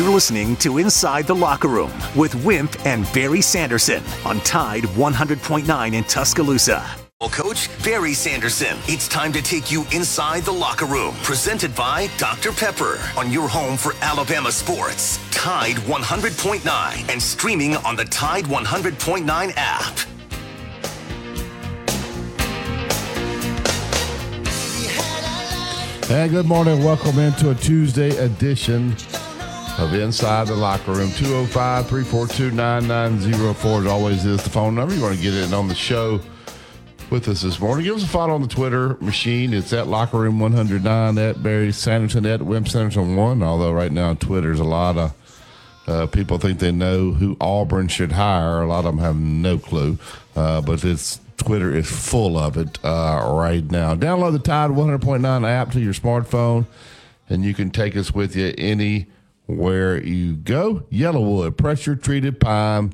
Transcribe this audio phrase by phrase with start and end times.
[0.00, 5.92] You're listening to Inside the Locker Room with Wimp and Barry Sanderson on Tide 100.9
[5.92, 6.86] in Tuscaloosa.
[7.20, 11.14] Well, Coach Barry Sanderson, it's time to take you inside the locker room.
[11.22, 12.50] Presented by Dr.
[12.50, 15.18] Pepper on your home for Alabama sports.
[15.32, 19.98] Tide 100.9 and streaming on the Tide 100.9 app.
[26.06, 26.82] Hey, good morning.
[26.82, 28.96] Welcome into a Tuesday edition
[29.80, 31.10] of Inside the Locker Room.
[31.12, 34.94] 205 342 9904 as always is the phone number.
[34.94, 36.20] You want to get in on the show
[37.08, 37.84] with us this morning.
[37.84, 39.54] Give us a follow on the Twitter machine.
[39.54, 43.42] It's at Locker Room 109, at Barry Sanderson, at Wimp Sanderson 1.
[43.42, 45.14] Although right now on Twitter, there's a lot of
[45.86, 48.60] uh, people think they know who Auburn should hire.
[48.60, 49.98] A lot of them have no clue.
[50.36, 53.94] Uh, but it's Twitter is full of it uh, right now.
[53.94, 56.66] Download the Tide 100.9 app to your smartphone,
[57.30, 58.52] and you can take us with you
[59.50, 60.86] anywhere you go.
[60.92, 62.92] YellaWood, pressure treated pine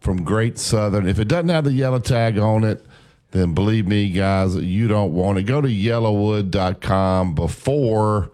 [0.00, 1.08] from Great Southern.
[1.08, 2.84] If it doesn't have the yellow tag on it,
[3.30, 5.44] then believe me, guys, you don't want it.
[5.44, 8.30] Go to yellawood.com before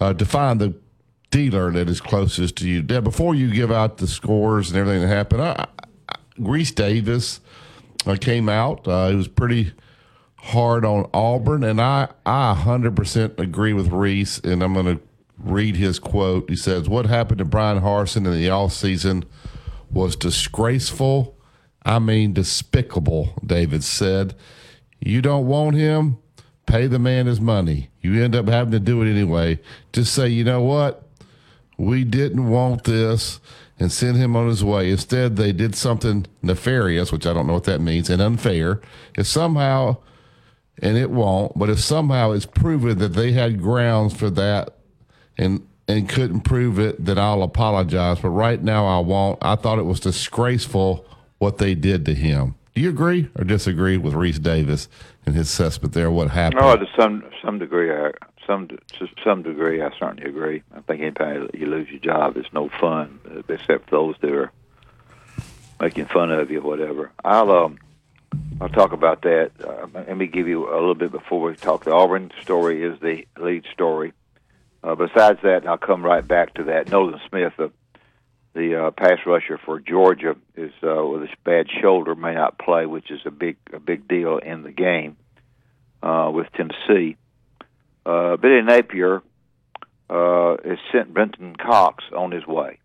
[0.00, 0.74] uh, to find the
[1.30, 2.82] dealer that is closest to you.
[2.82, 5.66] Before you give out the scores and everything that happened, I,
[6.08, 7.40] I, Rece Davis
[8.06, 8.88] uh, came out.
[8.88, 9.72] Uh, it was pretty
[10.36, 15.02] hard on Auburn, and I, I 100% agree with Rece, and I'm going to
[15.42, 16.48] read his quote.
[16.48, 19.24] He says, What happened to Bryan Harsin in the offseason
[19.90, 21.36] was disgraceful
[21.82, 24.34] I mean, despicable, David said.
[25.00, 26.18] You don't want him?
[26.66, 27.90] Pay the man his money.
[28.00, 29.58] You end up having to do it anyway.
[29.92, 31.08] Just say, you know what?
[31.78, 33.40] We didn't want this
[33.78, 34.90] and send him on his way.
[34.90, 38.80] Instead, they did something nefarious, which I don't know what that means, and unfair.
[39.16, 39.96] If somehow,
[40.82, 44.76] and it won't, but if somehow it's proven that they had grounds for that
[45.40, 48.20] and and couldn't prove it, then I'll apologize.
[48.20, 49.38] But right now, I won't.
[49.42, 51.04] I thought it was disgraceful
[51.38, 52.54] what they did to him.
[52.74, 54.88] Do you agree or disagree with Rece Davis
[55.26, 56.10] and his assessment there?
[56.10, 56.60] What happened?
[56.60, 58.12] No, to some some degree, I,
[58.46, 60.62] some to some degree, I certainly agree.
[60.74, 64.30] I think anytime you lose your job, it's no fun, uh, except for those that
[64.30, 64.52] are
[65.80, 67.10] making fun of you, whatever.
[67.24, 67.78] I'll um,
[68.60, 69.50] I'll talk about that.
[69.58, 71.84] Uh, let me give you a little bit before we talk.
[71.84, 74.12] The Auburn story is the lead story.
[74.82, 76.90] Uh, besides that, and I'll come right back to that.
[76.90, 77.70] Nolan Smith, the
[78.52, 82.84] the uh, pass rusher for Georgia is uh, with a bad shoulder may not play,
[82.86, 85.16] which is a big a big deal in the game
[86.02, 87.16] uh, with Tennessee.
[88.04, 89.22] Uh, Billy Napier
[90.08, 92.78] uh, has sent Brenton Cox on his way.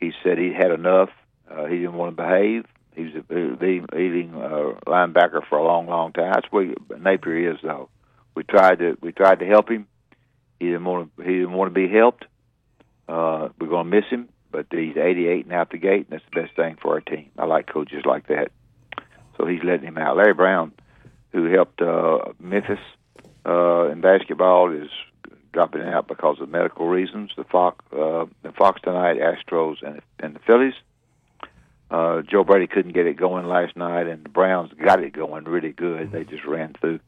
[0.00, 1.10] He said he had enough.
[1.50, 2.66] Uh, he didn't want to behave.
[2.94, 6.32] He's a leading uh, linebacker for a long, long time.
[6.34, 7.88] That's where Napier is, though.
[8.34, 9.86] We tried to we tried to help him.
[10.58, 11.22] He didn't want to.
[11.22, 12.24] He didn't want to be helped.
[13.08, 16.24] Uh, we're going to miss him but he's 88 and out the gate, and that's
[16.32, 17.30] the best thing for our team.
[17.38, 18.50] I like coaches like that.
[19.36, 20.16] So he's letting him out.
[20.16, 20.72] Larry Brown,
[21.32, 22.78] who helped uh, Memphis
[23.44, 24.88] uh, in basketball, is
[25.52, 27.32] dropping out because of medical reasons.
[27.36, 30.74] The Fox, uh, the Fox tonight, Astros, and and the Phillies.
[31.90, 35.44] Uh, Joe Brady couldn't get it going last night, and the Browns got it going
[35.44, 36.12] really good.
[36.12, 37.00] They just ran through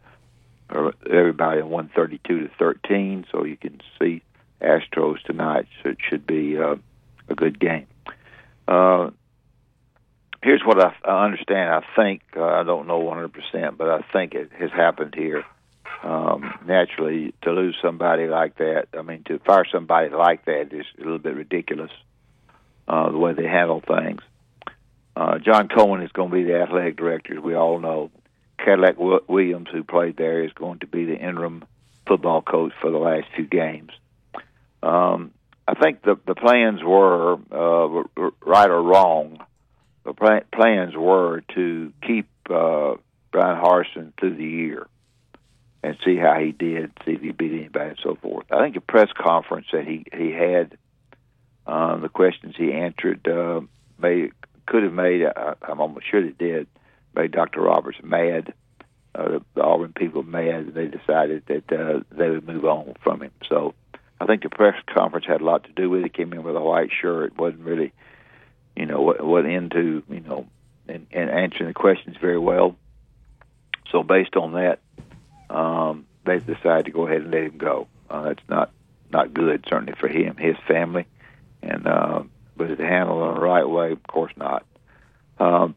[0.71, 4.23] everybody in 132 to 13, so you can see
[4.61, 5.67] Astros tonight.
[5.83, 6.77] So it should be uh,
[7.29, 7.87] a good game.
[8.67, 9.11] Uh,
[10.43, 11.71] here's what I, I understand.
[11.71, 15.45] I think uh, I don't know 100, percent but I think it has happened here.
[16.03, 20.87] Um, naturally, to lose somebody like that, I mean, to fire somebody like that is
[20.97, 21.91] a little bit ridiculous.
[22.87, 24.23] Uh, the way they handle things.
[25.15, 28.11] Uh, John Cohen is going to be the athletic director, as we all know.
[28.59, 31.65] Cadillac Williams, who played there, is going to be the interim
[32.07, 33.93] football coach for the last few games.
[34.83, 35.33] Um,
[35.67, 39.45] I think the the plans were uh, right or wrong.
[40.05, 40.15] The
[40.53, 42.95] plans were to keep uh,
[43.31, 44.87] Bryan Harsin through the year
[45.83, 48.47] and see how he did, see if he beat anybody, and so forth.
[48.51, 50.79] I think the press conference that he he had,
[51.67, 53.61] uh, the questions he answered, uh,
[53.99, 54.31] may
[54.67, 55.23] could have made.
[55.25, 56.67] Uh, I'm almost sure it did.
[57.15, 57.63] Made Dr.
[57.63, 58.53] Roberts mad.
[59.15, 63.23] Uh, the Auburn people mad, and they decided that uh, they would move on from
[63.23, 63.33] him.
[63.49, 63.75] So
[64.21, 66.15] I think the press conference had a lot to do with it.
[66.15, 67.93] Came in with a white shirt, wasn't really,
[68.77, 70.47] you know, what into you know,
[70.89, 72.77] and, and answering the questions very well.
[73.91, 74.81] So based on that,
[75.51, 77.89] um, they decided to go ahead and let him go.
[78.11, 78.71] Uh, that's not
[79.11, 81.07] not good, certainly for him, his family,
[81.63, 82.23] and uh,
[82.57, 84.65] but handle it the right way, of course not.
[85.39, 85.77] Um,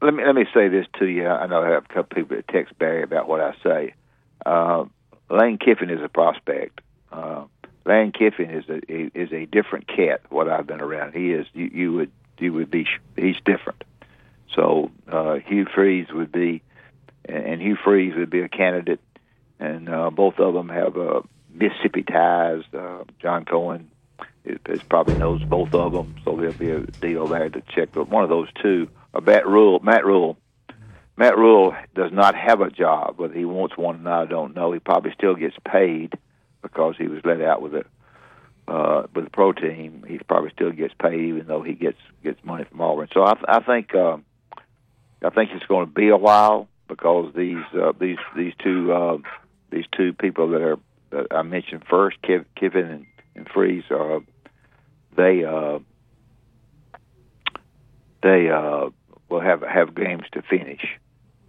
[0.00, 1.26] let me let me say this to you.
[1.26, 3.94] I know I have a couple people that text Barry about what I say.
[4.44, 4.84] Uh,
[5.30, 6.80] Lane Kiffin is a prospect.
[7.12, 7.44] Uh,
[7.84, 10.20] Lane Kiffin is a is a different cat.
[10.28, 12.86] What I've been around, he is you, you would you would be
[13.16, 13.82] he's different.
[14.54, 16.62] So uh, Hugh Freeze would be,
[17.24, 19.00] and Hugh Freeze would be a candidate,
[19.58, 21.22] and uh, both of them have uh,
[21.52, 22.62] Mississippi ties.
[22.72, 23.90] Uh, John Cohen
[24.44, 27.90] is, is probably knows both of them, so there'll be a deal there to check.
[27.92, 30.36] But one of those two, or Matt Rhule, Matt Rhule.
[31.16, 33.18] Matt Rhule does not have a job.
[33.18, 34.72] Whether he wants one or not, I don't know.
[34.72, 36.16] He probably still gets paid
[36.62, 37.84] because he was let out with a
[38.68, 40.04] uh, with the pro team.
[40.06, 43.08] He probably still gets paid, even though he gets gets money from Auburn.
[43.12, 44.18] So I, I think uh,
[45.24, 49.18] I think it's going to be a while because these uh, these these two uh,
[49.70, 50.78] these two people that are
[51.10, 54.20] that I mentioned first, Kev, Kiffin and, and Freeze, uh,
[55.16, 55.78] they uh,
[58.22, 58.90] they uh,
[59.28, 60.82] will have have games to finish.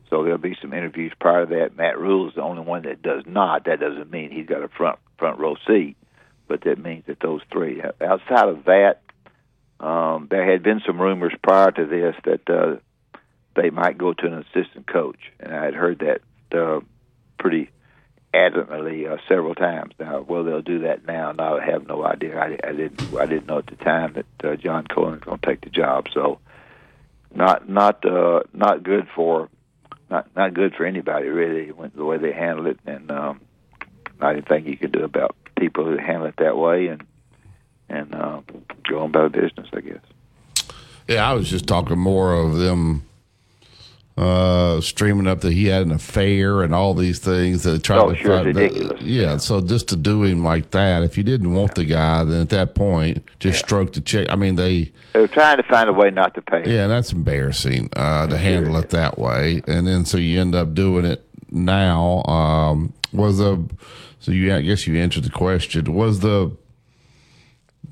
[0.09, 1.77] So there'll be some interviews prior to that.
[1.77, 3.65] Matt Rhule is the only one that does not.
[3.65, 5.97] That doesn't mean he's got a front front row seat,
[6.47, 7.81] but that means that those three.
[8.01, 9.01] Outside of that,
[9.79, 12.77] um, there had been some rumors prior to this that uh,
[13.55, 16.21] they might go to an assistant coach, and I had heard that
[16.57, 16.79] uh,
[17.37, 17.69] pretty
[18.33, 19.93] adamantly uh, several times.
[19.99, 22.37] Now, well, they'll do that now, I have no idea.
[22.37, 23.13] I, I didn't.
[23.15, 25.69] I didn't know at the time that uh, John Cohen was going to take the
[25.69, 26.07] job.
[26.13, 26.39] So,
[27.33, 29.49] not not uh, not good for
[30.09, 31.71] not not good for anybody really.
[31.95, 33.41] The way they handled it, and um,
[34.19, 37.03] not think you could do about people who handle it that way, and
[37.89, 38.41] and uh,
[38.89, 40.73] go on about business, I guess.
[41.07, 43.08] Yeah, I was just talking more of them
[44.19, 48.09] uh, streaming up that he had an affair and all these things that tried oh,
[48.09, 49.01] to sure, ridiculous.
[49.01, 52.25] Yeah, yeah, so just to do him like that, if you didn't want the guy,
[52.25, 53.65] then at that point, just yeah.
[53.65, 54.27] stroke the check.
[54.29, 56.63] I mean, they they were trying to find a way not to pay.
[56.65, 60.73] Yeah, that's embarrassing uh, to handle it that way, and then so you end up
[60.73, 62.23] doing it now.
[62.23, 63.63] Um, was the
[64.19, 64.53] so you?
[64.53, 65.93] I guess you answered the question.
[65.93, 66.51] Was the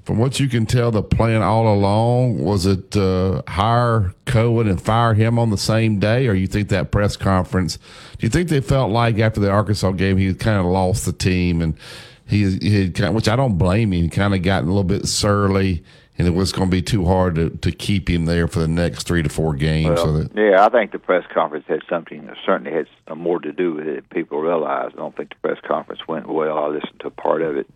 [0.08, 4.82] from what you can tell, the plan all along was it uh, hire Cohen and
[4.82, 7.76] fire him on the same day, or you think that press conference?
[8.18, 11.12] Do you think they felt like after the Arkansas game he kind of lost the
[11.12, 11.78] team and
[12.26, 14.86] he, he had kind of, which I don't blame him, kind of gotten a little
[14.86, 15.84] bit surly,
[16.18, 18.68] and it was going to be too hard to, to keep him there for the
[18.70, 19.98] next three to four games.
[19.98, 22.88] Well, so that, yeah, I think the press conference had something certainly had
[23.18, 24.10] more to do with it.
[24.10, 24.92] People realize.
[24.94, 26.58] I don't think the press conference went well.
[26.58, 27.70] I listened to part of it,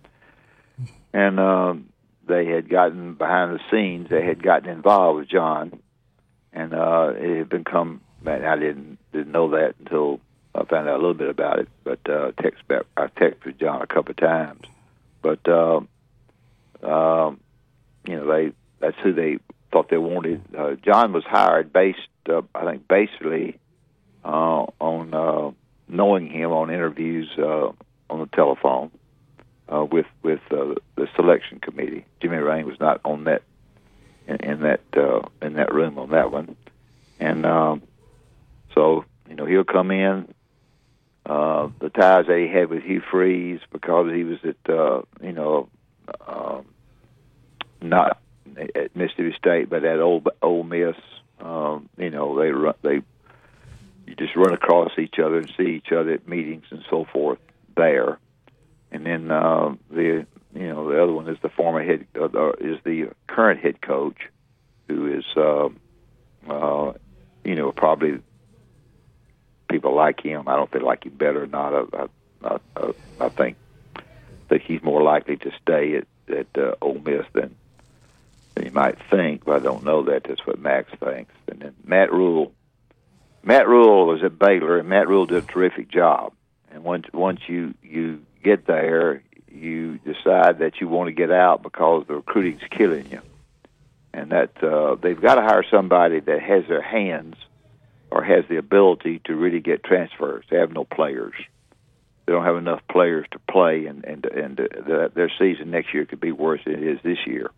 [1.11, 1.37] and.
[1.37, 1.90] Um,
[2.31, 4.09] they had gotten behind the scenes.
[4.09, 5.81] They had gotten involved with John,
[6.53, 8.01] and uh, it had become.
[8.25, 10.19] I didn't didn't know that until
[10.55, 11.67] I found out a little bit about it.
[11.83, 14.61] But uh, text back, I texted John a couple of times.
[15.21, 15.81] But uh,
[16.83, 17.39] um,
[18.07, 19.39] you know, they that's who they
[19.71, 20.41] thought they wanted.
[20.57, 21.99] Uh, John was hired based,
[22.29, 23.59] uh, I think, basically
[24.23, 25.51] uh, on uh,
[25.87, 27.71] knowing him on interviews uh,
[28.09, 28.91] on the telephone
[29.71, 32.05] uh, with with uh, the selection committee.
[32.21, 33.43] Jimmy Rane was not on that
[34.27, 36.55] in, in that uh, in that room on that one,
[37.19, 37.81] and um,
[38.75, 40.33] so you know he'll come in.
[41.23, 45.31] Uh, the ties that he had with Hugh Freeze because he was at uh, you
[45.31, 45.69] know
[46.27, 46.65] um,
[47.79, 48.19] not
[48.75, 50.95] at Mississippi State but at Ole Ole Miss.
[51.39, 53.01] Um, you know they run, they
[54.07, 57.39] you just run across each other and see each other at meetings and so forth
[57.77, 58.17] there
[58.91, 62.77] and then uh, the you know the other one is the former head uh, is
[62.83, 64.17] the current head coach,
[64.87, 65.69] who is uh,
[66.49, 66.93] uh,
[67.43, 68.19] you know probably
[69.69, 70.47] people like him.
[70.47, 71.73] I don't they like him better or not.
[71.73, 72.07] I,
[72.43, 73.57] I, I, I think
[74.49, 77.55] that he's more likely to stay at at uh, Ole Miss than,
[78.55, 80.25] than you might think, but I don't know that.
[80.25, 81.33] That's what Max thinks.
[81.47, 82.53] And then Matt Rhule.
[83.43, 86.33] Matt Rhule was at Baylor, and Matt Rhule did a terrific job.
[86.71, 91.61] And once once you you get there, you decide that you want to get out
[91.63, 93.21] because the recruiting's killing you,
[94.13, 97.35] and that uh, they've got to hire somebody that has their hands
[98.09, 100.45] or has the ability to really get transfers.
[100.49, 101.33] They have no players.
[102.25, 106.05] They don't have enough players to play, and and and the, their season next year
[106.05, 107.51] could be worse than it is this year.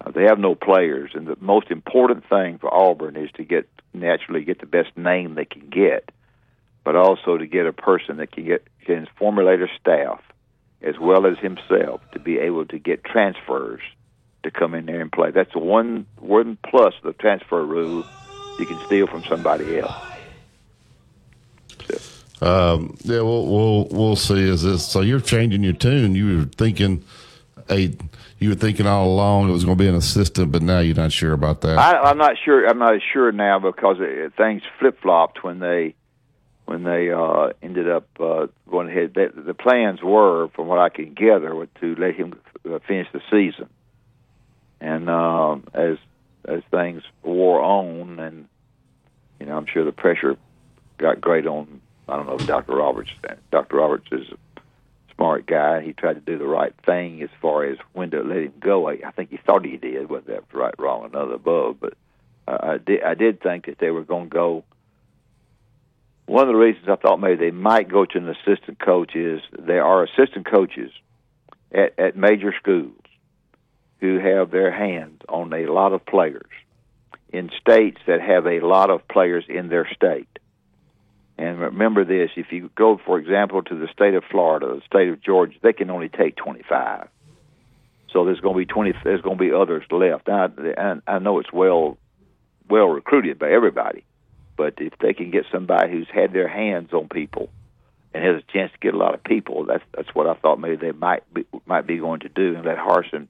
[0.00, 3.68] Uh, they have no players, and the most important thing for Auburn is to get
[3.92, 6.10] naturally get the best name they can get
[6.84, 10.20] but also to get a person that can get can formulate a staff
[10.82, 13.80] as well as himself to be able to get transfers
[14.42, 15.30] to come in there and play.
[15.30, 18.04] That's the one one plus the transfer rule.
[18.58, 19.94] You can steal from somebody else.
[22.40, 24.48] Um, yeah, we'll we'll we'll see.
[24.48, 25.00] Is this so?
[25.00, 26.14] You're changing your tune.
[26.14, 27.02] You were thinking
[27.70, 27.96] a
[28.38, 30.94] you were thinking all along it was going to be an assistant, but now you're
[30.94, 31.78] not sure about that.
[31.78, 32.66] I, I'm not sure.
[32.68, 35.94] I'm not sure now because it, things flip flopped when they
[36.66, 39.14] when they uh, ended up uh, going ahead.
[39.14, 43.20] The, the plans were, from what I can gather, to let him uh, finish the
[43.30, 43.68] season.
[44.80, 45.96] And um, as
[46.46, 48.48] as things wore on, and
[49.40, 50.36] you know, I'm sure the pressure
[50.98, 51.80] got great on.
[52.08, 52.76] I don't know Dr.
[52.76, 53.10] Roberts.
[53.50, 53.76] Dr.
[53.76, 54.60] Roberts is a
[55.14, 55.80] smart guy.
[55.80, 58.88] He tried to do the right thing as far as when to let him go.
[58.88, 61.80] I, I think he thought he did, whether that right, wrong, none above.
[61.80, 61.94] But
[62.46, 63.02] uh, I did.
[63.02, 64.64] I did think that they were going to go
[66.26, 69.40] one of the reasons I thought maybe they might go to an assistant coach is
[69.58, 70.90] there are assistant coaches
[71.72, 73.00] at, at major schools
[74.00, 76.50] who have their hands on a lot of players
[77.32, 80.28] in states that have a lot of players in their state.
[81.36, 85.08] And remember this: if you go, for example, to the state of Florida, the state
[85.08, 87.08] of Georgia, they can only take 25.
[88.12, 88.94] So there's going to be 20.
[89.02, 90.28] There's going to be others left.
[90.28, 91.98] Now, I, I know it's well,
[92.70, 94.04] well recruited by everybody,
[94.56, 97.48] but if they can get somebody who's had their hands on people
[98.12, 100.60] and has a chance to get a lot of people, that's that's what I thought
[100.60, 103.28] maybe they might be, might be going to do and let Harsin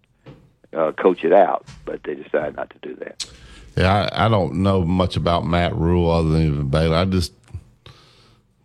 [0.72, 1.66] uh, coach it out.
[1.84, 3.30] But they decided not to do that.
[3.76, 6.96] Yeah, I, I don't know much about Matt Rhule other than Baylor.
[6.96, 7.32] I just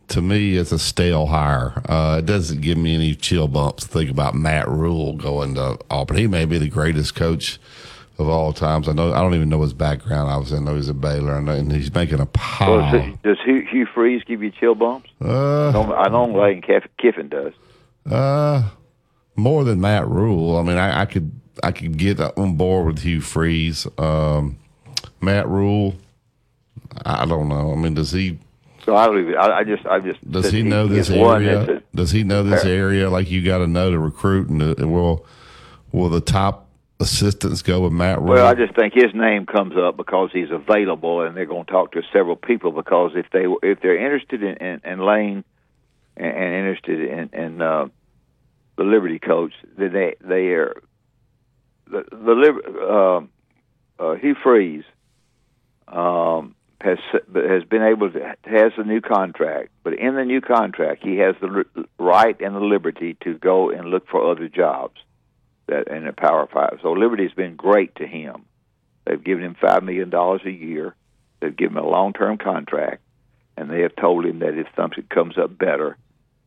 [0.09, 1.81] to me, it's a stale hire.
[1.87, 5.77] Uh, it doesn't give me any chill bumps to think about Matt Rhule going to
[5.89, 6.17] Auburn.
[6.17, 7.59] He may be the greatest coach
[8.19, 8.87] of all times.
[8.87, 10.29] I know I don't even know his background.
[10.29, 12.77] Obviously, I know he's a Baylor, and, and he's making a pile.
[12.77, 15.09] Well, does Hugh, Hugh Freeze give you chill bumps?
[15.23, 17.53] Uh, I know Lane Kiffin does.
[18.09, 18.69] Uh,
[19.35, 20.57] more than Matt Rhule.
[20.57, 21.31] I mean, I, I could
[21.63, 23.87] I could get on board with Hugh Freeze.
[23.97, 24.59] Um,
[25.21, 25.95] Matt Rhule.
[27.05, 27.71] I don't know.
[27.71, 28.37] I mean, does he?
[28.83, 29.35] So I don't even.
[29.35, 29.85] I, I just.
[29.85, 30.29] I just.
[30.29, 31.81] Does he know this area?
[31.95, 35.25] Does he know this area like you got to know to recruit and to, will
[35.91, 36.68] will the top
[36.99, 38.29] assistants go with Matt Rhule?
[38.29, 41.71] Well, I just think his name comes up because he's available, and they're going to
[41.71, 42.71] talk to several people.
[42.71, 45.43] Because if they if they're interested in, in, in Lane
[46.17, 47.87] and, and interested in, in uh,
[48.77, 50.81] the Liberty coach, then they they are
[51.89, 53.27] the the
[53.99, 54.83] uh, uh, Hugh Freeze
[55.87, 56.97] um, has
[57.33, 61.35] has been able to has a new contract, but in the new contract he has
[61.41, 61.65] the
[61.97, 64.99] right and the liberty to go and look for other jobs
[65.69, 66.79] that in a Power Five.
[66.81, 68.45] So Liberty's been great to him.
[69.05, 70.95] They've given him five million dollars a year.
[71.39, 73.01] They've given him a long-term contract,
[73.55, 75.97] and they have told him that if something comes up better,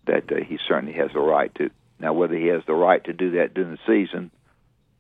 [0.07, 1.71] that uh, he certainly has the right to.
[1.99, 4.31] Now, whether he has the right to do that during the season,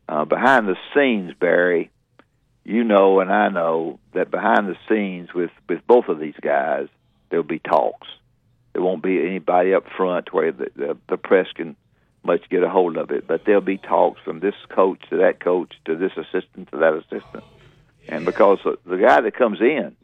[0.08, 1.90] uh, behind the scenes, Barry,
[2.64, 6.88] you know, and I know that behind the scenes with with both of these guys,
[7.28, 8.08] there'll be talks.
[8.72, 11.76] There won't be anybody up front where the, the, the press can
[12.24, 13.26] much get a hold of it.
[13.26, 16.94] But there'll be talks from this coach to that coach to this assistant to that
[16.94, 17.44] assistant.
[18.08, 19.96] And because the guy that comes in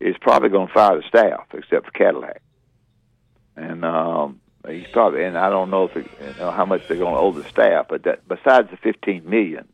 [0.00, 2.42] is probably going to fire the staff, except for Cadillac.
[3.56, 6.98] And um, he's probably, and I don't know if it, you know how much they're
[6.98, 9.68] going to owe the staff, but that besides the fifteen million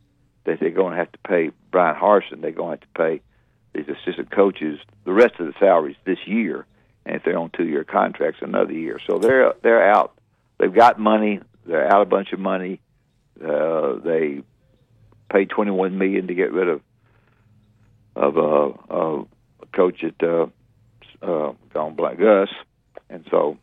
[0.45, 3.23] that they're going to have to pay Bryan Harsin, they're going to have to pay
[3.75, 6.67] these assistant coaches the rest of the salaries this year,
[7.07, 9.00] and if they're on two-year contracts, another year.
[9.07, 10.12] So they're they're out.
[10.59, 11.41] They've got money.
[11.71, 12.81] They're out a bunch of money.
[13.41, 14.43] Uh, they
[15.33, 16.81] paid twenty one million to get rid of
[18.17, 19.25] of uh, uh,
[19.62, 20.47] a coach at uh,
[21.23, 22.49] uh, gone black Gus,
[23.09, 23.57] and so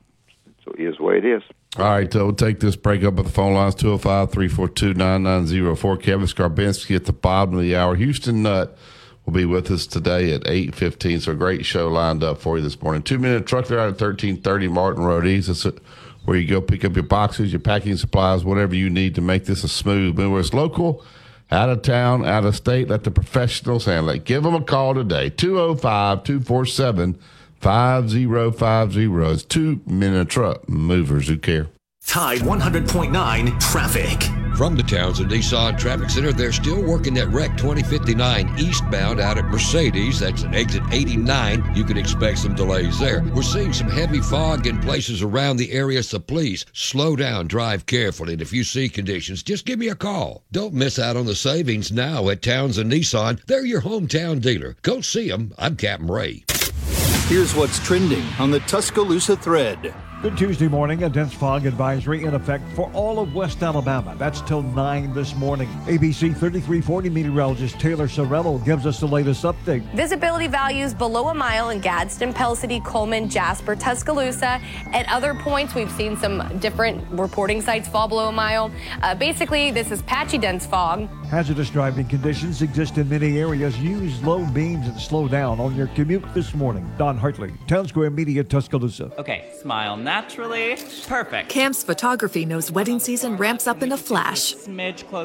[0.64, 1.44] so it is the way it is.
[1.78, 5.98] All right, so we'll take this break up at the phone lines 205 342 9904.
[5.98, 7.96] Kevin Scarbinsky at the bottom of the hour.
[7.96, 8.78] Houston Nutt
[9.26, 11.22] will be with us today at 8.15.
[11.22, 13.04] So a great show lined up for you this morning.
[13.04, 15.50] Two Men and a Truck there at 1330 Martin Road East.
[15.50, 15.66] It's
[16.28, 19.46] where you go pick up your boxes, your packing supplies, whatever you need to make
[19.46, 20.34] this a smooth move.
[20.34, 21.02] Where it's local,
[21.50, 24.26] out of town, out of state, let the professionals handle it.
[24.26, 27.18] Give them a call today, 205 247
[27.62, 29.32] 5050.
[29.32, 31.70] It's Two Men and a Truck movers who care.
[32.06, 34.37] Tide 100.9 traffic.
[34.58, 39.46] From the Townsend Nissan Traffic Center, they're still working that wreck 2059 eastbound out at
[39.46, 40.20] Mercedes.
[40.20, 41.76] That's at exit 89.
[41.76, 43.22] You can expect some delays there.
[43.36, 47.86] We're seeing some heavy fog in places around the area, so please slow down, drive
[47.86, 50.44] carefully, and if you see conditions, just give me a call.
[50.52, 53.40] Don't miss out on the savings now at Townsend Nissan.
[53.46, 54.76] They're your hometown dealer.
[54.82, 55.54] Go see them.
[55.60, 56.46] I'm Captain Ray.
[57.28, 59.94] Here's what's trending on the Tuscaloosa thread.
[60.24, 61.04] Good Tuesday morning.
[61.04, 64.16] A dense fog advisory in effect for all of West Alabama.
[64.18, 65.68] That's till 9 this morning.
[65.86, 69.84] ABC 3340 meteorologist Taylor Sorello gives us the latest update.
[69.94, 74.60] Visibility values below a mile in Gadsden, Pell City, Cullman, Jasper, Tuscaloosa.
[74.92, 78.72] At other points, we've seen some different reporting sites fall below a mile.
[79.04, 81.08] Uh, basically, this is patchy dense fog.
[81.28, 83.78] Hazardous driving conditions exist in many areas.
[83.78, 86.92] Use low beams and slow down on your commute this morning.
[86.98, 89.12] Don Hartley, Town Square Media, Tuscaloosa.
[89.20, 90.78] Okay, smile naturally.
[91.06, 91.50] Perfect.
[91.50, 94.54] Camps Photography knows wedding season ramps up in a flash.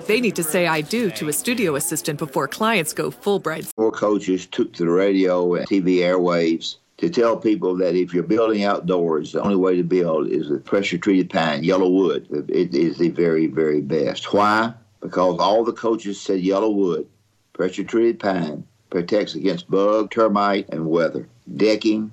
[0.08, 3.66] They need to say I do to a studio assistant before clients go full bride.
[3.76, 8.24] Four coaches took to the radio and TV airwaves to tell people that if you're
[8.24, 12.50] building outdoors, the only way to build is with pressure treated pine, YellaWood.
[12.50, 14.32] It is the very, very best.
[14.32, 14.74] Why?
[15.00, 17.06] Because all the coaches said YellaWood,
[17.52, 21.28] pressure treated pine, protects against bug, termite, and weather.
[21.56, 22.12] Decking,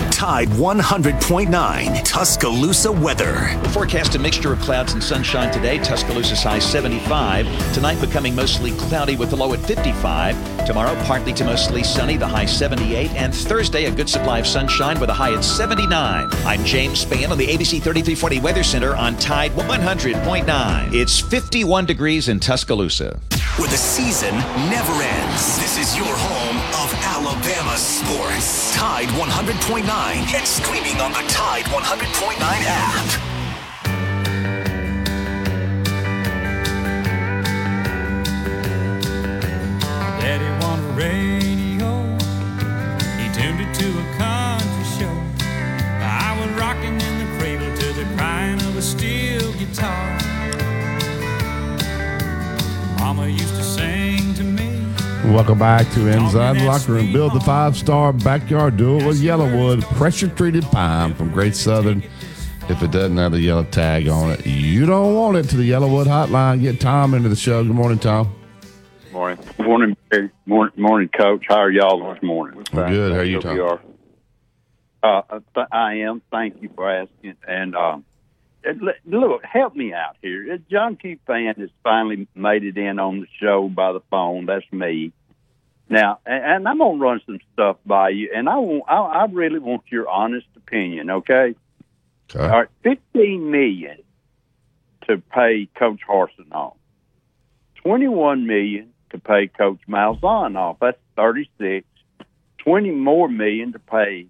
[0.21, 3.57] Tide 100.9 Tuscaloosa weather.
[3.63, 5.79] The forecast a mixture of clouds and sunshine today.
[5.79, 7.47] Tuscaloosa's high 75.
[7.73, 10.67] Tonight becoming mostly cloudy with the low at 55.
[10.67, 13.09] Tomorrow partly to mostly sunny, the high 78.
[13.15, 16.29] And Thursday a good supply of sunshine with a high at 79.
[16.45, 20.93] I'm James Spann on the ABC 3340 Weather Center on Tide 100.9.
[20.93, 23.19] It's 51 degrees in Tuscaloosa.
[23.57, 24.35] Where the season
[24.69, 25.57] never ends.
[25.57, 26.93] This is your home of
[27.31, 28.75] Alabama sports.
[28.75, 33.07] Tide 100.9 and streaming on the Tide 100.9 app.
[40.19, 42.03] Daddy wanted radio.
[43.15, 45.15] He tuned it to a country show.
[46.03, 50.17] I was rocking in the cradle to the crying of a steel guitar.
[52.99, 54.20] Mama used to sing.
[55.31, 57.13] Welcome back to Inside the Locker Room.
[57.13, 62.03] Build the five star backyard duel with YellaWood, pressure treated pine from Great Southern.
[62.67, 65.43] If it doesn't have the yellow tag on it, you don't want it.
[65.49, 66.61] To the YellaWood hotline.
[66.61, 67.63] Get Tom into the show.
[67.63, 68.35] Good morning, Tom.
[69.13, 69.39] Morning.
[69.57, 70.31] Morning, Barry.
[70.45, 71.45] Morning, morning, Coach.
[71.47, 72.65] How are y'all this morning?
[72.73, 73.13] I'm good.
[73.13, 73.55] How are you, Tom?
[73.55, 73.81] you are.
[75.01, 76.21] Uh, th- I am.
[76.29, 77.37] Thank you for asking.
[77.47, 78.03] And um,
[79.05, 80.53] look, help me out here.
[80.53, 81.17] Uh, John Q.
[81.25, 84.45] Fan has finally made it in on the show by the phone.
[84.45, 85.13] That's me.
[85.91, 88.83] Now, and, I'm gonna run some stuff by you, and I want.
[88.87, 91.11] I, I really want your honest opinion.
[91.11, 91.53] Okay.
[92.33, 92.39] Okay.
[92.39, 93.97] All right, fifteen million
[95.07, 96.77] to pay Coach Harsin off.
[97.75, 100.77] Twenty-one million to pay Coach Malzahn off.
[100.79, 101.85] That's thirty-six.
[102.59, 104.27] Twenty more million to pay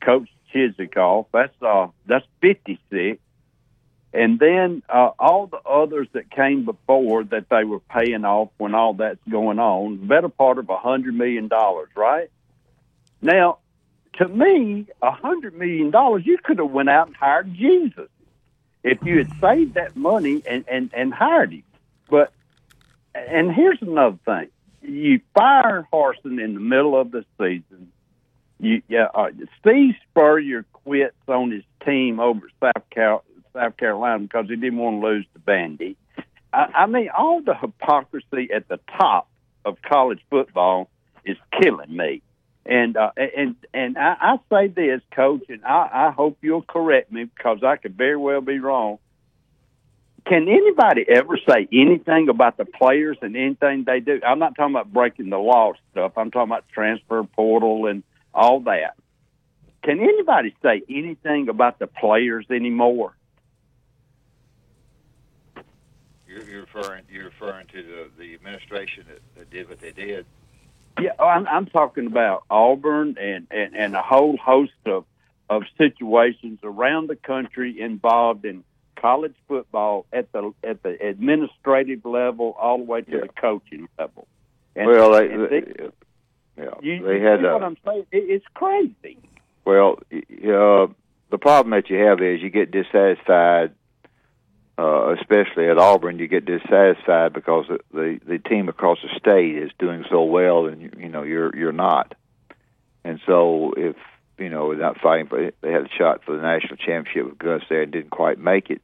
[0.00, 1.26] Coach Chizik off.
[1.32, 3.18] That's uh, that's fifty-six.
[4.14, 8.74] And then uh, all the others that came before that they were paying off when
[8.74, 12.30] all that's going on, better part of a hundred million dollars, right?
[13.22, 13.58] Now,
[14.18, 18.10] to me, a hundred million dollars, you could have went out and hired Jesus
[18.84, 21.62] if you had saved that money and, and, and hired him.
[22.10, 22.32] But
[23.14, 24.48] and here's another thing:
[24.82, 27.92] you fire Harsin in the middle of the season.
[28.58, 29.28] You, yeah, uh,
[29.60, 35.00] Steve Spurrier quits on his team over South Cal- South Carolina because he didn't want
[35.00, 35.96] to lose to Bandy.
[36.52, 39.28] I, I mean, all the hypocrisy at the top
[39.64, 40.90] of college football
[41.24, 42.22] is killing me.
[42.64, 47.10] And uh, and and I, I say this, Coach, and I, I hope you'll correct
[47.10, 48.98] me because I could very well be wrong.
[50.26, 54.20] Can anybody ever say anything about the players and anything they do?
[54.24, 56.12] I'm not talking about breaking the law stuff.
[56.16, 58.94] I'm talking about transfer portal and all that.
[59.82, 63.16] Can anybody say anything about the players anymore?
[66.32, 70.24] You're, you're referring you're referring to the, the administration that, that did what they did.
[71.00, 75.04] Yeah, I'm, I'm talking about Auburn and, and, and a whole host of,
[75.48, 78.62] of situations around the country involved in
[78.96, 84.26] college football at the at the administrative level all the way to the coaching level.
[84.76, 85.88] And, well, they, and they, they-
[86.58, 88.06] yeah, you, they you had see uh, what I'm saying?
[88.12, 89.18] It, it's crazy.
[89.64, 90.86] Well, y- uh,
[91.30, 93.72] the problem that you have is you get dissatisfied,
[94.78, 96.18] uh, especially at Auburn.
[96.18, 100.66] You get dissatisfied because the, the the team across the state is doing so well,
[100.66, 102.14] and you, you know you're you're not.
[103.04, 103.96] And so, if
[104.38, 107.38] you know they're not fighting for, they had a shot for the national championship with
[107.38, 108.82] Gus there and didn't quite make it.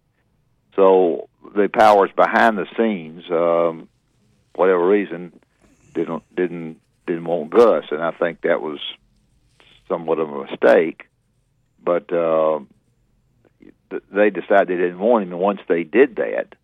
[0.77, 3.89] So the powers behind the scenes, um,
[4.55, 5.33] whatever reason,
[5.95, 8.79] didn't didn't didn't want Gus, and I think that was
[9.89, 11.07] somewhat of a mistake.
[11.83, 12.61] But uh,
[13.91, 16.55] they decided they didn't want him, and once they did that,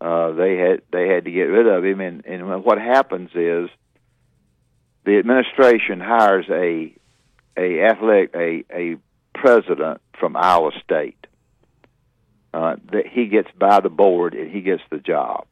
[0.00, 2.00] uh, they had they had to get rid of him.
[2.00, 3.68] And, and what happens is
[5.04, 6.94] the administration hires a
[7.56, 8.96] a athletic a a
[9.34, 11.26] president from Iowa State.
[12.52, 15.44] Uh, that he gets by the board and he gets the job.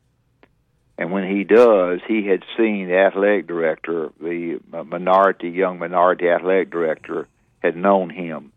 [0.97, 6.71] And when he does, he had seen the athletic director, the minority young minority athletic
[6.71, 7.27] director,
[7.61, 8.53] had known him,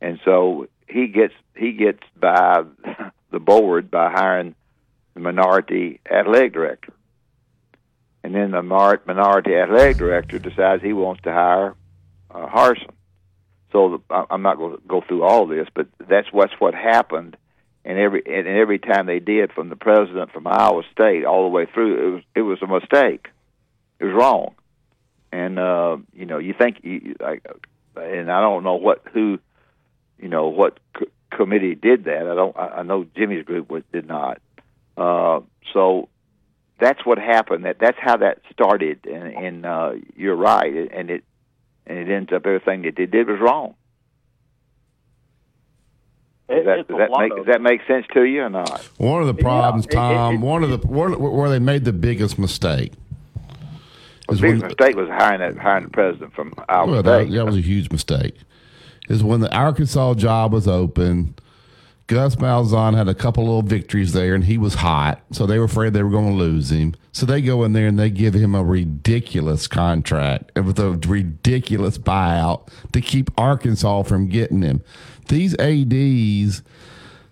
[0.00, 2.62] and so he gets he gets by
[3.30, 4.54] the board by hiring
[5.14, 6.92] the minority athletic director,
[8.22, 11.74] and then the minority athletic director decides he wants to hire
[12.30, 12.90] uh, Harsin.
[13.72, 17.36] So the, I'm not going to go through all this, but that's what's what happened.
[17.84, 21.48] And every and every time they did from the president from Iowa State all the
[21.48, 23.28] way through it was it was a mistake.
[23.98, 24.54] It was wrong.
[25.32, 27.46] And uh you know you think you like
[27.96, 29.38] and I don't know what who
[30.20, 33.82] you know what c- committee did that I don't I, I know Jimmy's group was,
[33.92, 34.40] did not
[34.96, 35.40] uh
[35.72, 36.08] so
[36.78, 41.24] that's what happened that that's how that started and and uh you're right and it
[41.86, 43.74] and it ends up everything that they did was wrong
[46.50, 48.80] does that, does that make does that make sense to you or not?
[48.98, 51.84] One of the problems, yeah, Tom, it, it, one of the where, where, they made
[51.84, 52.92] the biggest mistake.
[54.28, 57.30] The biggest mistake was hiring that, hiring the president from Iowa well, State.
[57.30, 58.36] That, that was a huge mistake.
[59.10, 61.34] Is when the Arkansas job was open.
[62.06, 65.66] Gus Malzahn had a couple little victories there, and he was hot, so they were
[65.66, 66.96] afraid they were going to lose him.
[67.12, 71.98] So they go in there and they give him a ridiculous contract with a ridiculous
[71.98, 74.82] buyout to keep Arkansas from getting him
[75.30, 76.62] these ads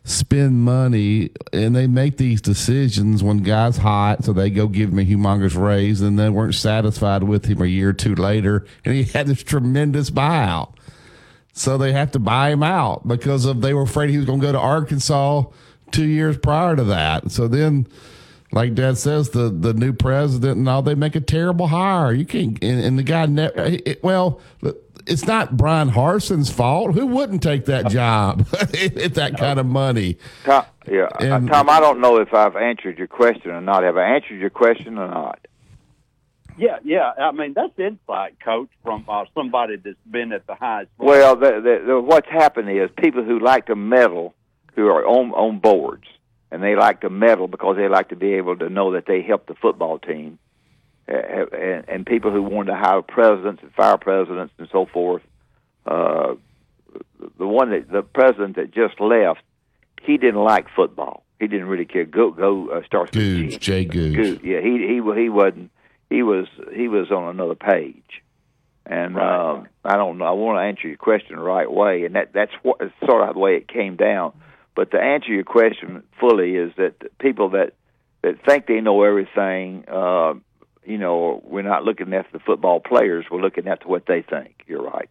[0.05, 4.99] spend money and they make these decisions when guys hot, so they go give him
[4.99, 8.95] a humongous raise, and they weren't satisfied with him a year or two later, and
[8.95, 10.73] he had this tremendous buyout.
[11.59, 14.41] So they have to buy him out because of they were afraid he was going
[14.41, 15.45] to go to Arkansas
[15.91, 17.33] two years prior to that.
[17.33, 17.89] So then,
[18.53, 22.13] like Dad says, the the new president and all they make a terrible hire.
[22.13, 23.77] You can't and, and the guy never.
[24.03, 24.41] Well,
[25.09, 26.95] it's not Bryan Harsin's fault.
[26.95, 30.17] Who wouldn't take that job at that kind of money?
[30.45, 31.71] Tom, yeah, and, uh, Tom.
[31.71, 33.83] I don't know if I've answered your question or not.
[33.83, 35.41] Have I answered your question or not?
[36.59, 37.13] Yeah, yeah.
[37.19, 40.91] I mean, that's insight, Coach, from uh, somebody that's been at the highest.
[40.99, 41.13] Level.
[41.13, 44.35] Well, the, the, the, what's happened is people who like to meddle,
[44.75, 46.07] who are on on boards,
[46.51, 49.23] and they like to meddle because they like to be able to know that they
[49.23, 50.39] help the football team
[51.09, 55.23] and, and people who wanted to hire presidents and fire presidents and so forth.
[55.87, 56.35] Uh,
[57.39, 59.41] the one that the president that just left,
[60.03, 61.25] he didn't like football.
[61.41, 62.05] He didn't really care.
[62.05, 64.45] Go go uh, start Gogue, Jay Gogue.
[64.45, 65.71] Yeah, he he he wasn't.
[66.11, 68.23] He was he was on another page.
[68.87, 69.51] And right.
[69.51, 70.25] um, I don't know.
[70.25, 73.35] I want to answer your question the right way, and that that's what sort of
[73.35, 74.33] the way it came down.
[74.75, 77.75] But to answer your question fully is that people that
[78.23, 80.35] that think they know everything uh,
[80.89, 83.27] you know, we're not looking at the football players.
[83.31, 84.65] We're looking at what they think.
[84.67, 85.11] You're right.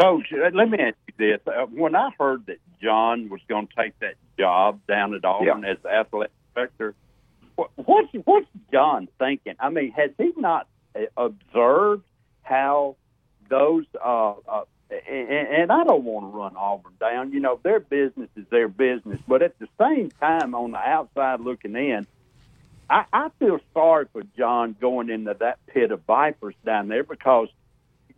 [0.00, 1.40] Coach, uh, let me ask you this.
[1.46, 5.62] Uh, when I heard that John was going to take that job down at Auburn
[5.62, 5.72] yeah.
[5.72, 6.94] as the athletic director,
[7.76, 9.54] what's, what's John thinking?
[9.58, 12.04] I mean, has he not uh, observed
[12.42, 12.96] how
[13.48, 17.32] those, uh, uh, and, and I don't want to run Auburn down.
[17.32, 19.20] You know, their business is their business.
[19.28, 22.06] But at the same time, on the outside looking in,
[22.88, 27.48] I, I feel sorry for John going into that pit of vipers down there because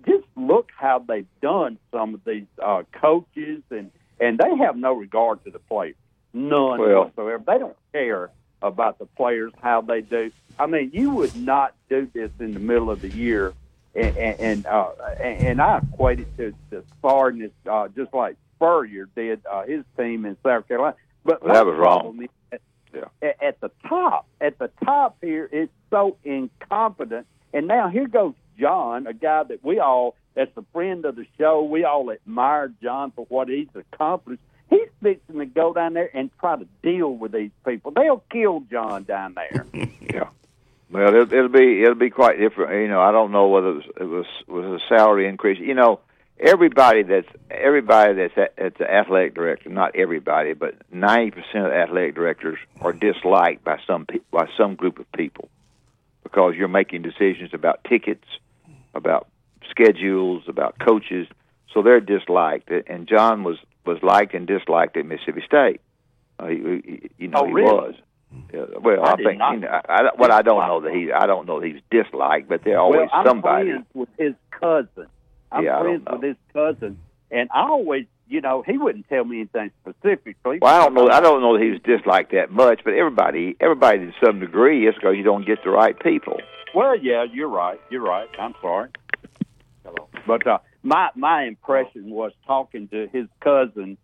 [0.07, 4.93] just look how they've done some of these uh, coaches and and they have no
[4.93, 5.97] regard to the players,
[6.33, 7.43] none well, whatsoever.
[7.45, 8.31] They don't care
[8.63, 10.31] about the players how they do.
[10.59, 13.55] I mean, you would not do this in the middle of the year,
[13.95, 19.43] and and uh, and I equate it to the Sardis, uh, just like Spurrier did
[19.51, 20.97] uh, his team in South Carolina.
[21.25, 22.23] But well, that was wrong.
[22.53, 22.61] Is,
[22.95, 23.33] yeah.
[23.41, 27.27] At the top, at the top here, it's so incompetent.
[27.55, 31.27] And now here goes John, a guy that we all, that's a friend of the
[31.39, 34.43] show, we all admire John for what he's accomplished.
[35.03, 37.91] Fixing to go down there and try to deal with these people.
[37.91, 39.67] They'll kill John down there.
[40.01, 40.29] yeah.
[40.91, 42.83] Well, it'll, it'll be it'll be quite different.
[42.83, 45.59] You know, I don't know whether it was it was, was a salary increase.
[45.59, 46.01] You know,
[46.39, 51.73] everybody that's everybody that's at, at the athletic director, not everybody, but ninety percent of
[51.73, 55.49] athletic directors are disliked by some pe- by some group of people
[56.23, 58.27] because you're making decisions about tickets,
[58.95, 59.29] about
[59.71, 61.27] schedules, about coaches,
[61.73, 62.71] so they're disliked.
[62.71, 65.81] And John was was liked and disliked at Mississippi State.
[66.39, 67.73] Uh, he, he, you know, oh, he really?
[67.73, 67.95] was.
[68.53, 71.13] Yeah, well, I, I think you know, I, I, what I don't know that he
[71.13, 75.09] I don't know that he's disliked, but there's always well, I'm somebody with his cousin
[75.53, 76.99] I'm yeah, friends with his cousin,
[77.31, 80.59] and I always you know, he wouldn't tell me anything specifically.
[80.63, 81.11] Well, I don't know.
[81.11, 84.89] I don't know that he was disliked that much, but everybody, everybody to some degree
[84.89, 86.41] is because you don't get the right people.
[86.75, 87.79] Well, yeah, you're right.
[87.91, 88.29] You're right.
[88.39, 88.89] I'm sorry.
[89.85, 90.09] Hello.
[90.27, 93.97] But uh, my my impression was talking to his cousin,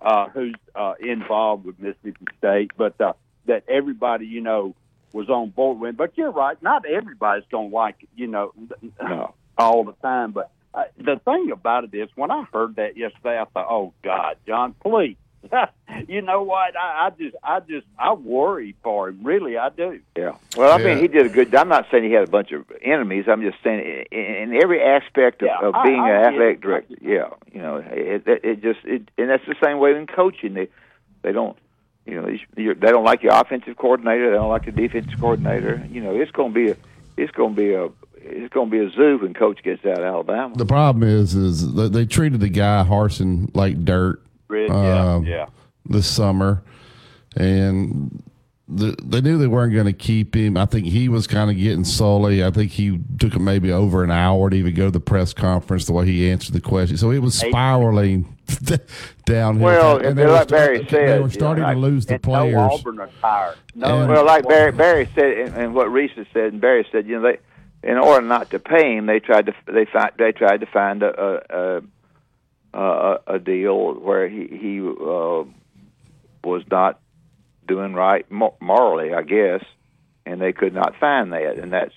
[0.00, 3.14] uh, who's uh, involved with Mississippi State, but uh,
[3.46, 4.74] that everybody, you know,
[5.12, 5.96] was on board with.
[5.96, 6.60] But you're right.
[6.62, 8.52] Not everybody's going to like it, you know,
[9.00, 9.34] No.
[9.58, 10.32] all the time.
[10.32, 13.92] But uh, the thing about it is, when I heard that yesterday, I thought, "Oh
[14.02, 15.16] God, John, please."
[16.08, 16.74] you know what?
[16.76, 19.20] I, I just, I just, I worry for him.
[19.22, 20.00] Really, I do.
[20.16, 20.36] Yeah.
[20.56, 20.94] Well, I Yeah.
[20.94, 21.54] mean, he did a good.
[21.54, 23.24] I'm not saying he had a bunch of enemies.
[23.28, 26.56] I'm just saying in, in every aspect of, Yeah, of being I an get athletic
[26.56, 26.60] it.
[26.60, 26.94] director.
[27.00, 27.28] Yeah.
[27.52, 30.54] You know, it, it, it just, it, and that's the same way in coaching.
[30.54, 30.68] They,
[31.22, 31.56] they don't,
[32.04, 34.30] you know, you they don't like your offensive coordinator.
[34.30, 35.84] They don't like the defensive coordinator.
[35.90, 36.76] You know, it's going to be a,
[37.16, 37.88] it's going to be a,
[38.28, 40.54] it's going to be a zoo when coach gets out of Alabama.
[40.56, 44.20] The problem is, is they treated the guy Harsin like dirt.
[44.50, 45.46] Yeah, um, yeah.
[45.84, 46.62] This summer,
[47.36, 48.22] and
[48.68, 50.56] the, they knew they weren't going to keep him.
[50.56, 52.44] I think he was kind of getting sully.
[52.44, 55.32] I think he took him maybe over an hour to even go to the press
[55.32, 55.84] conference.
[55.86, 58.36] The way he answered the question, so it was spiraling
[59.24, 59.64] downhill.
[59.64, 62.06] Well, and and they like Barry said, they you were know, starting I- to lose
[62.06, 62.54] the players.
[62.54, 63.56] No Auburn are tired.
[63.74, 67.06] No, And- well, like Barry, Barry said, and, and what Rece said, and Barry said,
[67.06, 67.38] you know, they,
[67.88, 71.02] in order not to pay him, they tried to they find they tried to find
[71.04, 71.82] a a, a,
[72.80, 75.44] a deal where he he uh,
[76.44, 77.00] was not
[77.66, 79.64] doing right morally, I guess,
[80.24, 81.94] and they could not find that, and that's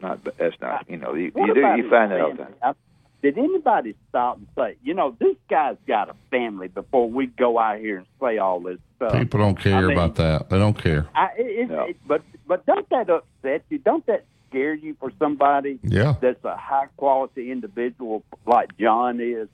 [0.00, 2.74] not that's not you know you, you do you find that all the time.
[3.22, 7.56] Did anybody stop and say, you know, this guy's got a family before we go
[7.56, 9.12] out here and say all this stuff?
[9.12, 10.50] People don't care I mean, about that.
[10.50, 11.06] They don't care.
[11.14, 13.78] I, it, it, it, but but don't that upset you?
[13.78, 16.16] Don't that scare you for somebody Yeah.
[16.20, 19.48] that's a high quality individual like John is?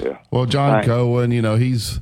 [0.00, 0.18] Yeah.
[0.30, 0.84] Well, John Right.
[0.84, 2.00] Cohen, you know, he's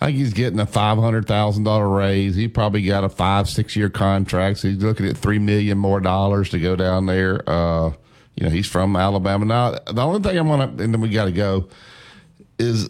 [0.00, 2.34] I think he's getting a five hundred thousand dollar raise.
[2.36, 4.58] He probably got a five six year contract.
[4.58, 7.48] So he's looking at three million more dollars to go down there.
[7.48, 7.92] Uh,
[8.36, 9.44] you know, he's from Alabama.
[9.44, 11.68] Now, the only thing I'm gonna and then we got to go
[12.58, 12.88] is.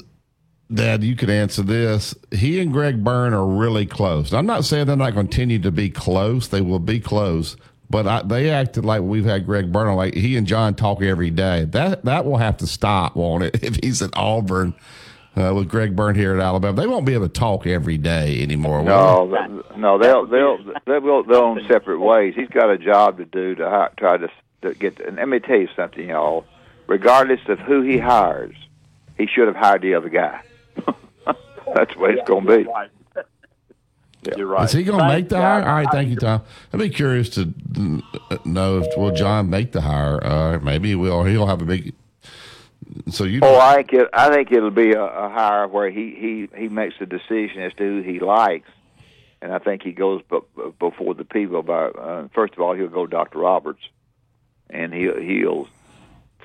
[0.73, 2.15] Dad, you could answer this.
[2.31, 4.33] He and Greg Byrne are really close.
[4.33, 6.47] I'm not saying they're not going to continue to be close.
[6.47, 7.57] They will be close,
[7.91, 9.95] but I, they acted like we've had Greg Byrne.
[9.97, 11.65] Like he and John talk every day.
[11.65, 13.63] That that will have to stop, won't it?
[13.63, 14.75] If he's at Auburn
[15.37, 18.43] uh, with Greg Byrne here at Alabama, they won't be able to talk every day
[18.43, 18.79] anymore.
[18.79, 19.79] will No, they?
[19.79, 22.35] no, they'll they'll they'll go their own separate ways.
[22.37, 24.29] He's got a job to do to hi- try to,
[24.63, 25.01] to get.
[25.01, 26.45] And let me tell you something, y'all.
[26.87, 28.57] Regardless of who he hires,
[29.17, 30.41] he should have hired the other guy.
[31.75, 32.69] That's the way it's going to be.
[34.37, 34.65] You're right.
[34.65, 35.63] Is he going to make the hire?
[35.63, 36.43] All right, thank you, Tom.
[36.73, 37.53] I'd be curious to
[38.45, 40.23] know if will John make the hire.
[40.23, 41.25] Uh, maybe he will.
[41.25, 41.95] He'll have a big.
[43.09, 43.41] So you.
[43.43, 44.09] Oh, I think it.
[44.13, 47.73] I think it'll be a, a hire where he he he makes a decision as
[47.75, 48.69] to who he likes,
[49.41, 51.61] and I think he goes b- b- before the people.
[51.61, 53.39] About uh, first of all, he'll go Dr.
[53.39, 53.81] Roberts,
[54.69, 55.69] and he he'll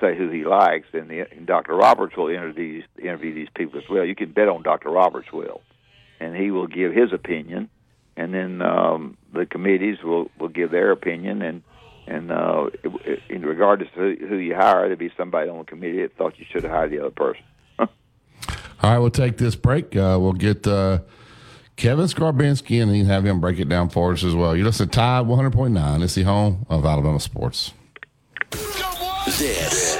[0.00, 1.74] say who he likes, and, the, and Dr.
[1.74, 4.04] Roberts will interview these, interview these people as well.
[4.04, 4.90] You can bet on Dr.
[4.90, 5.62] Roberts will,
[6.20, 7.68] and he will give his opinion,
[8.16, 11.62] and then um, the committees will will give their opinion, and
[12.06, 12.70] and uh,
[13.28, 16.38] in regardless of who, who you hire, there'll be somebody on the committee that thought
[16.38, 17.42] you should have hired the other person.
[17.78, 17.88] All
[18.82, 19.96] right, we'll take this break.
[19.96, 21.00] Uh, we'll get uh,
[21.76, 24.56] Kevin Scarbinsky and then have him break it down for us as well.
[24.56, 26.02] You listen to Tide 100.9.
[26.02, 27.72] It's the home of Alabama sports.
[29.26, 29.95] This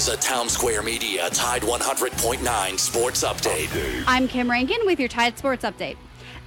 [0.00, 4.02] is a Town Square Media Tide 100.9 Sports Update.
[4.06, 5.98] I'm Kim Rankin with your Tide Sports Update.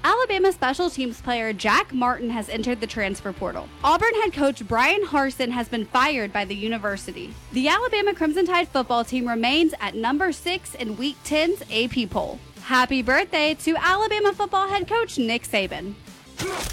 [0.04, 3.70] Alabama special teams player Jack Martin has entered the transfer portal.
[3.84, 7.32] Auburn head coach Bryan Harsin has been fired by the university.
[7.52, 12.40] The Alabama Crimson Tide football team remains at number six in Week 10's AP poll.
[12.64, 15.94] Happy birthday to Alabama football head coach Nick Saban.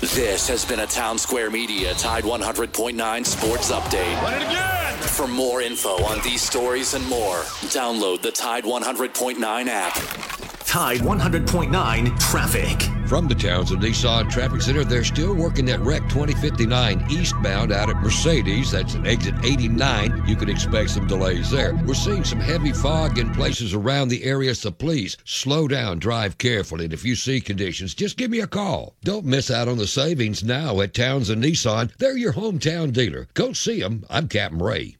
[0.00, 4.22] This has been a Town Square Media Tide 100.9 Sports Update.
[4.22, 4.98] Run it again!
[5.00, 10.39] For more info on these stories and more, download the Tide 100.9 app.
[10.70, 13.08] Tide 100.9 traffic.
[13.08, 17.96] From the Townsend Nissan Traffic Center, they're still working that wreck 2059 eastbound out at
[17.96, 18.70] Mercedes.
[18.70, 20.22] That's at exit 89.
[20.28, 21.74] You can expect some delays there.
[21.74, 26.38] We're seeing some heavy fog in places around the area, so please slow down, drive
[26.38, 28.94] carefully, and if you see conditions, just give me a call.
[29.02, 31.96] Don't miss out on the savings now at Towns Townsend Nissan.
[31.96, 33.26] They're your hometown dealer.
[33.34, 34.06] Go see them.
[34.08, 34.98] I'm Captain Ray.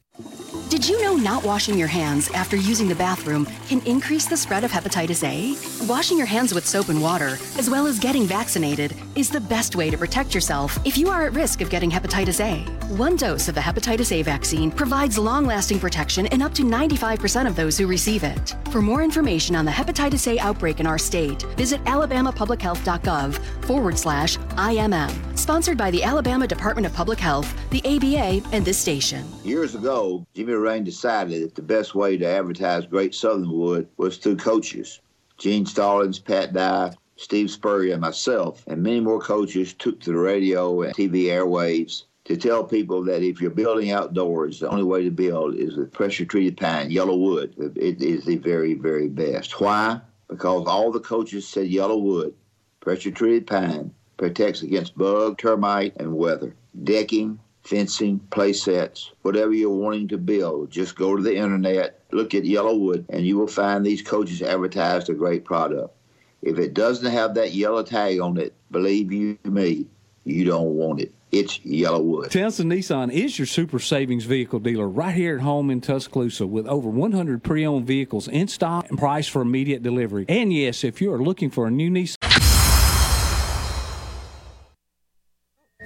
[0.71, 4.63] Did you know not washing your hands after using the bathroom can increase the spread
[4.63, 5.85] of hepatitis A?
[5.85, 9.75] Washing your hands with soap and water, as well as getting vaccinated, is the best
[9.75, 12.61] way to protect yourself if you are at risk of getting hepatitis A.
[12.93, 17.47] One dose of the hepatitis A vaccine provides long lasting protection in up to 95%
[17.47, 18.55] of those who receive it.
[18.69, 24.37] For more information on the hepatitis A outbreak in our state, visit alabamapublichealth.gov forward slash
[24.37, 25.37] IMM.
[25.37, 29.25] Sponsored by the Alabama Department of Public Health, the ABA, and this station.
[29.43, 34.17] Years ago, Jimmy Rane decided that the best way to advertise Great Southern Wood was
[34.17, 35.01] through coaches.
[35.37, 40.17] Gene Stallings, Pat Dye, Steve Spurrier, and myself, and many more coaches took to the
[40.17, 45.03] radio and TV airwaves to tell people that if you're building outdoors, the only way
[45.03, 47.75] to build is with pressure treated pine, YellaWood.
[47.77, 49.59] It is the very, very best.
[49.59, 49.99] Why?
[50.27, 52.33] Because all the coaches said YellaWood,
[52.79, 56.55] pressure treated pine, protects against bug, termite, and weather.
[56.83, 62.33] Decking, fencing, play sets, whatever you're wanting to build, just go to the internet, look
[62.33, 65.95] at YellaWood, and you will find these coaches advertised a great product.
[66.41, 69.85] If it doesn't have that yellow tag on it, believe you me,
[70.23, 71.13] you don't want it.
[71.31, 72.29] It's YellaWood.
[72.31, 76.67] Townsend Nissan is your super savings vehicle dealer right here at home in Tuscaloosa with
[76.67, 80.25] over 100 pre owned vehicles in stock and priced for immediate delivery.
[80.27, 82.17] And yes, if you are looking for a new Nissan,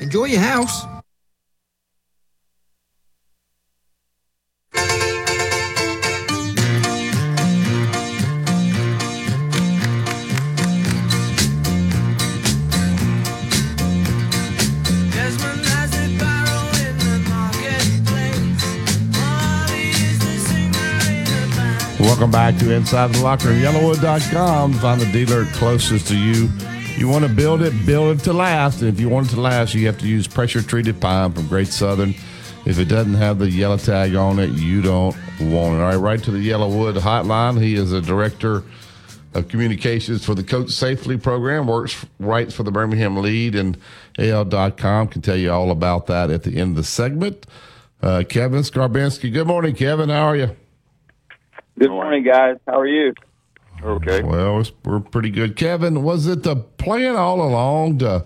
[0.01, 0.85] Enjoy your house.
[22.15, 23.49] Welcome back to Inside the Locker.
[23.49, 24.71] YellaWood.com.
[24.75, 26.47] Find the dealer closest to you.
[26.95, 28.79] You want to build it, build it to last.
[28.79, 31.45] And if you want it to last, you have to use pressure treated pine from
[31.47, 32.11] Great Southern.
[32.65, 35.81] If it doesn't have the yellow tag on it, you don't want it.
[35.81, 37.61] All right, right to the YellaWood hotline.
[37.61, 38.63] He is a director
[39.33, 43.77] of communications for the Coach Safely program, works writes for the Birmingham Lede and
[44.17, 45.09] AL.com.
[45.09, 47.45] Can tell you all about that at the end of the segment.
[48.01, 50.07] Uh, Kevin Scarbinsky, Good morning, Kevin.
[50.07, 50.55] How are you?
[51.77, 52.55] Good morning, guys.
[52.65, 53.13] How are you?
[53.83, 54.23] Okay.
[54.23, 55.57] Well, we're pretty good.
[55.57, 58.25] Kevin, was it the plan all along to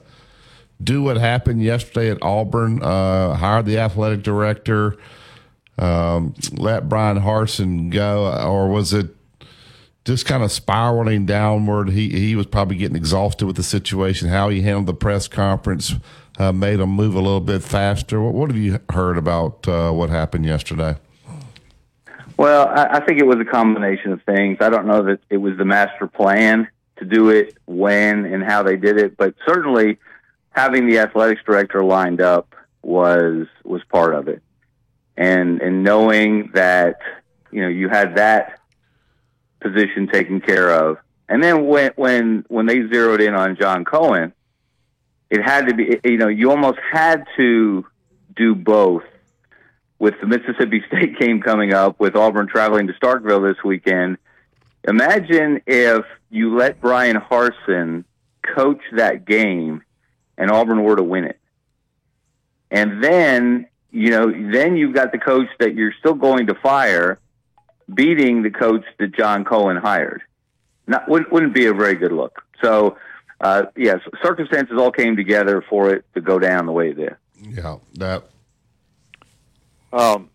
[0.81, 2.83] do what happened yesterday at Auburn?
[2.83, 4.97] Uh, hire the athletic director,
[5.79, 9.15] um, let Bryan Harsin go, or was it
[10.05, 11.89] just kind of spiraling downward?
[11.89, 14.29] He he was probably getting exhausted with the situation.
[14.29, 15.95] How he handled the press conference
[16.37, 18.21] uh, made him move a little bit faster.
[18.21, 20.97] What, what have you heard about uh, what happened yesterday?
[22.39, 24.59] Well, I, I think it was a combination of things.
[24.61, 28.63] I don't know that it was the master plan to do it when and how
[28.63, 29.97] they did it, but certainly
[30.51, 34.41] having the athletics director lined up was was part of it.
[35.17, 37.01] And and knowing that
[37.51, 38.61] you know you had that
[39.59, 40.95] position taken care of,
[41.27, 44.31] and then when when when they zeroed in on John Cohen,
[45.29, 47.85] it had to be you know you almost had to
[48.33, 49.03] do both
[49.99, 54.17] with the Mississippi State game coming up, with Auburn traveling to Starkville this weekend,
[54.87, 58.05] imagine if you let Bryan Harsin
[58.55, 59.83] coach that game
[60.37, 61.39] and Auburn were to win it.
[62.71, 67.19] And then, you know, then you've got the coach that you're still going to fire
[67.93, 70.21] beating the coach that John Cohen hired.
[70.87, 72.43] Not, wouldn't, wouldn't be a very good look.
[72.63, 72.97] So,
[73.41, 77.15] uh, yes, circumstances all came together for it to go down the way it did.
[77.41, 78.29] Yeah, that
[79.91, 80.29] Um,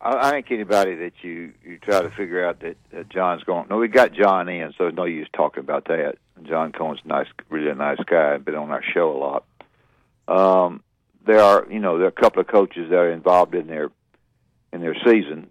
[0.00, 3.66] I, I think anybody that you you try to figure out that, that John's going.
[3.68, 6.16] No, we got John in, so there's no use talking about that.
[6.42, 8.36] John Cohen's nice, really a nice guy.
[8.38, 9.44] Been on our show a lot.
[10.26, 10.82] Um,
[11.26, 13.90] there are, you know, there are a couple of coaches that are involved in their
[14.72, 15.48] in their season,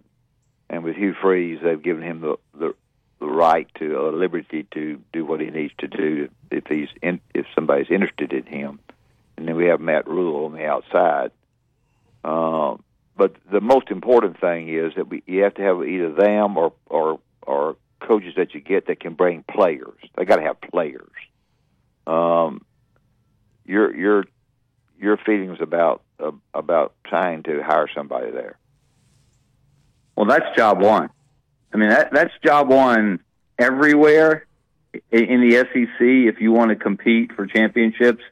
[0.68, 2.74] and with Hugh Freeze, they've given him the the,
[3.20, 7.20] the right to uh, liberty to do what he needs to do if he's in,
[7.34, 8.78] if somebody's interested in him.
[9.36, 11.32] And then we have Matt Rhule on the outside.
[12.22, 12.82] Um,
[13.16, 16.72] but the most important thing is that we you have to have either them or
[16.86, 19.98] or or coaches that you get that can bring players.
[20.16, 21.12] They got to have players.
[22.06, 22.64] Um,
[23.64, 24.24] your your
[24.98, 28.58] your feelings about uh, about trying to hire somebody there.
[30.16, 31.10] Well, that's job one.
[31.72, 33.20] I mean, that, that's job one
[33.58, 34.46] everywhere
[35.10, 38.22] in, in the SEC if you want to compete for championships.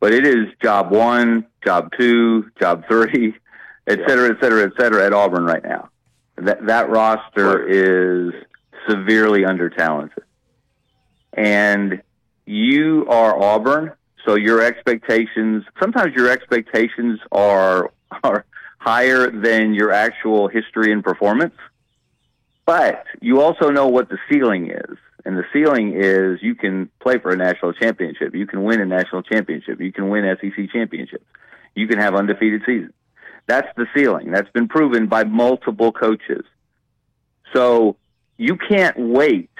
[0.00, 3.34] But it is job one, job two, job three,
[3.86, 5.88] et cetera, et cetera, et cetera at Auburn right now.
[6.36, 8.32] That that roster is
[8.88, 10.24] severely under talented,
[11.32, 12.02] and
[12.46, 13.92] you are Auburn,
[14.26, 17.92] so your expectations sometimes your expectations are
[18.24, 18.44] are
[18.78, 21.54] higher than your actual history and performance.
[22.64, 24.96] But you also know what the ceiling is.
[25.24, 28.34] And the ceiling is you can play for a national championship.
[28.34, 29.80] You can win a national championship.
[29.80, 31.24] You can win SEC championships.
[31.74, 32.92] You can have undefeated seasons.
[33.46, 34.30] That's the ceiling.
[34.30, 36.44] That's been proven by multiple coaches.
[37.54, 37.96] So
[38.36, 39.50] you can't wait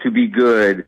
[0.00, 0.86] to be good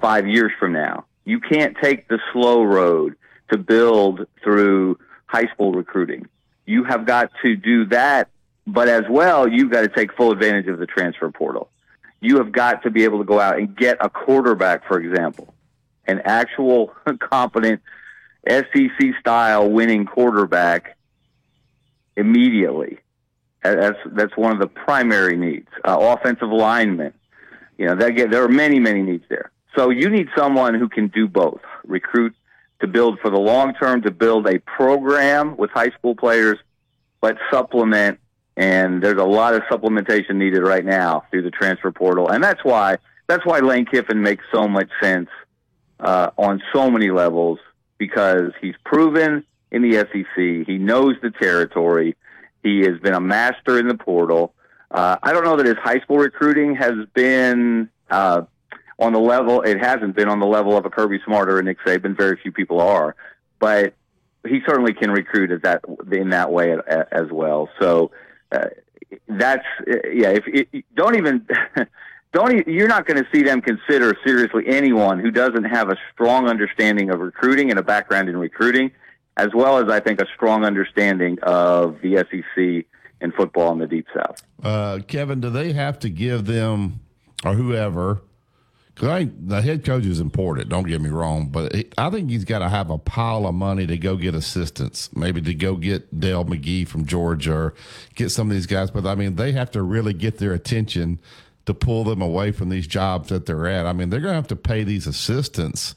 [0.00, 1.06] five years from now.
[1.24, 3.16] You can't take the slow road
[3.50, 6.28] to build through high school recruiting.
[6.66, 8.28] You have got to do that,
[8.66, 11.70] but as well, you've got to take full advantage of the transfer portal.
[12.20, 15.54] You have got to be able to go out and get a quarterback, for example,
[16.06, 17.80] an actual competent
[18.46, 20.97] SEC style winning quarterback
[22.18, 22.98] immediately.
[23.62, 25.68] That's that's one of the primary needs.
[25.84, 27.12] Uh, offensive linemen,
[27.76, 29.50] you know, that get, there are many many needs there.
[29.76, 32.34] So you need someone who can do both: recruit
[32.80, 36.58] to build for the long term, to build a program with high school players,
[37.20, 38.18] but supplement.
[38.56, 42.64] And there's a lot of supplementation needed right now through the transfer portal, and that's
[42.64, 42.98] why
[43.28, 45.28] that's why Lane Kiffin makes so much sense
[46.00, 47.58] uh, on so many levels
[47.98, 50.66] because he's proven in the SEC.
[50.66, 52.16] He knows the territory.
[52.62, 54.54] He has been a master in the portal.
[54.90, 58.42] Uh, I don't know that his high school recruiting has been uh,
[58.98, 59.62] on the level.
[59.62, 62.16] It hasn't been on the level of a Kirby Smart or a Nick Saban.
[62.16, 63.14] Very few people are,
[63.58, 63.94] but
[64.46, 66.74] he certainly can recruit at that in that way
[67.12, 67.68] as well.
[67.80, 68.10] So
[68.50, 68.68] uh,
[69.28, 70.30] that's yeah.
[70.30, 71.46] If it, don't even.
[72.32, 76.46] don't you're not going to see them consider seriously anyone who doesn't have a strong
[76.46, 78.90] understanding of recruiting and a background in recruiting
[79.38, 82.86] as well as I think a strong understanding of the SEC
[83.20, 84.42] and football in the Deep South.
[84.62, 87.00] Uh, Kevin, do they have to give them
[87.44, 88.20] or whoever?
[88.94, 90.68] Because I think the head coach is important.
[90.68, 93.86] Don't get me wrong, but I think he's got to have a pile of money
[93.86, 97.74] to go get assistants, maybe to go get Dell McGee from Georgia or
[98.16, 98.90] get some of these guys.
[98.90, 101.20] But I mean, they have to really get their attention
[101.66, 103.86] to pull them away from these jobs that they're at.
[103.86, 105.94] I mean, they're going to have to pay these assistants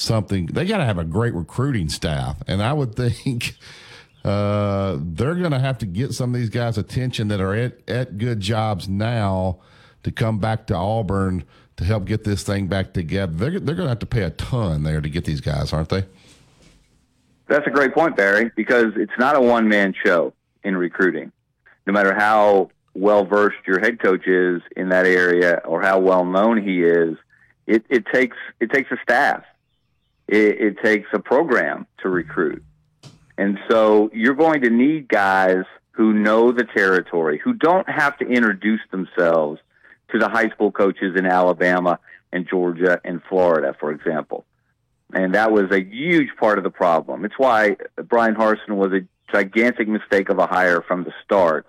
[0.00, 0.46] something.
[0.46, 3.54] They got to have a great recruiting staff, and I would think
[4.24, 7.88] uh, they're going to have to get some of these guys' attention that are at,
[7.88, 9.60] at good jobs now
[10.02, 11.44] to come back to Auburn
[11.76, 13.32] to help get this thing back together.
[13.32, 15.88] They're, they're going to have to pay a ton there to get these guys, aren't
[15.88, 16.04] they?
[17.48, 20.32] That's a great point, Barry, because it's not a one man show
[20.62, 21.32] in recruiting.
[21.86, 26.24] No matter how well versed your head coach is in that area or how well
[26.24, 27.16] known he is,
[27.66, 29.42] it, it takes it takes a staff
[30.30, 32.62] it, it takes a program to recruit.
[33.36, 38.26] And so you're going to need guys who know the territory, who don't have to
[38.26, 39.60] introduce themselves
[40.12, 41.98] to the high school coaches in Alabama
[42.32, 44.44] and Georgia and Florida, for example.
[45.12, 47.24] And that was a huge part of the problem.
[47.24, 49.00] It's why Bryan Harsin was a
[49.32, 51.66] gigantic mistake of a hire from the start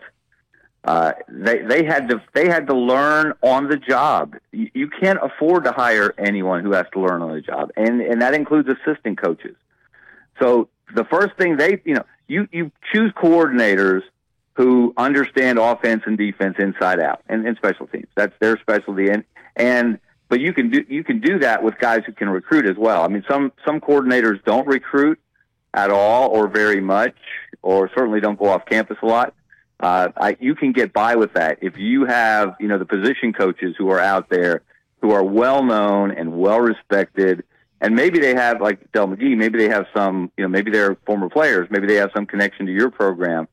[0.83, 4.35] uh, they they had to they had to learn on the job.
[4.51, 8.01] You, you can't afford to hire anyone who has to learn on the job, and
[8.01, 9.55] and that includes assistant coaches.
[10.41, 14.01] So the first thing they you know you you choose coordinators
[14.53, 18.07] who understand offense and defense inside out and, and special teams.
[18.15, 19.23] That's their specialty, and
[19.55, 22.75] and but you can do you can do that with guys who can recruit as
[22.75, 23.03] well.
[23.03, 25.19] I mean, some some coordinators don't recruit
[25.75, 27.15] at all or very much,
[27.61, 29.35] or certainly don't go off campus a lot
[29.81, 33.33] uh, I, you can get by with that if you have, you know, the position
[33.33, 34.61] coaches who are out there
[35.01, 37.43] who are well known and well respected,
[37.81, 40.95] and maybe they have like Dell McGee, maybe they have some, you know, maybe they're
[41.05, 43.47] former players, maybe they have some connection to your program.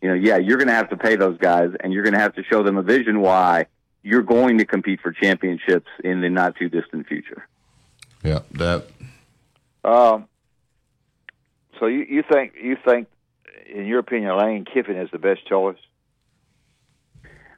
[0.00, 2.20] You know, yeah, you're going to have to pay those guys, and you're going to
[2.20, 3.66] have to show them a vision why
[4.02, 7.48] you're going to compete for championships in the not too distant future.
[8.22, 8.86] Yeah, that.
[9.82, 10.28] Um.
[11.80, 13.08] So you, you think you think
[13.74, 15.76] in your opinion, Lane Kiffin is the best choice?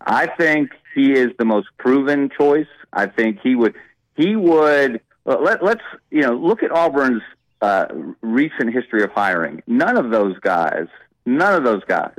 [0.01, 2.69] I think he is the most proven choice.
[2.93, 3.75] I think he would
[4.17, 7.23] he would let, let's you know look at Auburn's
[7.61, 7.87] uh,
[8.23, 9.63] recent history of hiring.
[9.67, 10.87] None of those guys,
[11.27, 12.19] none of those guys,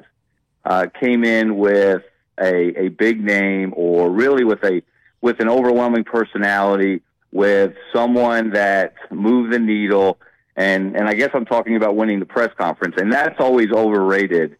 [0.64, 2.04] uh, came in with
[2.40, 4.84] a a big name or really with a
[5.22, 10.20] with an overwhelming personality, with someone that moved the needle
[10.58, 14.58] and and I guess I'm talking about winning the press conference, and that's always overrated.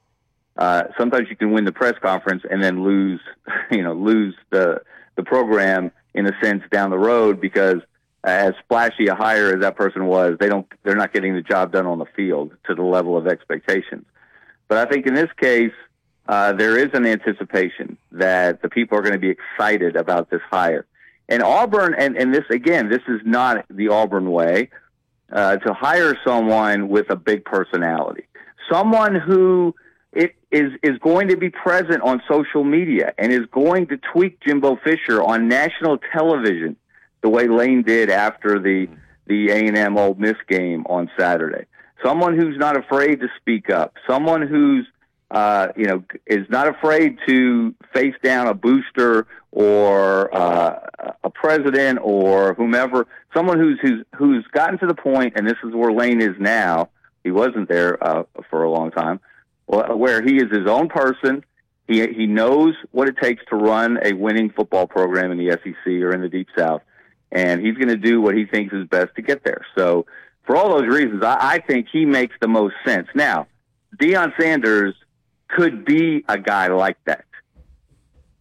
[0.56, 3.20] Uh, sometimes you can win the press conference and then lose,
[3.72, 4.82] you know, lose the
[5.16, 7.82] the program in a sense down the road because
[8.24, 11.72] as splashy a hire as that person was, they don't they're not getting the job
[11.72, 14.06] done on the field to the level of expectations.
[14.68, 15.74] But I think in this case,
[16.28, 20.42] uh, there is an anticipation that the people are going to be excited about this
[20.52, 20.86] hire.
[21.30, 24.70] And Auburn, and, and this again, this is not the Auburn way
[25.32, 28.26] uh, to hire someone with a big personality,
[28.72, 29.76] someone who
[30.14, 34.40] it is is going to be present on social media and is going to tweak
[34.42, 36.76] Jimbo Fisher on national television
[37.22, 38.88] the way Lane did after the
[39.28, 41.66] the A and M Ole Miss game on Saturday.
[42.04, 43.96] Someone who's not afraid to speak up.
[44.08, 44.88] Someone who's
[45.30, 50.80] uh, you know is not afraid to face down a booster or uh,
[51.24, 53.08] a president or whomever.
[53.36, 56.90] Someone who's who's who's gotten to the point, and this is where Lane is now.
[57.24, 59.20] He wasn't there uh, for a long time
[59.68, 61.44] where he is his own person.
[61.88, 65.88] He he knows what it takes to run a winning football program in the SEC
[65.88, 66.82] or in the Deep South,
[67.32, 69.66] and he's going to do what he thinks is best to get there.
[69.78, 70.06] So,
[70.46, 73.08] for all those reasons, I, I think he makes the most sense.
[73.14, 73.48] Now,
[74.02, 74.96] Deion Sanders
[75.50, 77.26] could be a guy like that,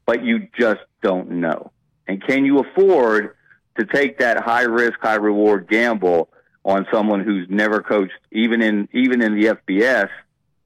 [0.05, 1.71] but you just don't know.
[2.07, 3.35] And can you afford
[3.79, 6.29] to take that high risk, high reward gamble
[6.65, 10.09] on someone who's never coached, even in even in the FBS?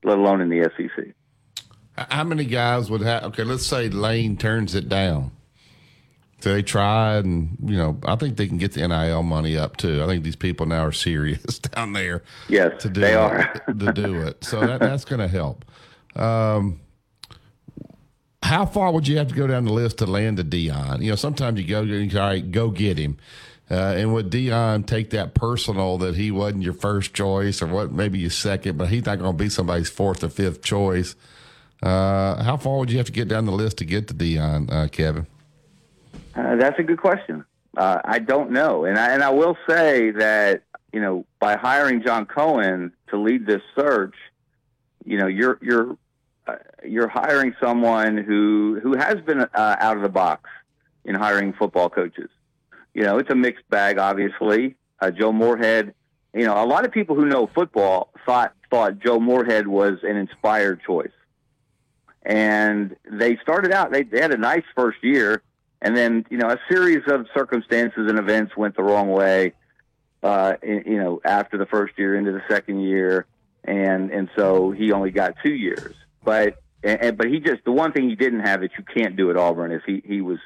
[0.05, 1.15] let alone in the SEC.
[2.11, 3.25] How many guys would have?
[3.25, 5.33] Okay, let's say Lane turns it down.
[6.41, 9.77] So they tried, and you know, I think they can get the NIL money up
[9.77, 10.03] too.
[10.03, 12.23] I think these people now are serious down there.
[12.49, 14.43] Yes, to do they it, are to do it.
[14.43, 15.67] So that, that's going to help.
[16.17, 16.81] Um,
[18.43, 21.03] how far would you have to go down the list to land a Deion?
[21.03, 21.81] You know, sometimes you go,
[22.21, 23.19] all right, go get him.
[23.71, 27.93] Uh, and would Deion take that personal that he wasn't your first choice or what
[27.93, 31.15] maybe your second, but he's not going to be somebody's fourth or fifth choice?
[31.81, 34.71] Uh, how far would you have to get down the list to get to Deion,
[34.73, 35.27] uh, Kevin?
[36.35, 37.45] Uh, that's a good question.
[37.77, 42.03] Uh, I don't know, and I and I will say that you know by hiring
[42.05, 44.15] John Cohen to lead this search,
[45.05, 45.97] you know you're you're
[46.47, 50.51] uh, you're hiring someone who who has been out of the box
[51.05, 52.31] in hiring football coaches
[52.95, 54.75] you know, it's a mixed bag, obviously.
[55.01, 55.95] Uh, Joe Moorhead,
[56.35, 60.17] you know, a lot of people who know football thought thought Joe Moorhead was an
[60.17, 61.13] inspired choice,
[62.23, 63.91] and they started out.
[63.93, 65.43] They, they had a nice first year,
[65.81, 69.55] and then you know a series of circumstances and events went the wrong way.
[70.23, 73.25] Uh, you know, after the first year into the second year,
[73.65, 75.95] and and so he only got two years.
[76.25, 79.31] But and, but he just the one thing he didn't have that you can't do
[79.31, 80.39] at Auburn is he he was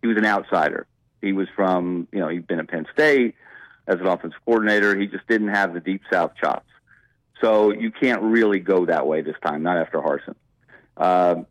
[0.00, 0.86] he was an outsider.
[1.20, 3.36] He was from, you know, he'd been at Penn State
[3.86, 4.98] as an offensive coordinator.
[4.98, 6.68] He just didn't have the deep South chops.
[7.40, 10.34] So you can't really go that way this time, not after Harsin.
[10.96, 11.46] Um,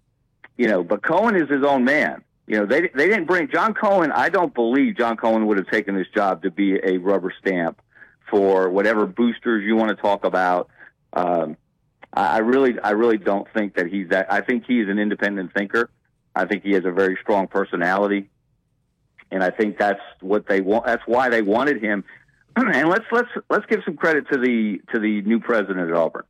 [0.58, 2.24] you know, but Cohen is his own man.
[2.48, 4.12] You know, they they didn't bring John Cohen.
[4.12, 7.82] I don't believe John Cohen would have taken this job to be a rubber stamp
[8.30, 10.70] for whatever boosters you want to talk about.
[11.14, 11.58] Um,
[12.14, 14.32] I really, I really don't think that he's that.
[14.32, 15.90] I think he's an independent thinker.
[16.36, 18.30] I think he has a very strong personality
[19.32, 20.86] and I think that's what they want.
[20.86, 22.04] That's why they wanted him.
[22.56, 26.26] and let's let's let's give some credit to the to the new president at Auburn,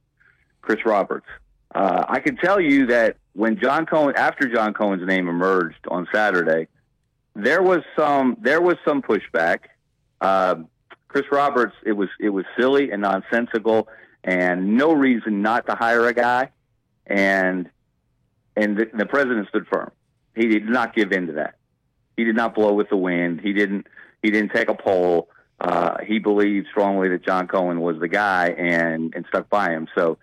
[0.61, 1.25] Chris Roberts.
[1.73, 6.07] Uh, I can tell you that when John Cohen, after John Cohen's name emerged on
[6.13, 6.67] Saturday,
[7.35, 9.59] there was some there was some pushback.
[10.19, 10.55] Uh,
[11.07, 13.87] Chris Roberts, it was it was silly and nonsensical,
[14.23, 16.49] and no reason not to hire a guy.
[17.05, 17.69] And
[18.55, 19.91] and the, the president stood firm.
[20.35, 21.55] He did not give in to that.
[22.17, 23.41] He did not blow with the wind.
[23.41, 23.87] He didn't.
[24.21, 25.29] He didn't take a poll.
[25.59, 29.87] Uh, he believed strongly that John Cohen was the guy and and stuck by him.
[29.95, 30.17] So,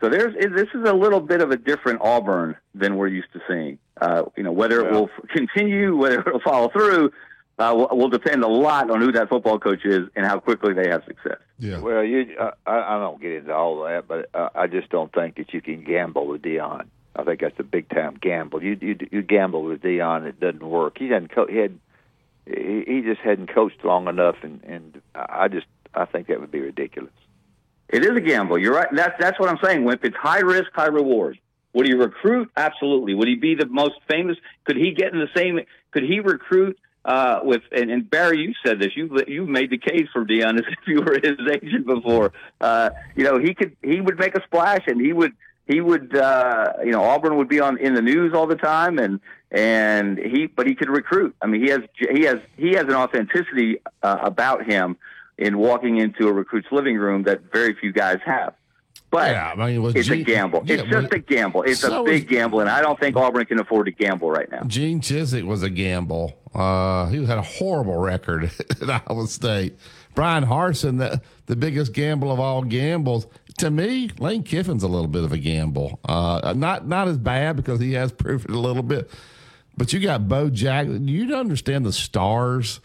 [0.00, 3.40] so there's this is a little bit of a different Auburn than we're used to
[3.48, 3.78] seeing.
[4.00, 4.88] Uh, you know, whether yeah.
[4.88, 7.12] it will continue, whether it will follow through,
[7.58, 10.74] uh, will, will, depend a lot on who that football coach is and how quickly
[10.74, 11.38] they have success.
[11.58, 11.78] Yeah.
[11.78, 14.88] Well, you, uh, I, I don't get into all of that, but uh, I just
[14.90, 16.86] don't think that you can gamble with Deion.
[17.16, 18.62] I think that's a big time gamble.
[18.62, 20.98] You you you gamble with Deion, it doesn't work.
[20.98, 21.78] He hadn't co- he had
[22.46, 26.60] he just hadn't coached long enough, and and I just I think that would be
[26.60, 27.12] ridiculous.
[27.88, 28.58] It is a gamble.
[28.58, 28.88] You're right.
[28.92, 29.84] That's that's what I'm saying.
[29.84, 31.38] Wimp, it's high risk, high reward.
[31.74, 32.50] Would he recruit?
[32.56, 33.14] Absolutely.
[33.14, 34.36] Would he be the most famous?
[34.64, 35.60] Could he get in the same?
[35.92, 37.62] Could he recruit uh, with?
[37.72, 38.96] And, and Barry, you said this.
[38.96, 42.32] You you made the case for Deion as if you were his agent before.
[42.60, 45.32] Uh, you know, he could he would make a splash, and he would
[45.66, 48.98] he would uh you know Auburn would be on in the news all the time
[48.98, 52.84] and and he but he could recruit I mean he has he has he has
[52.84, 54.96] an authenticity uh, about him
[55.38, 58.54] in walking into a recruit's living room that very few guys have
[59.14, 60.62] but yeah, I mean, it's Gene, a gamble.
[60.66, 61.62] Yeah, it's just a gamble.
[61.62, 64.50] It's so a big gamble, and I don't think Auburn can afford to gamble right
[64.50, 64.64] now.
[64.64, 66.36] Gene Chizik was a gamble.
[66.52, 68.50] Uh, he had a horrible record
[68.82, 69.78] at Iowa State.
[70.16, 75.06] Bryan Harsin, the, the biggest gamble of all gambles to me, Lane Kiffin's a little
[75.06, 76.00] bit of a gamble.
[76.04, 79.08] Uh, not not as bad because he has proved it a little bit.
[79.76, 81.08] But you got Bo Jackson.
[81.08, 82.80] You understand the stars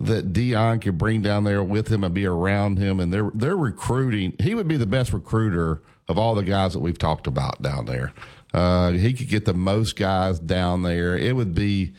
[0.00, 3.56] that Deion could bring down there with him and be around him, and they're they're
[3.56, 4.34] recruiting.
[4.40, 7.84] He would be the best recruiter of all the guys that we've talked about down
[7.84, 8.12] there.
[8.52, 11.16] Uh, he could get the most guys down there.
[11.16, 11.92] It would be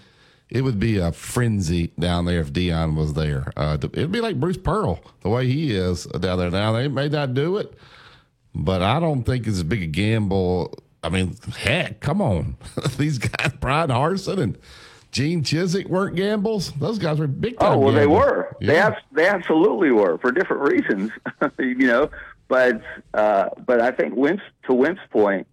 [0.49, 3.54] it would be a frenzy down there if Deion was there.
[3.56, 6.52] Uh, it'd be like Bruce Pearl, the way he is down there.
[6.52, 7.74] Now they may not do it,
[8.54, 10.74] but I don't think it's as big a gamble.
[11.04, 12.58] I mean, heck, come on,
[12.97, 14.58] these guys, Bryan Harsin and
[15.12, 16.72] Gene Chizik weren't gambles.
[16.74, 17.74] Those guys were big time.
[17.74, 17.95] Oh well, gambles.
[17.95, 18.55] they were.
[18.62, 18.68] Yeah.
[18.68, 21.12] They ab- they absolutely were for different reasons,
[21.59, 22.09] you know.
[22.47, 22.82] But
[23.14, 25.47] uh, but I think Wimp's to Wimp's point,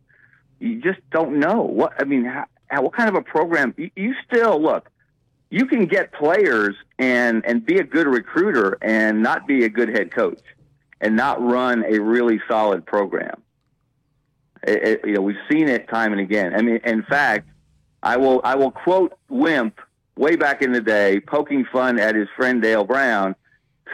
[0.61, 2.24] you just don't know what I mean.
[2.24, 3.74] How, how, what kind of a program?
[3.76, 4.90] You, you still look.
[5.50, 9.88] You can get players and and be a good recruiter and not be a good
[9.88, 10.40] head coach,
[11.00, 13.42] and not run a really solid program.
[14.62, 16.54] It, it, you know, we've seen it time and again.
[16.54, 17.48] I mean, in fact,
[18.03, 19.80] I will I will quote Wimp
[20.16, 23.34] way back in the day, poking fun at his friend Dale Brown,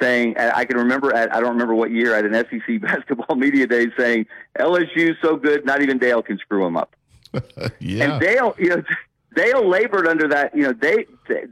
[0.01, 3.67] saying I can remember at I don't remember what year at an SEC basketball media
[3.67, 4.27] day saying
[4.59, 6.97] LSU's so good, not even Dale can screw him up.
[7.81, 8.05] yeah.
[8.05, 8.83] And Dale, you know,
[9.35, 10.55] Dale labored under that.
[10.55, 11.05] You know, Dale,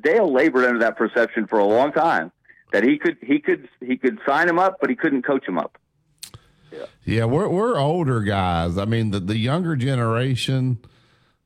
[0.02, 2.30] Dale labored under that perception for a long time
[2.72, 5.58] that he could he could he could sign him up, but he couldn't coach him
[5.58, 5.78] up.
[7.04, 8.78] Yeah, we're we're older guys.
[8.78, 10.78] I mean, the the younger generation,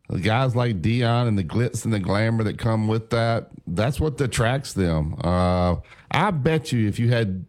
[0.09, 3.48] the guys like Deion and the glitz and the glamour that come with that.
[3.66, 5.16] That's what attracts them.
[5.22, 5.76] Uh,
[6.11, 7.44] I bet you, if you had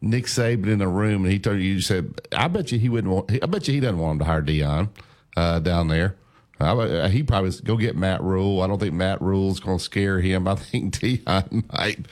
[0.00, 2.88] Nick Saban in a room and he told you, you said, I bet you he
[2.88, 3.30] wouldn't want.
[3.42, 4.88] I bet you he doesn't want him to hire Deion
[5.36, 6.16] uh, down there.
[6.58, 8.62] I, bet- he probably go get Matt Rhule.
[8.62, 10.46] I don't think Matt Rhule's going to scare him.
[10.48, 12.06] I think Deion might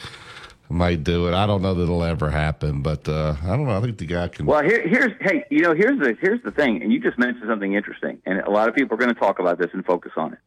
[0.70, 1.34] might do it.
[1.34, 3.76] I don't know that it'll ever happen, but uh, I don't know.
[3.76, 4.46] I think the guy can.
[4.46, 7.44] Well, here, here's hey, you know, here's the here's the thing, and you just mentioned
[7.48, 10.12] something interesting, and a lot of people are going to talk about this and focus
[10.16, 10.38] on it.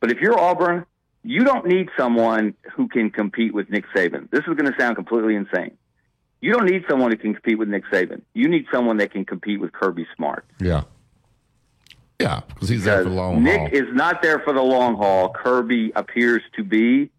[0.00, 0.86] But if you're Auburn,
[1.22, 4.30] you don't need someone who can compete with Nick Saban.
[4.30, 5.76] This is going to sound completely insane.
[6.40, 8.22] You don't need someone who can compete with Nick Saban.
[8.32, 10.44] You need someone that can compete with Kirby Smart.
[10.60, 10.82] Yeah.
[12.20, 13.68] Yeah, because he's there for the long Nick haul.
[13.72, 15.30] is not there for the long haul.
[15.30, 17.10] Kirby appears to be,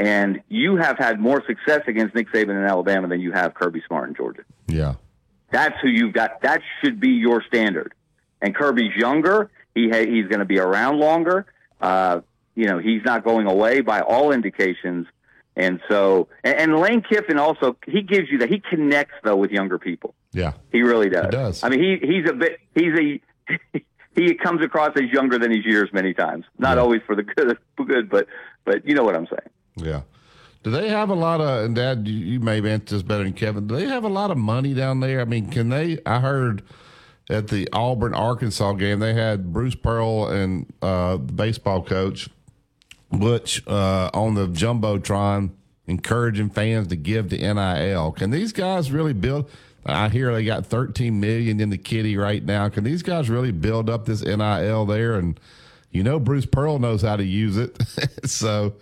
[0.00, 3.82] and you have had more success against Nick Saban in Alabama than you have Kirby
[3.86, 4.44] Smart in Georgia.
[4.66, 4.94] Yeah.
[5.52, 6.40] That's who you've got.
[6.40, 7.92] That should be your standard.
[8.40, 9.50] And Kirby's younger.
[9.74, 11.44] He ha- he's going to be around longer.
[11.82, 12.22] Uh,
[12.54, 15.06] you know, he's not going away by all indications.
[15.54, 18.48] And so, and, and Lane Kiffin also he gives you that.
[18.48, 20.14] He connects though with younger people.
[20.32, 20.54] Yeah.
[20.72, 21.26] He really does.
[21.26, 21.62] He does.
[21.62, 22.58] I mean, he he's a bit.
[22.74, 23.80] He's a.
[24.14, 26.46] he comes across as younger than his years many times.
[26.58, 28.28] Not always for the good, good, but
[28.64, 29.50] but you know what I'm saying.
[29.76, 30.02] Yeah.
[30.62, 33.32] Do they have a lot of, and Dad, you, you may answer this better than
[33.32, 33.66] Kevin.
[33.66, 35.20] Do they have a lot of money down there?
[35.20, 35.98] I mean, can they?
[36.04, 36.62] I heard
[37.30, 42.28] at the Auburn Arkansas game, they had Bruce Pearl and uh, the baseball coach
[43.10, 45.50] Butch uh, on the jumbotron,
[45.86, 48.12] encouraging fans to give to NIL.
[48.12, 49.50] Can these guys really build?
[49.86, 52.68] I hear they got 13 million in the kitty right now.
[52.68, 55.14] Can these guys really build up this NIL there?
[55.14, 55.40] And
[55.90, 57.78] you know, Bruce Pearl knows how to use it.
[58.24, 58.74] so,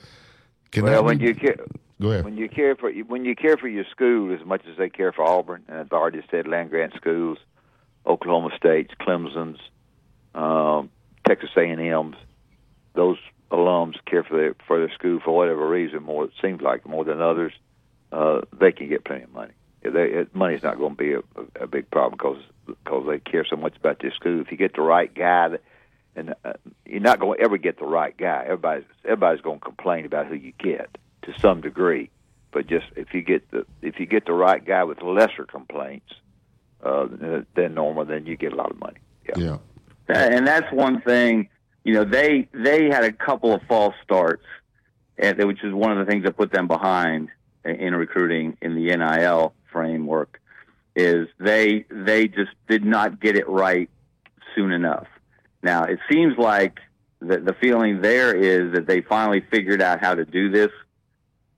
[0.70, 1.56] can well, when be- you care,
[2.00, 2.24] Go ahead.
[2.24, 5.12] when you care for when you care for your school as much as they care
[5.12, 7.38] for Auburn, and I've already said land grant schools,
[8.06, 9.58] Oklahoma State's, Clemson's,
[10.34, 10.90] um,
[11.26, 12.16] Texas A and M's,
[12.94, 13.18] those
[13.50, 16.24] alums care for their for their school for whatever reason more.
[16.24, 17.52] It seems like more than others.
[18.12, 19.52] Uh, they can get plenty of money.
[19.82, 23.44] They, money's not going to be a, a, a big problem because because they care
[23.48, 24.40] so much about their school.
[24.40, 25.62] If you get the right guy, that,
[26.16, 26.54] and uh,
[26.84, 28.42] you're not going to ever get the right guy.
[28.44, 32.10] Everybody's everybody's going to complain about who you get to some degree,
[32.52, 36.12] but just if you get the if you get the right guy with lesser complaints
[36.82, 37.06] uh,
[37.54, 38.98] than normal, then you get a lot of money.
[39.36, 39.58] Yeah.
[40.08, 41.48] And that's one thing.
[41.84, 44.44] You know, they they had a couple of false starts,
[45.16, 47.28] which is one of the things that put them behind
[47.64, 50.40] in recruiting in the NIL framework.
[50.96, 53.88] Is they they just did not get it right
[54.54, 55.06] soon enough.
[55.62, 56.78] Now it seems like
[57.20, 60.70] the the feeling there is that they finally figured out how to do this,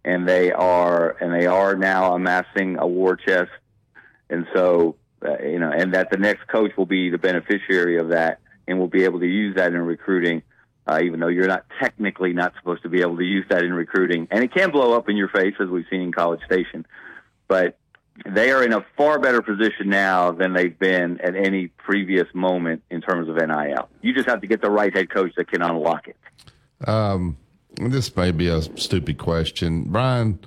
[0.05, 3.51] and they are and they are now amassing a war chest,
[4.28, 8.09] and so uh, you know, and that the next coach will be the beneficiary of
[8.09, 10.42] that and will be able to use that in recruiting,
[10.86, 13.72] uh, even though you're not technically not supposed to be able to use that in
[13.72, 16.86] recruiting, and it can blow up in your face as we've seen in College Station,
[17.48, 17.76] but
[18.26, 22.82] they are in a far better position now than they've been at any previous moment
[22.90, 23.88] in terms of NIL.
[24.02, 26.16] You just have to get the right head coach that can unlock it.
[26.88, 27.36] Um,
[27.76, 30.38] this may be a stupid question, Brian.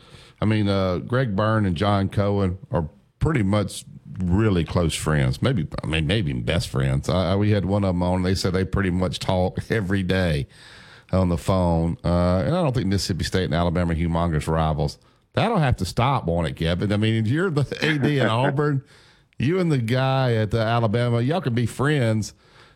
[0.42, 3.86] I mean, uh, Greg Byrne and John Cohen are pretty much
[4.20, 5.42] really close friends.
[5.42, 7.10] Maybe, I mean, maybe best friends.
[7.10, 8.24] I, I- we had one of them on.
[8.24, 10.48] They said they pretty much talk every day
[11.12, 11.98] on the phone.
[12.04, 14.98] Uh, and I don't think Mississippi State and Alabama are humongous rivals.
[15.34, 16.94] That'll have to stop, won't it, Kevin?
[16.94, 18.84] I mean, if you're the AD in Auburn,
[19.40, 22.34] you and the guy at the Alabama, y'all can be friends,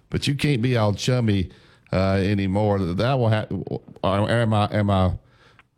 [0.10, 1.52] but you can't be all chummy
[1.94, 2.80] uh, anymore.
[2.80, 3.64] That will happen.
[4.04, 5.14] Am I am I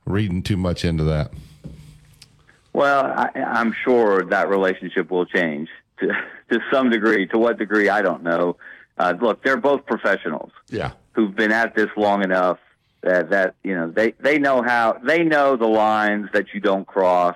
[0.06, 1.32] reading too much into that?
[2.74, 5.70] Well, I, I'm sure that relationship will change
[6.00, 6.08] to
[6.52, 7.28] to some degree.
[7.28, 8.56] To what degree, I don't know.
[8.98, 10.52] Uh, look, they're both professionals.
[10.70, 10.92] Yeah.
[11.14, 12.60] Who've been at this long enough
[13.02, 16.86] that that you know they they know how they know the lines that you don't
[16.86, 17.36] cross.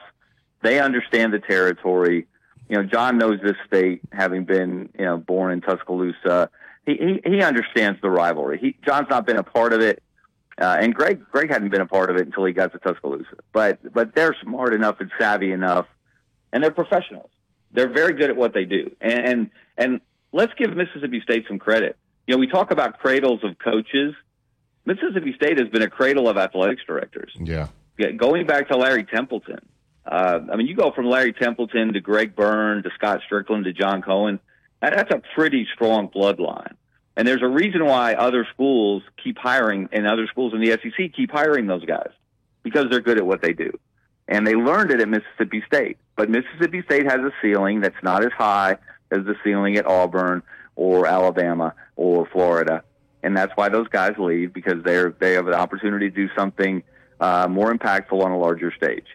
[0.62, 2.28] They understand the territory.
[2.70, 6.50] You know, John knows this state, having been you know born in Tuscaloosa.
[6.86, 8.60] He he, he understands the rivalry.
[8.60, 10.02] He John's not been a part of it.
[10.62, 13.38] Uh, and Greg, Greg hadn't been a part of it until he got to Tuscaloosa.
[13.52, 15.88] But but they're smart enough and savvy enough,
[16.52, 17.30] and they're professionals.
[17.72, 18.96] They're very good at what they do.
[19.02, 20.02] And and, and
[20.32, 21.98] let's give Mississippi State some credit.
[22.28, 24.14] You know, we talk about cradles of coaches.
[24.86, 27.32] Mississippi State has been a cradle of athletics directors.
[27.40, 27.68] Yeah.
[27.98, 29.60] Yeah, going back to Larry Templeton.
[30.06, 33.74] Uh, I mean, you go from Larry Templeton to Greg Byrne to Scott Stricklin to
[33.74, 34.40] John Cohen.
[34.82, 36.74] That, that's a pretty strong bloodline.
[37.16, 41.14] And there's a reason why other schools keep hiring, and other schools in the SEC
[41.14, 42.10] keep hiring those guys
[42.64, 43.72] because they're good at what they do.
[44.28, 45.98] And they learned it at Mississippi State.
[46.16, 48.78] But Mississippi State has a ceiling that's not as high
[49.12, 50.42] as the ceiling at Auburn
[50.76, 52.84] or Alabama or Florida.
[53.24, 56.84] And that's why those guys leave because they're they have an opportunity to do something
[57.20, 59.06] uh, more impactful on a larger stage.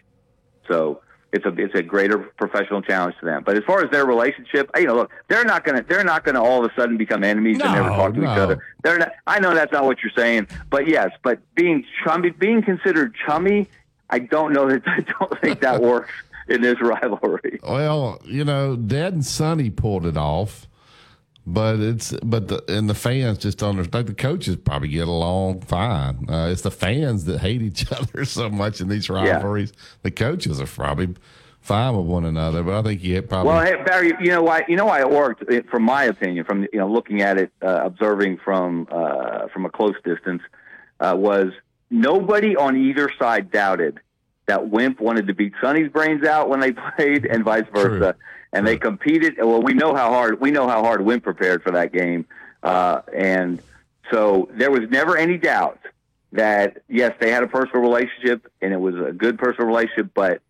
[0.67, 1.01] So
[1.31, 3.43] it's a it's a greater professional challenge to them.
[3.45, 6.43] But as far as their relationship, you know, look, they're not gonna they're not gonna
[6.43, 8.31] all of a sudden become enemies No, and never talk to no.
[8.31, 8.63] each other.
[8.83, 9.11] They're not.
[9.27, 13.67] I know that's not what you're saying, but yes, but being chummy, being considered chummy,
[14.09, 16.11] I don't know that I don't think that works
[16.47, 17.59] in this rivalry.
[17.61, 20.67] Well, you know, Dad and Sonny pulled it off,
[21.53, 24.07] but it's but the and the fans just don't understand.
[24.07, 26.25] The coaches probably get along fine.
[26.29, 29.73] Uh, it's the fans that hate each other so much in these rivalries.
[30.03, 31.15] The coaches are probably
[31.61, 34.63] fine with one another, but I think you probably Well, hey, Barry, you know why?
[34.67, 37.51] You know why it worked, it- from my opinion, from you know looking at it,
[37.61, 40.41] uh, observing from uh, from a close distance,
[40.99, 41.51] uh, was
[41.89, 43.99] nobody on either side doubted
[44.45, 48.15] that Wimp wanted to beat Sonny's brains out when they played, and vice versa.
[48.51, 49.35] And they competed.
[49.37, 52.25] Well, we know how hard we know how hard Wimp prepared for that game,
[52.63, 53.61] uh, and
[54.11, 55.79] so there was never any doubt
[56.31, 60.41] that yes, they had a personal relationship, and it was a good personal relationship, but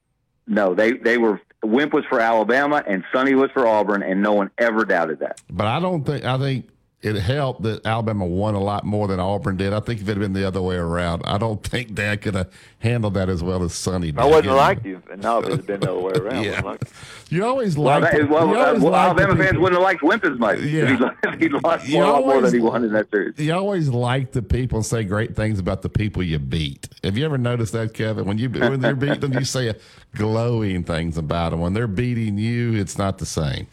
[0.48, 4.34] no, they they were Wimp was for Alabama and Sonny was for Auburn, and no
[4.34, 5.42] one ever doubted that.
[5.50, 6.70] But I don't think I think
[7.02, 9.72] it helped that Alabama won a lot more than Auburn did.
[9.72, 12.36] I think if it had been the other way around, I don't think Dad could
[12.36, 14.20] have handled that as well as Sonny did.
[14.20, 16.12] I wouldn't You have liked you, and no, if it had been the other way
[16.16, 16.44] around.
[16.44, 16.60] Yeah.
[16.62, 16.82] like.
[17.30, 20.38] You always Well, like that, well, uh, well, Alabama fans wouldn't have liked Wimp as
[20.40, 21.12] much Yeah.
[21.32, 23.38] he, he lost You more, a lot more always- than he won in that series.
[23.38, 26.90] You always like the people and say great things about the people you beat.
[27.04, 28.26] Have you ever noticed that, Kevin?
[28.26, 29.74] When you when they're beating them, you say
[30.16, 31.62] glowing things about them.
[31.62, 33.68] When they're beating you, it's not the same.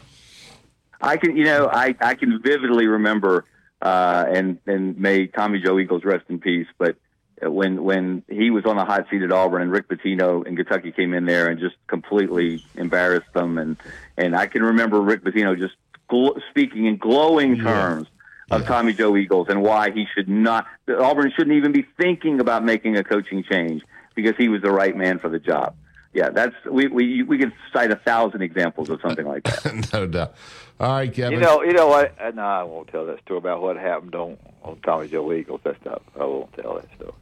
[1.01, 3.45] I can, you know, I, I can vividly remember,
[3.81, 6.67] uh, and and may Tommy Joe Eagles rest in peace.
[6.77, 6.97] But
[7.41, 10.91] when when he was on the hot seat at Auburn and Rick Pitino in Kentucky
[10.91, 13.77] came in there and just completely embarrassed them, and
[14.17, 15.75] and I can remember Rick Pitino just
[16.09, 18.07] gl- speaking in glowing terms
[18.49, 22.63] of Tommy Joe Eagles and why he should not Auburn shouldn't even be thinking about
[22.63, 23.83] making a coaching change
[24.15, 25.75] because he was the right man for the job.
[26.13, 29.89] Yeah, that's we we we could cite a thousand examples of something like that.
[29.93, 30.33] no doubt.
[30.79, 31.39] All right, Kevin.
[31.39, 32.15] You know, you know what?
[32.19, 35.61] Uh, no, I won't tell that story about what happened on on Tommy Joe Eagles.
[35.63, 36.01] That's not.
[36.15, 37.13] I won't tell that story.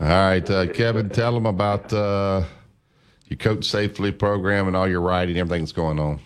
[0.00, 2.42] All right, uh, Kevin, tell them about uh,
[3.28, 6.18] your coach safely program and all your writing, everything that's going on.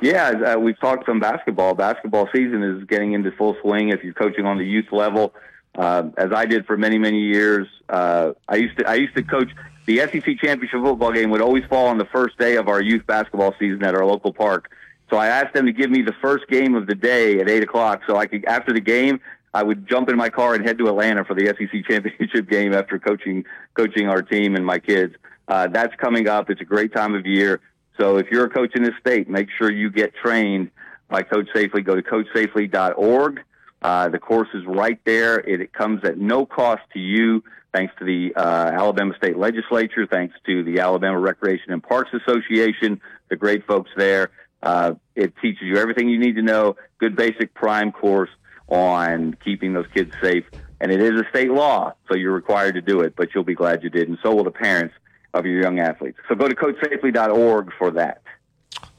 [0.00, 1.74] Yeah, uh, we've talked some basketball.
[1.74, 3.90] Basketball season is getting into full swing.
[3.90, 5.34] If you're coaching on the youth level,
[5.76, 9.22] uh, as I did for many many years, uh, I used to I used to
[9.22, 9.48] coach.
[9.86, 13.06] The SEC championship football game would always fall on the first day of our youth
[13.06, 14.70] basketball season at our local park.
[15.10, 17.62] So I asked them to give me the first game of the day at eight
[17.62, 19.20] o'clock, so I could after the game
[19.54, 22.72] I would jump in my car and head to Atlanta for the SEC championship game
[22.72, 25.14] after coaching coaching our team and my kids.
[25.48, 26.48] Uh, that's coming up.
[26.48, 27.60] It's a great time of year.
[27.98, 30.70] So if you're a coach in this state, make sure you get trained
[31.08, 31.82] by Coach Safely.
[31.82, 33.42] Go to coachsafely.org.
[33.82, 35.40] Uh, the course is right there.
[35.40, 37.42] It, it comes at no cost to you,
[37.72, 43.00] thanks to the uh, Alabama State Legislature, thanks to the Alabama Recreation and Parks Association,
[43.28, 44.30] the great folks there.
[44.62, 46.76] Uh, it teaches you everything you need to know.
[46.98, 48.30] Good basic prime course
[48.68, 50.44] on keeping those kids safe.
[50.80, 53.54] And it is a state law, so you're required to do it, but you'll be
[53.54, 54.08] glad you did.
[54.08, 54.94] And so will the parents
[55.34, 56.18] of your young athletes.
[56.28, 58.22] So go to coachsafely.org for that.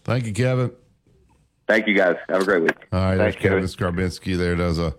[0.04, 0.72] Thank you, Kevin.
[1.68, 2.16] Thank you, guys.
[2.30, 2.78] Have a great week.
[2.92, 4.96] All right, there's Thanks, Kevin Scarbinsky there does a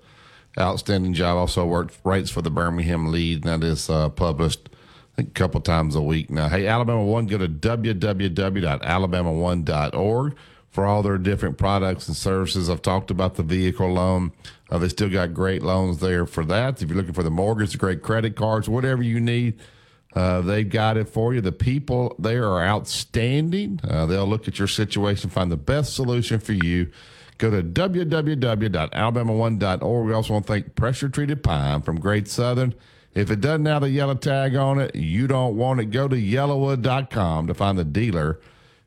[0.58, 1.36] outstanding job.
[1.36, 4.68] Also worked writes for the Birmingham Lede, and that is uh, published
[5.16, 6.48] a couple times a week now.
[6.48, 10.36] Hey, Alabama One, go to www.alabama1.org
[10.70, 12.68] for all their different products and services.
[12.68, 14.32] I've talked about the vehicle loan.
[14.68, 16.82] Uh, they still got great loans there for that.
[16.82, 19.60] If you're looking for the mortgage, great credit cards, whatever you need,
[20.14, 21.40] uh, they've got it for you.
[21.40, 23.78] The people there are outstanding.
[23.88, 26.90] Uh, they'll look at your situation, find the best solution for you.
[27.44, 30.06] Go to www.alabama1.org.
[30.06, 32.74] We also want to thank Pressure Treated Pine from Great Southern.
[33.12, 35.90] If it doesn't have the yellow tag on it, you don't want it.
[35.90, 38.40] Go to yellawood.com to find the dealer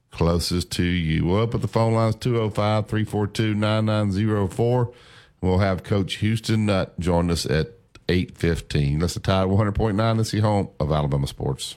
[0.10, 1.26] closest to you.
[1.26, 4.91] We'll up at the phone lines 205 342 9904.
[5.39, 7.74] We'll have Coach Houston Nutt join us at
[8.10, 8.97] 815.
[8.97, 10.18] That's the Tide 100.9.
[10.18, 11.76] That's the home of Alabama Sports.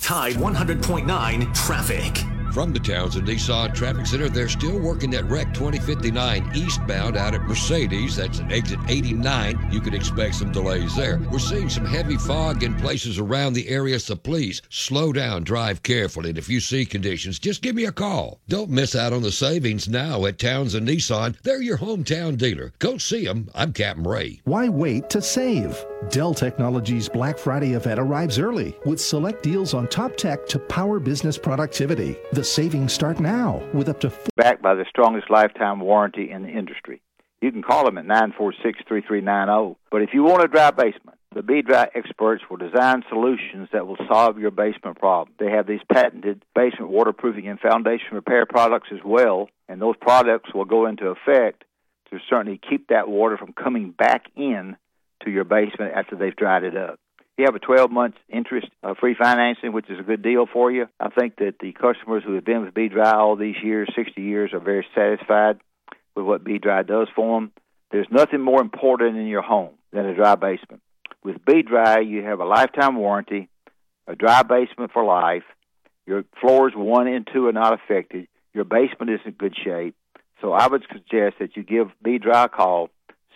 [0.00, 2.24] Tide 100.9 traffic.
[2.52, 7.40] From the Townsend Nissan Traffic Center, they're still working that wreck 2059 eastbound out at
[7.44, 8.16] Mercedes.
[8.16, 9.68] That's at exit 89.
[9.70, 11.18] You could expect some delays there.
[11.30, 15.82] We're seeing some heavy fog in places around the area, so please slow down, drive
[15.82, 18.38] carefully, and if you see conditions, just give me a call.
[18.48, 21.40] Don't miss out on the savings now at Townsend Nissan.
[21.40, 22.74] They're your hometown dealer.
[22.80, 23.48] Go see them.
[23.54, 24.42] I'm Captain Ray.
[24.44, 25.82] Why wait to save?
[26.10, 30.98] Dell Technologies Black Friday event arrives early with select deals on top tech to power
[30.98, 32.16] business productivity.
[32.32, 36.42] The savings start now with up to four- backed by the strongest lifetime warranty in
[36.42, 37.00] the industry.
[37.40, 39.76] You can call them at 946-3390.
[39.90, 43.96] But if you want a dry basement, the B-Dry experts will design solutions that will
[44.06, 45.34] solve your basement problem.
[45.38, 50.52] They have these patented basement waterproofing and foundation repair products as well, and those products
[50.54, 51.64] will go into effect
[52.10, 54.76] to certainly keep that water from coming back in
[55.24, 56.98] to your basement after they've dried it up.
[57.38, 60.70] You have a 12 month interest uh, free financing, which is a good deal for
[60.70, 60.86] you.
[61.00, 64.20] I think that the customers who have been with B Dry all these years, 60
[64.20, 65.58] years, are very satisfied
[66.14, 67.52] with what B Dry does for them.
[67.90, 70.82] There's nothing more important in your home than a dry basement.
[71.24, 73.48] With B Dry, you have a lifetime warranty,
[74.06, 75.44] a dry basement for life.
[76.06, 78.28] Your floors one and two are not affected.
[78.54, 79.94] Your basement is in good shape.
[80.40, 82.90] So I would suggest that you give B Dry a call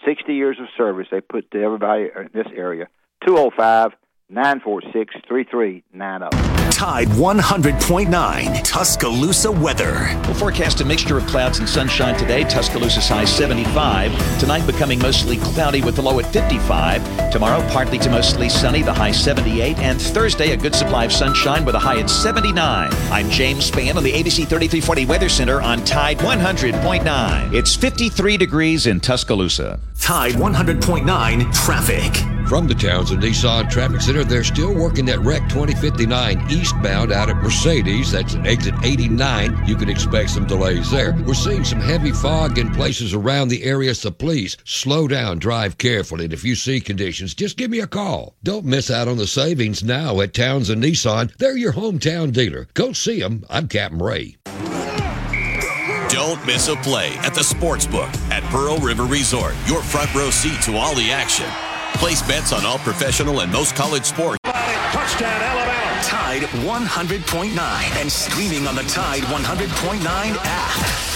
[0.04, 2.88] 60 years of service they put to everybody in this area.
[3.26, 3.92] 205
[4.28, 6.55] 946 3390.
[6.76, 10.10] Tide 100.9 Tuscaloosa weather.
[10.24, 12.44] We'll forecast a mixture of clouds and sunshine today.
[12.44, 14.38] Tuscaloosa's high 75.
[14.38, 17.32] Tonight becoming mostly cloudy with the low at 55.
[17.32, 19.78] Tomorrow partly to mostly sunny, the high 78.
[19.78, 22.90] And Thursday a good supply of sunshine with a high at 79.
[23.10, 27.54] I'm James Spann on the ABC 3340 Weather Center on Tide 100.9.
[27.54, 29.80] It's 53 degrees in Tuscaloosa.
[29.98, 32.35] Tide 100.9 traffic.
[32.48, 37.38] From the Townsend Nissan Traffic Center, they're still working that wreck 2059 eastbound out at
[37.38, 38.12] Mercedes.
[38.12, 39.66] That's at exit 89.
[39.66, 41.12] You can expect some delays there.
[41.26, 45.76] We're seeing some heavy fog in places around the area, so please slow down, drive
[45.76, 48.36] carefully, and if you see conditions, just give me a call.
[48.44, 51.36] Don't miss out on the savings now at Townsend Nissan.
[51.38, 52.68] They're your hometown dealer.
[52.74, 53.44] Go see them.
[53.50, 54.36] I'm Captain Ray.
[56.08, 59.54] Don't miss a play at the Sportsbook at Pearl River Resort.
[59.66, 61.50] Your front row seat to all the action.
[61.94, 64.38] Place bets on all professional and most college sports.
[64.44, 66.02] Touchdown, Alabama.
[66.02, 67.56] Tide 100.9
[68.00, 70.02] and streaming on the Tide 100.9
[70.44, 71.15] app.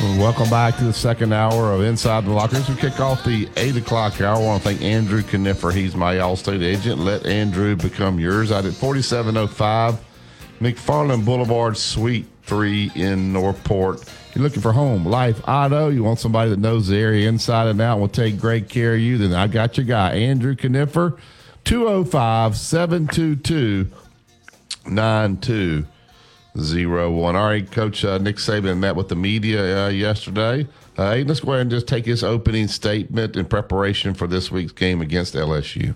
[0.00, 2.54] Welcome back to the second hour of Inside the Locker.
[2.54, 5.74] As we kick off the 8 o'clock hour, I want to thank Andrew Kniffer.
[5.74, 7.00] He's my Allstate agent.
[7.00, 9.98] Let Andrew become yours out at 4705
[10.60, 14.04] McFarland Boulevard, Suite 3 in Northport.
[14.36, 15.88] You're looking for home, life, auto.
[15.88, 18.94] You want somebody that knows the area inside and out and will take great care
[18.94, 19.18] of you.
[19.18, 21.18] Then I got your guy, Andrew Kniffer,
[21.64, 23.90] 205 722
[24.86, 25.86] 92
[26.60, 27.36] zero one.
[27.36, 30.66] All right, Coach uh, Nick Saban met with the media uh, yesterday.
[30.96, 34.72] Uh, let's go ahead and just take his opening statement in preparation for this week's
[34.72, 35.94] game against LSU.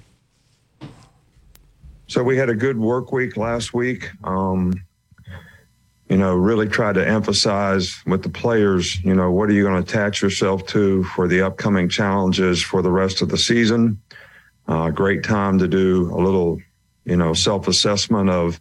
[2.06, 4.10] So we had a good work week last week.
[4.22, 4.74] Um,
[6.08, 9.82] you know, really tried to emphasize with the players, you know, what are you going
[9.82, 13.98] to attach yourself to for the upcoming challenges for the rest of the season?
[14.68, 16.60] Uh, great time to do a little,
[17.06, 18.60] you know, self assessment of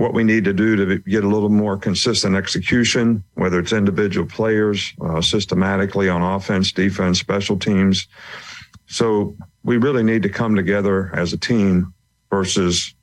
[0.00, 4.26] what we need to do to get a little more consistent execution, whether it's individual
[4.26, 8.08] players, uh, systematically on offense, defense, special teams.
[8.86, 11.92] So we really need to come together as a team
[12.30, 12.94] versus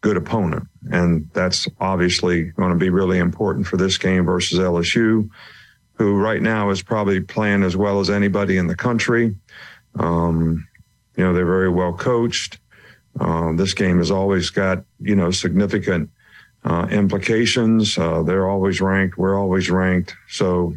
[0.00, 0.66] good opponent.
[0.90, 5.30] And that's obviously going to be really important for this game versus LSU,
[5.92, 9.36] who right now is probably playing as well as anybody in the country.
[10.00, 10.66] Um,
[11.16, 12.58] you know, they're very well coached.
[13.18, 16.10] Uh, this game has always got, you know, significant
[16.64, 17.96] uh, implications.
[17.98, 19.18] Uh, they're always ranked.
[19.18, 20.14] We're always ranked.
[20.28, 20.74] So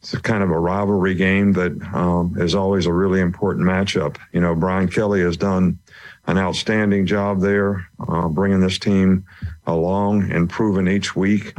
[0.00, 4.16] it's kind of a rivalry game that um, is always a really important matchup.
[4.32, 5.78] You know, Brian Kelly has done
[6.26, 9.24] an outstanding job there, uh, bringing this team
[9.66, 11.54] along, and improving each week.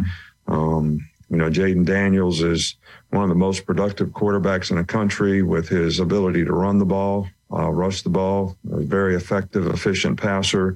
[0.47, 2.76] Um, you know, Jayden Daniels is
[3.09, 6.86] one of the most productive quarterbacks in the country with his ability to run the
[6.86, 10.76] ball, uh, rush the ball, a very effective, efficient passer.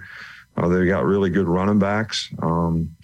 [0.55, 2.29] Uh, they've got really good running backs.
[2.41, 2.95] Um,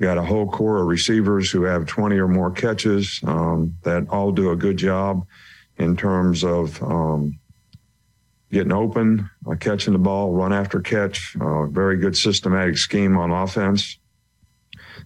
[0.00, 4.32] got a whole core of receivers who have 20 or more catches um, that all
[4.32, 5.26] do a good job
[5.78, 7.38] in terms of um,
[8.52, 11.36] getting open, uh, catching the ball, run after catch.
[11.40, 13.98] Uh, very good systematic scheme on offense.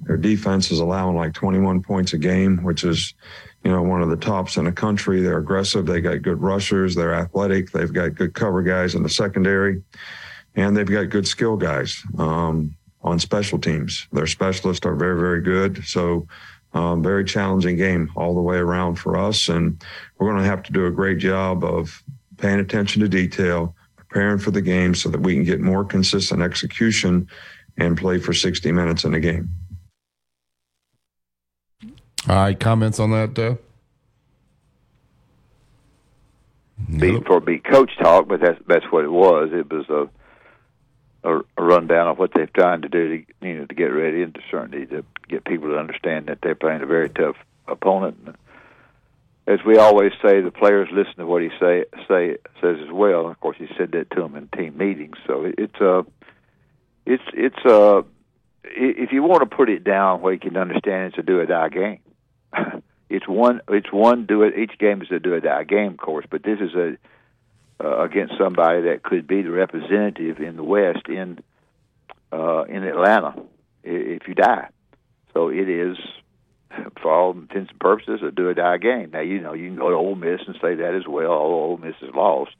[0.02, 3.14] Their defense is allowing like 21 points a game, which is,
[3.64, 5.20] you know, one of the tops in the country.
[5.20, 5.86] They're aggressive.
[5.86, 6.94] They got good rushers.
[6.94, 7.70] They're athletic.
[7.70, 9.82] They've got good cover guys in the secondary,
[10.54, 12.02] and they've got good skill guys.
[12.18, 14.06] Um, on special teams.
[14.12, 15.84] Their specialists are very, very good.
[15.84, 16.26] So,
[16.74, 19.48] um, very challenging game all the way around for us.
[19.48, 19.82] And
[20.18, 22.02] we're going to have to do a great job of
[22.36, 26.42] paying attention to detail, preparing for the game so that we can get more consistent
[26.42, 27.28] execution
[27.78, 29.48] and play for 60 minutes in a game.
[32.26, 33.54] All right, comments on that, uh?
[36.98, 39.50] Be, for be coach talk, but that's that's what it was.
[39.52, 40.08] It was a
[41.28, 44.22] a, a rundown of what they're trying to do to you know to get ready
[44.22, 48.36] and to certainly to get people to understand that they're playing a very tough opponent.
[49.46, 53.28] As we always say, the players listen to what he say say says as well.
[53.28, 55.16] Of course, he said that to them in team meetings.
[55.26, 56.02] So it, it's a uh,
[57.06, 58.02] it's it's a uh,
[58.64, 61.46] if you want to put it down where you can understand, it's a do or
[61.46, 62.00] die game.
[63.08, 65.98] it's one it's one do it each game is a do or die game, of
[65.98, 66.96] course, but this is a
[67.82, 71.38] uh, against somebody that could be the representative in the West in
[72.32, 73.34] uh, in Atlanta
[73.84, 74.68] if you die.
[75.32, 75.96] So it is,
[77.00, 79.10] for all intents and purposes, a do or die game.
[79.12, 81.30] Now you know you can go to Ole Miss and say that as well.
[81.30, 82.56] Although Ole Miss is lost,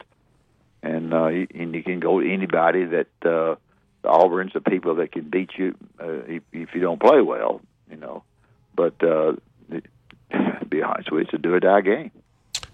[0.83, 3.57] and uh, you, and you can go to anybody that uh,
[4.03, 7.61] the Auburn's the people that can beat you uh, if, if you don't play well.
[7.91, 8.23] You know,
[8.75, 9.33] but uh,
[10.31, 12.11] to be honest with you, it's a do or die game.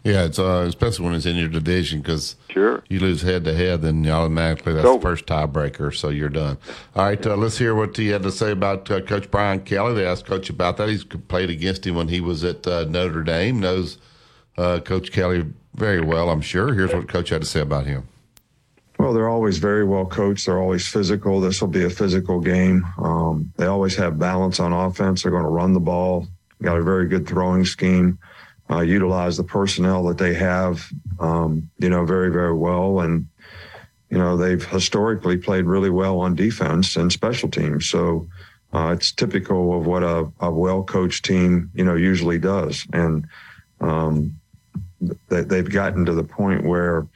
[0.05, 3.55] Yeah, it's uh, especially when it's in your division because sure you lose head to
[3.55, 6.59] head, then automatically that's the first tiebreaker, so you're done.
[6.95, 9.95] All right, uh, let's hear what he had to say about uh, Coach Brian Kelly.
[9.95, 10.91] They asked Coach about that.
[10.91, 13.61] He's played against him when he was at uh, Notre Dame.
[13.61, 13.97] Knows
[14.59, 16.75] uh, Coach Kelly very well, I'm sure.
[16.75, 18.07] Here's what Coach had to say about him.
[18.99, 20.47] Well, they're always very well coached.
[20.47, 21.41] They're always physical.
[21.41, 22.85] This will be a physical game.
[22.99, 25.23] Um, they always have balance on offense.
[25.23, 26.29] They're going to run the ball.
[26.65, 28.19] Got a very good throwing scheme
[28.71, 30.87] uh, utilize the personnel that they have,
[31.21, 33.01] um, you know, very, very well.
[33.01, 33.27] And,
[34.09, 37.87] you know, they've historically played really well on defense and special teams.
[37.87, 38.27] So
[38.73, 42.87] uh, it's typical of what a, a well coached team, you know, usually does.
[42.93, 43.27] And
[43.81, 44.41] um,
[45.29, 47.07] they, they've gotten to the point where,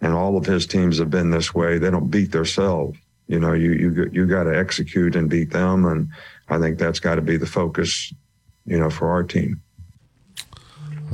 [0.00, 2.98] and all of his teams have been this way, they don't beat themselves.
[3.28, 5.84] You know, you, you, you got to execute and beat them.
[5.84, 6.08] And
[6.48, 8.12] I think that's got to be the focus,
[8.66, 9.62] you know, for our team.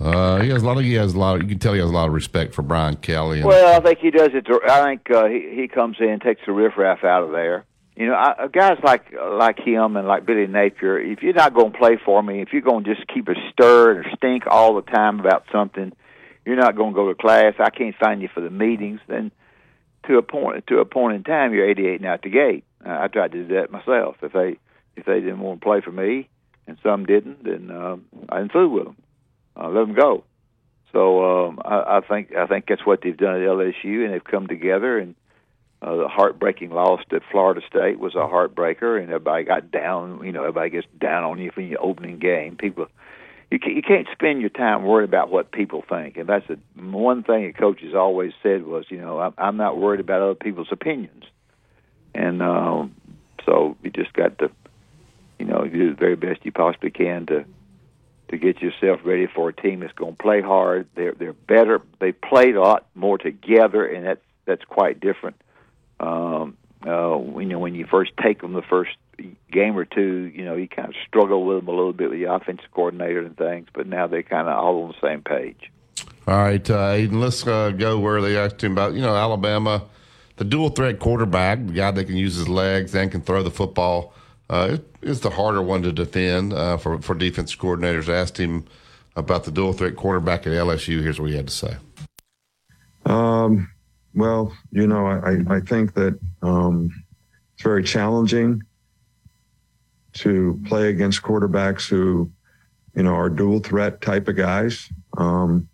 [0.00, 0.84] Uh, he has a lot of.
[0.84, 1.36] He has a lot.
[1.36, 3.38] Of, you can tell he has a lot of respect for Brian Kelly.
[3.38, 4.46] And, well, I think he does it.
[4.68, 7.64] I think uh, he he comes in, takes the riffraff out of there.
[7.96, 11.00] You know, I, guys like like him and like Billy Napier.
[11.00, 13.34] If you're not going to play for me, if you're going to just keep a
[13.52, 15.92] stir or stink all the time about something,
[16.46, 17.54] you're not going to go to class.
[17.58, 19.00] I can't find you for the meetings.
[19.08, 19.32] Then,
[20.06, 22.64] to a point to a point in time, you're 88 and out the gate.
[22.86, 24.16] Uh, I tried to do that myself.
[24.22, 24.58] If they
[24.94, 26.28] if they didn't want to play for me,
[26.68, 27.96] and some didn't, then uh,
[28.28, 28.96] I didn't fool with them
[29.58, 30.24] uh, let them go.
[30.92, 34.24] So um, I, I think I think that's what they've done at LSU, and they've
[34.24, 34.98] come together.
[34.98, 35.14] And
[35.82, 40.24] uh, the heartbreaking loss at Florida State was a heartbreaker, and everybody got down.
[40.24, 42.56] You know, everybody gets down on you for your opening game.
[42.56, 42.86] People,
[43.50, 46.58] you can't, you can't spend your time worried about what people think, and that's the
[46.80, 50.22] one thing a coach has always said was, you know, I'm, I'm not worried about
[50.22, 51.24] other people's opinions,
[52.14, 52.94] and um,
[53.44, 54.50] so you just got to,
[55.38, 57.44] you know, do the very best you possibly can to
[58.30, 60.88] to get yourself ready for a team that's going to play hard.
[60.94, 61.80] They're they're better.
[61.98, 65.36] They played a lot more together, and that's that's quite different.
[66.00, 68.96] Um, uh, you know, when you first take them the first
[69.50, 72.20] game or two, you know, you kind of struggle with them a little bit with
[72.20, 75.72] the offensive coordinator and things, but now they're kind of all on the same page.
[76.28, 79.82] All right, uh, Aiden, let's uh, go where they asked him about, you know, Alabama
[80.38, 83.50] the dual threat quarterback, the guy that can use his legs and can throw the
[83.50, 84.14] football,
[84.50, 88.08] uh, is the harder one to defend uh, for for defense coordinators.
[88.12, 88.64] I asked him
[89.16, 91.02] about the dual threat quarterback at LSU.
[91.02, 91.76] Here's what he had to say.
[93.04, 93.70] Um,
[94.14, 96.90] well, you know, I, I think that um,
[97.54, 98.62] it's very challenging
[100.14, 102.30] to play against quarterbacks who,
[102.94, 104.88] you know, are dual threat type of guys.
[105.16, 105.68] Um,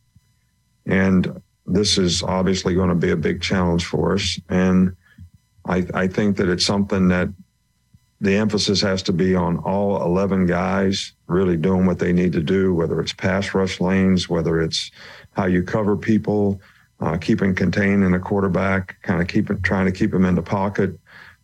[0.86, 4.38] and this is obviously going to be a big challenge for us.
[4.48, 4.96] And
[5.66, 7.28] I, I think that it's something that
[8.24, 12.42] the emphasis has to be on all 11 guys really doing what they need to
[12.42, 14.90] do, whether it's pass rush lanes, whether it's
[15.32, 16.60] how you cover people,
[17.00, 20.42] uh, keeping contained in a quarterback, kind of keeping, trying to keep him in the
[20.42, 20.98] pocket.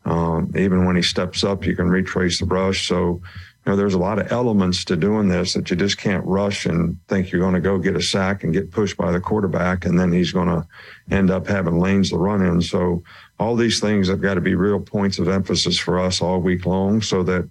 [0.07, 2.89] Um, even when he steps up, you can retrace the brush.
[2.89, 3.21] So,
[3.67, 6.65] you know, there's a lot of elements to doing this that you just can't rush
[6.65, 9.85] and think you're going to go get a sack and get pushed by the quarterback,
[9.85, 10.67] and then he's going to
[11.11, 12.63] end up having lanes to run in.
[12.63, 13.03] So,
[13.39, 16.65] all these things have got to be real points of emphasis for us all week
[16.65, 17.51] long, so that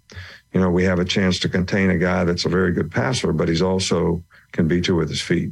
[0.52, 3.32] you know we have a chance to contain a guy that's a very good passer,
[3.32, 5.52] but he's also can beat you with his feet.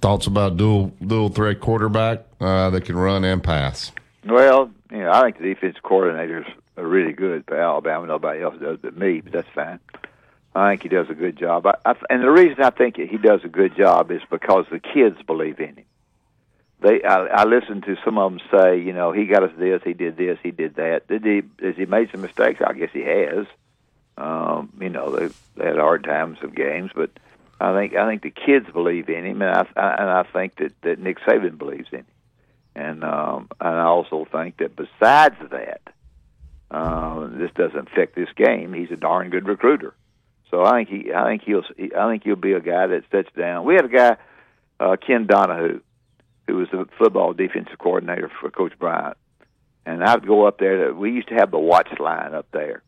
[0.00, 3.90] Thoughts about dual dual threat quarterback uh, that can run and pass?
[4.26, 6.46] Well, you know, I think the defense coordinators
[6.82, 8.06] really good for Alabama.
[8.06, 9.80] Nobody else does but me, but that's fine.
[10.54, 11.66] I think he does a good job.
[11.66, 14.78] I, I, and the reason I think he does a good job is because the
[14.78, 15.84] kids believe in him.
[16.80, 19.82] They, I, I listened to some of them say, you know, he got us this,
[19.84, 21.08] he did this, he did that.
[21.08, 21.42] Did he?
[21.64, 22.60] Has he made some mistakes?
[22.64, 23.46] I guess he has.
[24.16, 27.10] Um, you know, they, they had hard times of games, but
[27.60, 30.56] I think I think the kids believe in him, and I, I and I think
[30.56, 32.06] that that Nick Saban believes in him,
[32.74, 35.80] and um, and I also think that besides that,
[36.74, 38.72] uh, this doesn't affect this game.
[38.72, 39.94] He's a darn good recruiter,
[40.50, 41.62] so I think he I think he'll
[41.96, 43.64] I think he'll be a guy that sits down.
[43.64, 44.16] We had a guy,
[44.80, 45.80] uh, Ken Donahue,
[46.48, 49.16] who was the football defensive coordinator for Coach Bryant,
[49.86, 50.88] and I'd go up there.
[50.88, 52.82] To, we used to have the WATS line up there,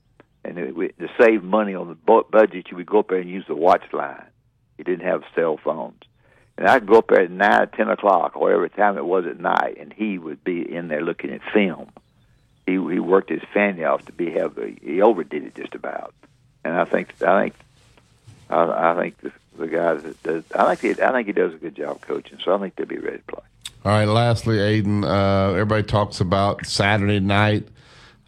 [0.45, 3.31] and it, we, to save money on the budget, you would go up there and
[3.31, 4.27] use the WATS line.
[4.79, 6.03] You didn't have cell phones.
[6.59, 9.39] And I'd go up there at nine, ten o'clock, or whatever time it was at
[9.39, 11.93] night, and he would be in there looking at film.
[12.67, 16.15] He he worked his fanny off to be have he overdid it just about.
[16.65, 17.55] And I think I think
[18.51, 21.55] I, I think the, the guy that does I think he, I think he does
[21.55, 22.39] a good job coaching.
[22.45, 23.45] So I think they'll be ready to play.
[23.85, 24.07] All right.
[24.07, 27.69] Lastly, Aiden, uh, everybody talks about Saturday night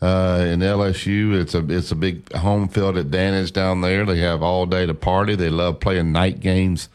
[0.00, 1.34] uh, in LSU.
[1.34, 4.06] It's a it's a big home field advantage down there.
[4.06, 5.34] They have all day to party.
[5.34, 6.88] They love playing night games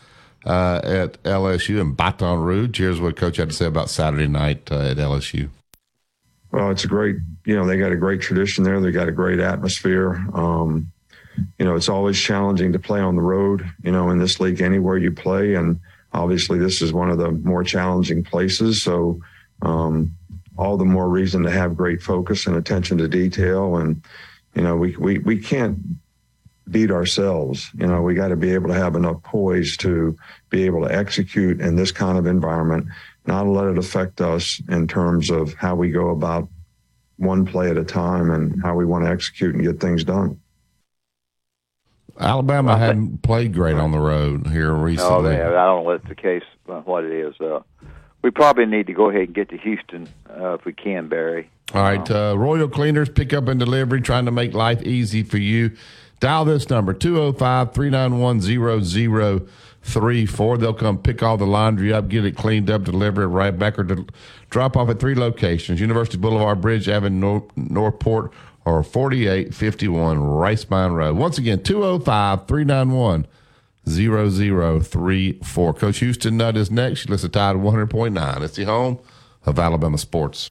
[0.46, 2.78] uh, at LSU and Baton Rouge.
[2.78, 5.50] Here's what Coach had to say about Saturday night uh, at LSU.
[6.54, 8.80] Well, it's a great, you know, they got a great tradition there.
[8.80, 10.24] They got a great atmosphere.
[10.36, 10.91] Um,
[11.58, 14.62] you know, it's always challenging to play on the road, you know, in this league
[14.62, 15.56] anywhere you play.
[15.56, 15.80] And
[16.14, 18.84] obviously, this is one of the more challenging places.
[18.84, 19.20] So,
[19.64, 20.16] um,
[20.56, 23.78] all the more reason to have great focus and attention to detail.
[23.78, 24.04] And,
[24.54, 25.80] you know, we, we, we can't
[26.70, 27.72] beat ourselves.
[27.76, 30.16] You know, we got to be able to have enough poise to
[30.51, 32.86] be able to execute in this kind of environment,
[33.26, 36.48] not let it affect us in terms of how we go about
[37.18, 40.40] one play at a time and how we want to execute and get things done.
[42.20, 45.36] Alabama hadn't played great on the road here recently.
[45.36, 47.40] No, man, I don't know if the case what it is.
[47.42, 47.62] Uh,
[48.22, 51.50] we probably need to go ahead and get to Houston uh, if we can, Barry.
[51.74, 55.38] All right, uh, Royal Cleaners pick up and delivery, trying to make life easy for
[55.38, 55.72] you.
[56.20, 58.40] Dial this number 205 391
[59.86, 60.58] 0034.
[60.58, 63.78] They'll come pick all the laundry up, get it cleaned up, deliver it right back,
[63.78, 64.06] or to
[64.50, 68.32] drop off at three locations University Boulevard, Bridge Avenue, North, Northport,
[68.66, 71.18] or 4851 Rice Mine Road.
[71.18, 73.28] Once again, 205 391
[73.88, 75.74] 0034.
[75.74, 77.02] Coach Houston Nutt is next.
[77.02, 78.42] She listens to Tide 100.9.
[78.42, 79.00] It's the home
[79.46, 80.50] of Alabama sports.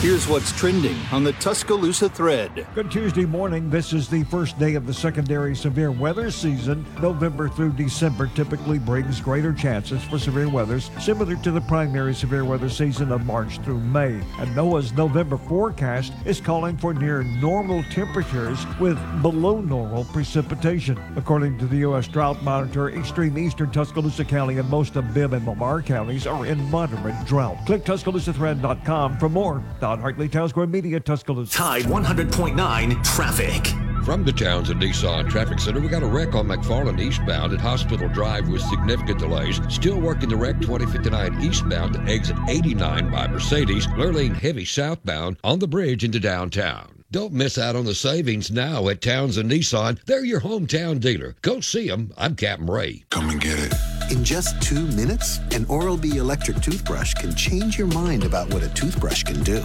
[0.00, 2.66] Here's what's trending on the Tuscaloosa thread.
[2.74, 3.68] Good Tuesday morning.
[3.68, 6.86] This is the first day of the secondary severe weather season.
[7.02, 12.46] November through December typically brings greater chances for severe weathers, similar to the primary severe
[12.46, 14.14] weather season of March through May.
[14.38, 20.98] And NOAA's November forecast is calling for near normal temperatures with below normal precipitation.
[21.14, 22.08] According to the U.S.
[22.08, 26.58] Drought Monitor, extreme eastern Tuscaloosa County and most of Bibb and Lamar counties are in
[26.70, 27.58] moderate drought.
[27.66, 29.62] Click TuscaloosaThread.com for more.
[29.80, 31.56] Don Hartley, Town Square Media, Tuscaloosa.
[31.56, 33.66] Tide 100.9 traffic.
[34.04, 38.08] From the Townsend Nissan Traffic Center, we got a wreck on McFarland eastbound at Hospital
[38.08, 39.60] Drive with significant delays.
[39.68, 43.86] Still working the wreck 2059 eastbound to exit 89 by Mercedes.
[43.88, 47.04] Lurleen heavy southbound on the bridge into downtown.
[47.10, 50.02] Don't miss out on the savings now at Townsend Nissan.
[50.04, 51.34] They're your hometown dealer.
[51.42, 52.12] Go see them.
[52.16, 53.04] I'm Captain Ray.
[53.10, 53.74] Come and get it.
[54.10, 58.64] In just two minutes, an Oral B electric toothbrush can change your mind about what
[58.64, 59.64] a toothbrush can do.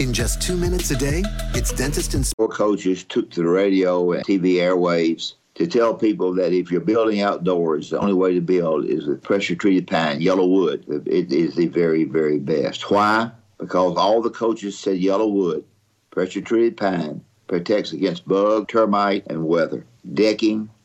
[0.00, 1.22] In just two minutes a day,
[1.54, 6.34] its dentist and Four coaches took to the radio and TV airwaves to tell people
[6.34, 10.20] that if you're building outdoors, the only way to build is with pressure treated pine,
[10.20, 11.06] YellaWood.
[11.06, 12.90] It is the very, very best.
[12.90, 13.30] Why?
[13.58, 15.62] Because all the coaches said YellaWood,
[16.10, 19.86] pressure treated pine, protects against bug, termite, and weather.
[20.12, 20.70] Decking,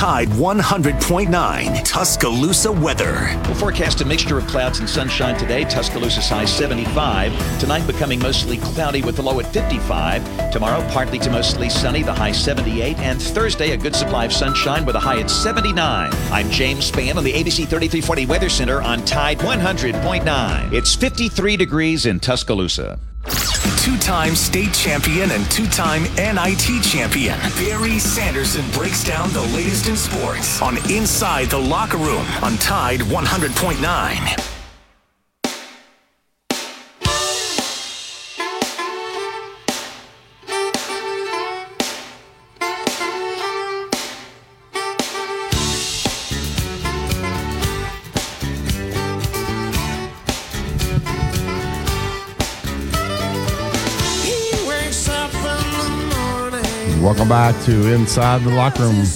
[0.00, 3.38] Tide 100.9 Tuscaloosa weather.
[3.44, 5.64] We'll forecast a mixture of clouds and sunshine today.
[5.64, 7.60] Tuscaloosa's high 75.
[7.60, 10.52] Tonight becoming mostly cloudy with the low at 55.
[10.52, 12.96] Tomorrow partly to mostly sunny, the high 78.
[13.00, 16.10] And Thursday a good supply of sunshine with a high at 79.
[16.32, 20.72] I'm James Spann on the ABC 3340 Weather Center on Tide 100.9.
[20.72, 22.98] It's 53 degrees in Tuscaloosa.
[23.24, 29.88] Two time state champion and two time NIT champion, Barry Sanderson breaks down the latest
[29.88, 34.49] in sports on Inside the Locker Room on Tide 100.9.
[57.30, 59.06] Welcome back to Inside the Locker Room.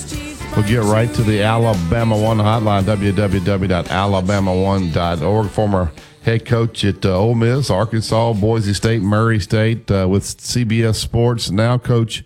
[0.55, 5.51] We'll get right to the Alabama One hotline, www.alabama1.org.
[5.51, 5.91] Former
[6.23, 11.51] head coach at uh, Ole Miss, Arkansas, Boise State, Murray State uh, with CBS Sports.
[11.51, 12.23] Now, Coach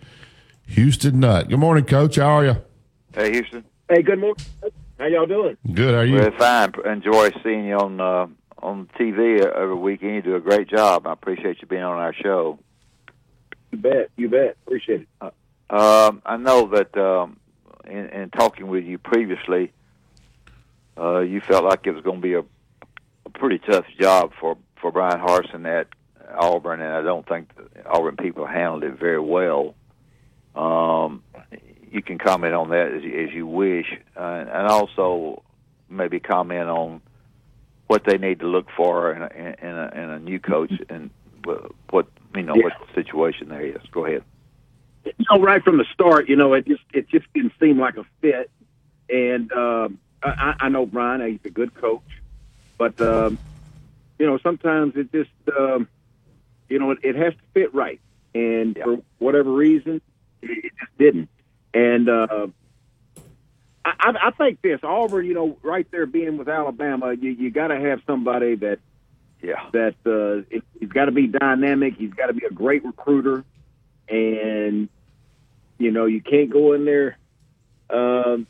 [0.66, 1.48] Houston Nutt.
[1.48, 2.16] Good morning, Coach.
[2.16, 2.56] How are you?
[3.14, 3.64] Hey, Houston.
[3.88, 4.44] Hey, good morning.
[4.98, 5.56] How y'all doing?
[5.72, 5.94] Good.
[5.94, 6.16] How are you?
[6.16, 6.74] We're fine.
[6.84, 8.26] Enjoy seeing you on uh,
[8.58, 10.16] on TV every weekend.
[10.16, 11.06] You do a great job.
[11.06, 12.58] I appreciate you being on our show.
[13.70, 14.10] You bet.
[14.18, 14.58] You bet.
[14.66, 15.08] Appreciate it.
[15.22, 15.30] Uh,
[15.70, 17.38] um, I know that um,
[17.86, 19.72] in, in talking with you previously,
[20.98, 24.56] uh, you felt like it was going to be a, a pretty tough job for
[24.80, 25.88] for Bryan Harsin at
[26.36, 29.74] Auburn, and I don't think the Auburn people handled it very well.
[30.54, 31.22] Um,
[31.90, 33.86] you can comment on that as, you- as you wish,
[34.16, 35.42] uh, and also
[35.88, 37.00] maybe comment on
[37.86, 39.26] what they need to look for in a,
[39.66, 41.10] in a, in a new coach and
[41.90, 43.80] what you know what the situation there is.
[43.90, 44.22] Go ahead.
[45.16, 47.96] You know, right from the start, you know, it just it just didn't seem like
[47.96, 48.50] a fit.
[49.08, 52.02] And um, I, I know Bryan; he's a good coach,
[52.76, 53.38] but um,
[54.18, 55.88] you know, sometimes it just um,
[56.68, 58.00] you know it, it has to fit right.
[58.34, 60.00] And for whatever reason,
[60.42, 61.28] it, it just didn't.
[61.72, 62.48] And uh,
[63.84, 67.50] I, I I think this Auburn, you know, right there being with Alabama, you you
[67.50, 68.80] got to have somebody that
[69.42, 71.94] yeah that uh, it, he's got to be dynamic.
[71.96, 73.44] He's got to be a great recruiter,
[74.08, 74.88] and
[75.78, 77.16] you know you can't go in there.
[77.90, 78.46] Um,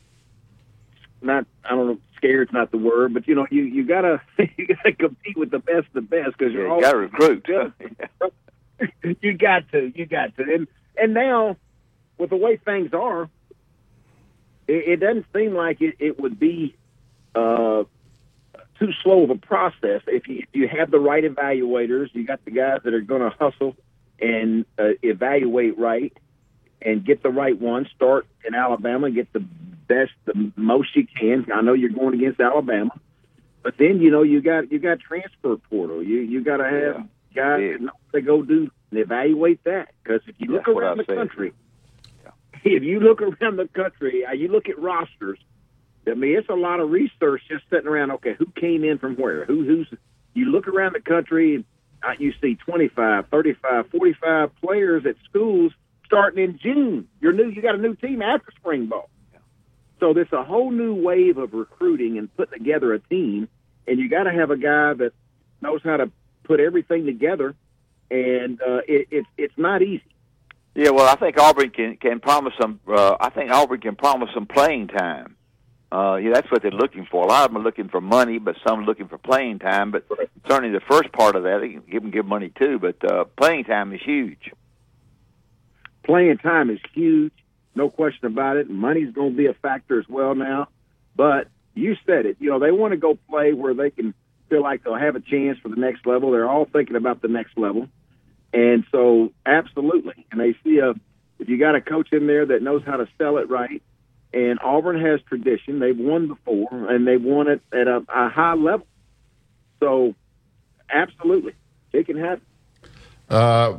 [1.23, 4.67] not I don't know, scared's not the word, but you know you you gotta you
[4.67, 7.47] gotta compete with the best of the best because you're Yeah, all you gotta recruit.
[9.21, 11.57] you got to, you got to, and and now
[12.19, 13.29] with the way things are,
[14.67, 16.75] it, it doesn't seem like it, it would be
[17.35, 17.85] uh,
[18.79, 22.09] too slow of a process if you if you have the right evaluators.
[22.13, 23.77] You got the guys that are going to hustle
[24.21, 26.13] and uh, evaluate right
[26.83, 27.89] and get the right one.
[27.95, 29.41] Start in Alabama, get the
[29.89, 31.47] best, the most you can.
[31.53, 32.91] I know you're going against Alabama,
[33.63, 36.03] but then you know you got you got transfer portal.
[36.03, 40.21] You you got to have guys that know to go do and evaluate that because
[40.27, 41.17] if you look That's around the said.
[41.17, 41.53] country,
[42.65, 45.39] if you look around the country, uh, you look at rosters.
[46.07, 48.13] I mean, it's a lot of research just sitting around.
[48.13, 49.45] Okay, who came in from where?
[49.45, 49.89] Who who's?
[50.35, 51.65] You look around the country, and
[52.03, 55.73] uh, you see 25, 35, 45 players at schools
[56.09, 57.07] starting in June.
[57.21, 57.49] You're new.
[57.51, 59.09] You got a new team after spring ball.
[60.01, 63.49] So there's a whole new wave of recruiting and putting together a team,
[63.87, 65.13] and you got to have a guy that
[65.61, 66.11] knows how to
[66.45, 67.55] put everything together.
[68.11, 70.03] And uh, it, it's it's not easy.
[70.75, 72.81] Yeah, well, I think Auburn can can promise some.
[72.89, 75.37] Uh, I think Auburn can promise some playing time.
[75.91, 77.25] Uh, yeah, that's what they're looking for.
[77.25, 79.91] A lot of them are looking for money, but some are looking for playing time.
[79.91, 80.07] But
[80.47, 82.79] certainly the first part of that, they can give them give money too.
[82.79, 84.53] But uh, playing time is huge.
[86.09, 87.33] Playing time is huge,
[87.75, 88.69] no question about it.
[88.69, 90.69] Money's going to be a factor as well now.
[91.15, 92.39] But you said it.
[92.41, 94.15] You know, they want to go play where they can
[94.49, 96.31] feel like they'll have a chance for the next level.
[96.31, 97.89] They're all thinking about the next level.
[98.53, 100.27] And so, absolutely.
[100.33, 100.95] And they see a,
[101.39, 103.83] if you got a coach in there that knows how to sell it right
[104.33, 105.79] And Auburn has tradition.
[105.79, 108.87] They've won before, and they've won it at a, a high level.
[109.81, 110.15] So,
[110.91, 111.55] absolutely,
[111.93, 112.45] it can happen.
[113.29, 113.77] Uh,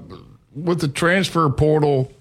[0.56, 2.12] with the transfer portal,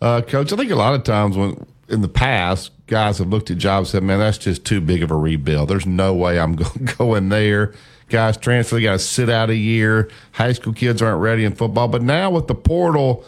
[0.00, 3.50] uh, coach, I think a lot of times when in the past guys have looked
[3.50, 5.68] at jobs and said, "Man, that's just too big of a rebuild.
[5.68, 6.56] There's no way I'm
[6.98, 7.74] going there."
[8.08, 10.10] Guys transfer, they got to sit out a year.
[10.32, 13.24] High school kids aren't ready in football, but now with the portal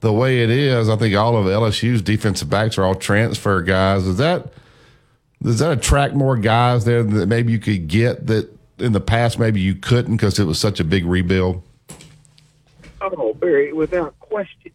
[0.00, 4.06] the way it is, I think all of LSU's defensive backs are all transfer guys.
[4.06, 4.52] Is that
[5.42, 9.38] does that attract more guys there that maybe you could get that in the past
[9.38, 11.62] maybe you couldn't because it was such a big rebuild?
[13.00, 14.72] Oh, Barry, without question.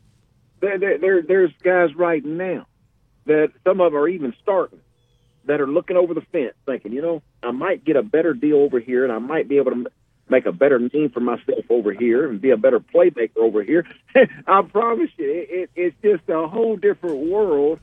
[0.61, 2.67] There, there, there, there's guys right now
[3.25, 4.79] that some of them are even starting
[5.45, 8.57] that are looking over the fence thinking, you know, I might get a better deal
[8.57, 9.85] over here and I might be able to
[10.29, 13.85] make a better name for myself over here and be a better playmaker over here.
[14.47, 17.79] I promise you, it, it, it's just a whole different world.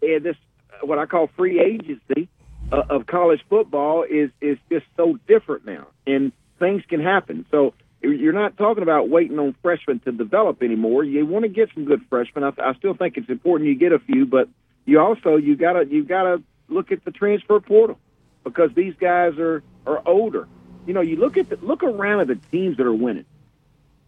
[0.00, 0.36] And this,
[0.80, 2.28] what I call free agency
[2.72, 7.46] uh, of college football, is is just so different now, and things can happen.
[7.50, 11.04] So you're not talking about waiting on freshmen to develop anymore.
[11.04, 12.44] You want to get some good freshmen.
[12.44, 14.48] I, I still think it's important you get a few, but
[14.84, 17.98] you also you gotta you gotta look at the transfer portal
[18.44, 20.48] because these guys are are older.
[20.86, 23.24] You know, you look at the, look around at the teams that are winning.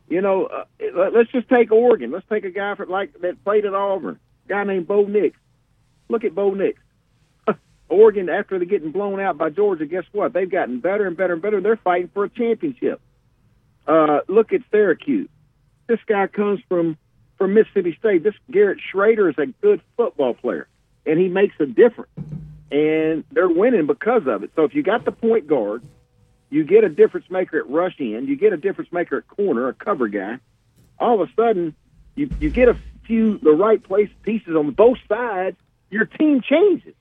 [0.08, 0.64] You know, uh,
[1.12, 2.10] let's just take Oregon.
[2.10, 5.36] Let's take a guy for, like that played at Auburn, a guy named Bo Nix.
[6.08, 6.80] Look at Bo Nix.
[7.88, 10.32] Oregon, after they're getting blown out by Georgia, guess what?
[10.32, 11.60] They've gotten better and better and better.
[11.60, 13.00] They're fighting for a championship.
[13.86, 15.28] Uh, look at Syracuse.
[15.86, 16.96] This guy comes from
[17.36, 18.22] from Mississippi State.
[18.22, 20.68] This Garrett Shrader is a good football player,
[21.04, 22.10] and he makes a difference.
[22.70, 24.50] And they're winning because of it.
[24.56, 25.82] So if you got the point guard,
[26.50, 29.68] you get a difference maker at rush end, you get a difference maker at corner,
[29.68, 30.38] a cover guy.
[30.98, 31.74] All of a sudden,
[32.14, 35.56] you you get a few the right place pieces on both sides.
[35.90, 36.94] Your team changes.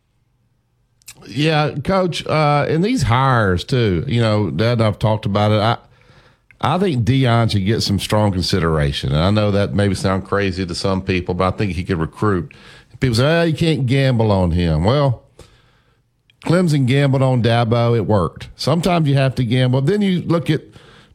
[1.27, 4.03] Yeah, coach, uh, and these hires too.
[4.07, 5.59] You know, Dad I've talked about it.
[5.59, 5.77] I
[6.63, 9.11] I think Deion should get some strong consideration.
[9.11, 11.99] And I know that maybe sound crazy to some people, but I think he could
[11.99, 12.53] recruit.
[13.01, 14.85] People say, oh, you can't gamble on him.
[14.85, 15.23] Well,
[16.45, 17.97] Clemson gambled on Dabo.
[17.97, 18.49] It worked.
[18.55, 19.81] Sometimes you have to gamble.
[19.81, 20.61] Then you look at,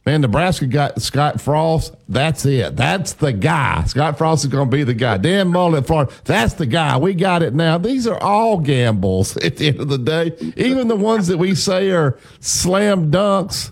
[0.05, 1.95] man, Nebraska got Scott Frost.
[2.07, 2.75] That's it.
[2.75, 3.85] That's the guy.
[3.85, 5.17] Scott Frost is going to be the guy.
[5.17, 6.11] Dan Mullen, Florida.
[6.25, 6.95] That's the guy.
[6.97, 7.79] We got it now.
[7.79, 10.35] These are all gambles at the end of the day.
[10.57, 13.71] Even the ones that we say are slam dunks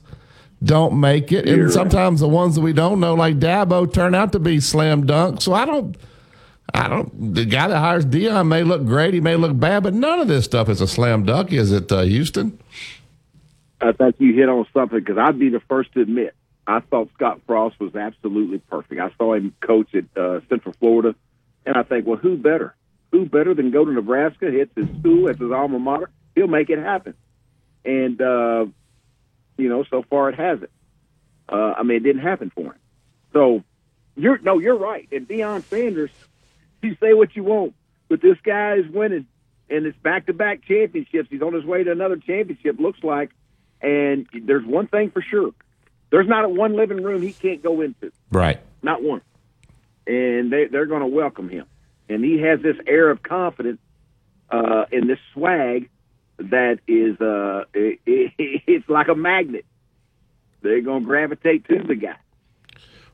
[0.63, 1.47] don't make it.
[1.47, 5.05] And sometimes the ones that we don't know, like Dabo, turn out to be slam
[5.05, 5.41] dunk.
[5.41, 5.95] So I don't,
[6.73, 9.93] I don't, the guy that hires Deion may look great, he may look bad, but
[9.93, 12.59] none of this stuff is a slam dunk, is it, uh, Houston?
[13.79, 16.35] I think you hit on something because I'd be the first to admit
[16.67, 18.99] I thought Scott Frost was absolutely perfect.
[18.99, 21.15] I saw him coach at uh, Central Florida,
[21.65, 22.75] and I think, well, who better?
[23.11, 24.47] Who better than go to Nebraska?
[24.47, 26.09] It's his school, it's his alma mater.
[26.35, 27.13] He'll make it happen.
[27.85, 28.65] And uh,
[29.57, 30.71] you know, so far it hasn't.
[31.49, 32.79] Uh, I mean, it didn't happen for him.
[33.33, 33.63] So
[34.15, 35.07] you're no, you're right.
[35.11, 36.11] And Deion Sanders,
[36.81, 37.73] you say what you want,
[38.09, 39.27] but this guy is winning,
[39.69, 41.29] and it's back-to-back championships.
[41.29, 42.79] He's on his way to another championship.
[42.79, 43.31] Looks like,
[43.81, 45.51] and there's one thing for sure:
[46.09, 48.11] there's not a one living room he can't go into.
[48.31, 48.59] Right.
[48.81, 49.21] Not one.
[50.05, 51.65] And they they're going to welcome him,
[52.09, 53.79] and he has this air of confidence
[54.49, 55.89] uh, and this swag
[56.37, 59.65] that is uh it, it, it's like a magnet.
[60.61, 62.17] They're gonna gravitate to the guy.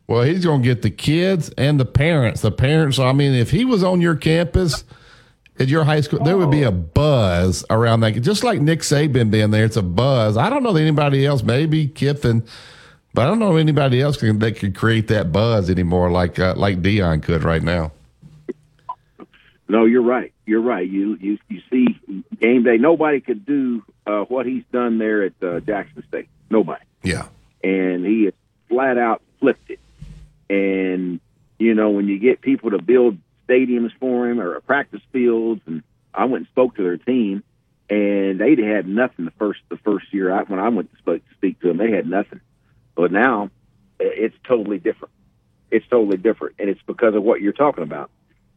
[0.07, 2.41] Well, he's gonna get the kids and the parents.
[2.41, 2.99] The parents.
[2.99, 4.83] I mean, if he was on your campus
[5.59, 8.11] at your high school, there would be a buzz around that.
[8.21, 10.35] Just like Nick Saban being there, it's a buzz.
[10.35, 11.43] I don't know anybody else.
[11.43, 12.43] Maybe Kiffin.
[13.13, 16.55] But I don't know anybody else can, that could create that buzz anymore, like uh,
[16.57, 17.91] like Deion could right now.
[19.69, 20.32] No, you're right.
[20.45, 20.87] You're right.
[20.87, 21.87] You you you see
[22.39, 22.77] game day.
[22.77, 26.27] Nobody could do uh, what he's done there at uh, Jackson State.
[26.49, 26.83] Nobody.
[27.01, 27.27] Yeah.
[27.63, 28.33] And he has
[28.67, 29.79] flat out flipped it.
[30.49, 31.19] And
[31.59, 33.17] you know when you get people to build
[33.47, 35.83] stadiums for him or practice fields, and
[36.13, 37.43] I went and spoke to their team,
[37.89, 41.23] and they had nothing the first the first year I, when I went to speak,
[41.35, 41.77] speak to them.
[41.77, 42.41] They had nothing,
[42.95, 43.49] but now
[43.99, 45.13] it's totally different.
[45.71, 48.11] It's totally different, and it's because of what you're talking about.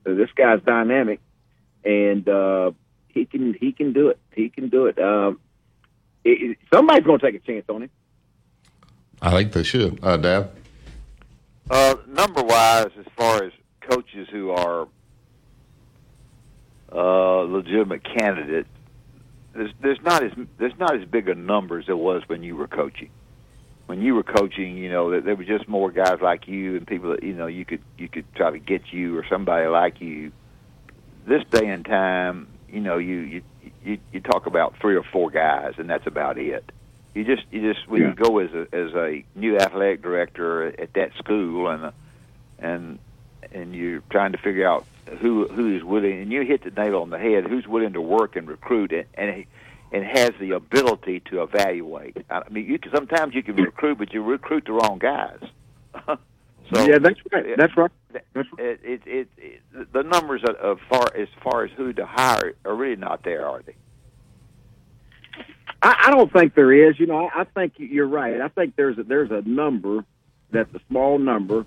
[0.04, 1.20] This guy's dynamic,
[1.86, 2.72] and uh,
[3.08, 4.18] he can he can do it.
[4.32, 4.98] He can do it.
[4.98, 5.40] Um,
[6.24, 7.90] it somebody's going to take a chance on him.
[9.22, 10.50] I think they should, uh, Dad.
[11.70, 14.86] Uh, number wise, as far as coaches who are
[16.92, 18.68] uh, legitimate candidates,
[19.54, 22.56] there's there's not as there's not as big a number as there was when you
[22.56, 23.10] were coaching.
[23.86, 27.10] When you were coaching, you know, there were just more guys like you and people
[27.10, 30.32] that you know you could you could try to get you or somebody like you.
[31.26, 33.42] This day and time, you know, you you
[33.84, 36.64] you, you talk about three or four guys, and that's about it.
[37.14, 38.08] You just you just when Yeah.
[38.10, 41.92] you go as a as a new athletic director at that school, and
[42.58, 42.98] and
[43.52, 44.86] and you're trying to figure out
[45.20, 47.46] who who is willing, and you hit the nail on the head.
[47.46, 49.44] Who's willing to work and recruit, and and,
[49.92, 52.18] and has the ability to evaluate.
[52.30, 55.40] I mean, you can, sometimes you can recruit, but you recruit the wrong guys.
[56.72, 57.56] so yeah, that's right.
[57.56, 57.90] That's right.
[58.12, 62.06] That's it, it, it, it, the numbers of, of far as far as who to
[62.06, 63.74] hire are really not there, are they?
[65.82, 66.98] I, I don't think there is.
[66.98, 68.40] You know, I, I think you're right.
[68.40, 70.04] I think there's a, there's a number
[70.50, 71.66] that's a small number.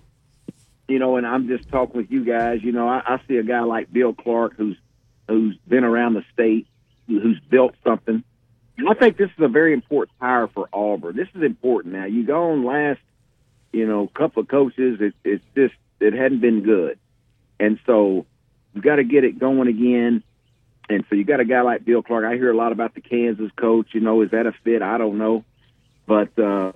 [0.88, 2.60] You know, and I'm just talking with you guys.
[2.64, 4.78] You know, I, I see a guy like Bill Clark who's
[5.28, 6.68] who's been around the state,
[7.08, 8.24] who's built something.
[8.78, 11.16] And I think this is a very important hire for Auburn.
[11.16, 11.94] This is important.
[11.94, 13.02] Now, you go on last,
[13.72, 15.00] you know, couple of coaches.
[15.02, 17.00] It, it's just it hadn't been good,
[17.60, 18.26] and so
[18.74, 20.24] you got to get it going again.
[20.92, 22.26] And so you got a guy like Bill Clark.
[22.26, 23.90] I hear a lot about the Kansas coach.
[23.94, 24.82] You know, is that a fit?
[24.82, 25.46] I don't know,
[26.08, 26.72] but uh,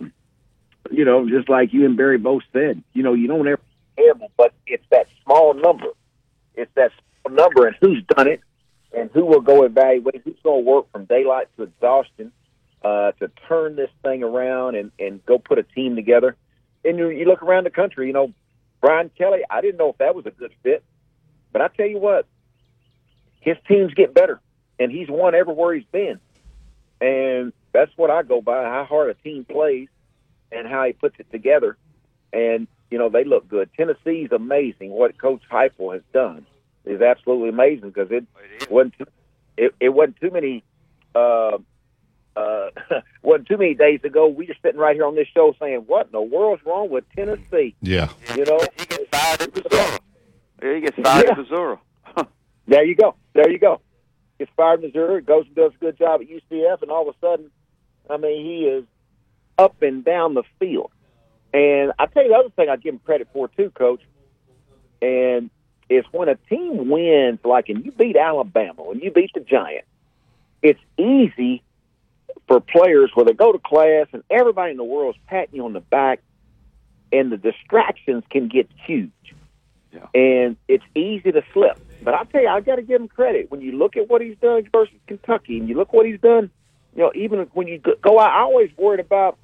[0.91, 3.61] you know, just like you and Barry both said, you know, you don't ever
[3.97, 5.87] terrible, but it's that small number.
[6.55, 6.91] It's that
[7.21, 8.41] small number, and who's done it,
[8.95, 12.31] and who will go evaluate, who's going to work from daylight to exhaustion
[12.83, 16.35] uh, to turn this thing around and and go put a team together.
[16.85, 18.33] And you, you look around the country, you know,
[18.81, 19.39] Brian Kelly.
[19.49, 20.83] I didn't know if that was a good fit,
[21.51, 22.25] but I tell you what,
[23.39, 24.41] his teams get better,
[24.79, 26.19] and he's won everywhere he's been.
[26.99, 29.87] And that's what I go by: how hard a team plays
[30.51, 31.77] and how he puts it together.
[32.31, 33.69] And you know they look good.
[33.75, 34.91] Tennessee's amazing.
[34.91, 36.45] What Coach Heupel has done
[36.85, 38.25] is absolutely amazing because it
[38.69, 39.05] wasn't too,
[39.57, 40.63] it, it wasn't too many
[41.15, 41.57] uh,
[42.35, 42.69] uh,
[43.21, 44.27] wasn't too many days ago.
[44.27, 47.03] We just sitting right here on this show saying, "What in the world's wrong with
[47.15, 48.09] Tennessee?" Yeah.
[48.35, 49.99] You know, he gets fired at Missouri.
[50.61, 51.77] He gets fired at Missouri.
[52.65, 53.15] There you go.
[53.33, 53.81] There you go.
[54.39, 57.13] Gets fired in Missouri, goes and does a good job at UCF, and all of
[57.13, 57.51] a sudden,
[58.09, 58.85] I mean, he is
[59.57, 60.89] up and down the field.
[61.53, 64.01] And I tell you the other thing I give him credit for too, Coach,
[65.01, 65.49] and
[65.89, 69.87] is when a team wins, like and you beat Alabama, and you beat the Giants,
[70.61, 71.61] it's easy
[72.47, 75.65] for players where they go to class and everybody in the world is patting you
[75.65, 76.19] on the back,
[77.11, 79.11] and the distractions can get huge,
[80.13, 81.77] and it's easy to slip.
[82.03, 84.21] But I tell you, I got to give him credit when you look at what
[84.21, 86.49] he's done versus Kentucky, and you look what he's done.
[86.95, 89.37] You know, even when you go out, I always worried about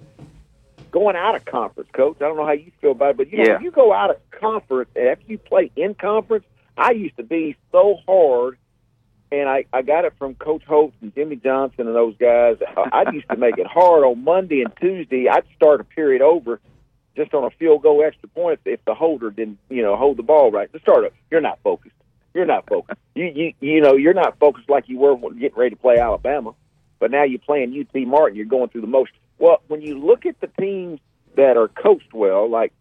[0.92, 2.18] going out of conference, coach.
[2.18, 3.56] I don't know how you feel about it, but you know, Yeah.
[3.56, 6.46] if you go out of conference after you play in conference,
[6.78, 8.58] I used to be so hard,
[9.32, 12.58] and I I got it from Coach Hope and Jimmy Johnson and those guys.
[12.76, 15.28] I, used to make it hard on Monday and Tuesday.
[15.28, 16.60] I'd start a period over
[17.16, 20.18] just on a field goal extra point if, if the holder didn't you know hold
[20.18, 20.72] the ball right.
[20.72, 21.96] The starter, you're not focused.
[22.34, 23.00] You're not focused.
[23.16, 26.54] You you you know you're not focused like you were getting ready to play Alabama.
[27.00, 28.36] But now you're playing UT Martin.
[28.36, 29.16] You're going through the motion.
[29.38, 31.00] Well, when you look at the teams
[31.36, 32.74] that are coached well, like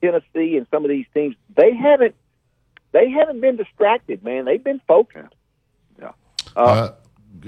[0.00, 2.14] Tennessee and some of these teams, they haven't
[2.92, 4.44] they haven't been distracted, man.
[4.44, 5.34] They've been focused.
[6.56, 6.62] Yeah.
[6.62, 6.94] Uh,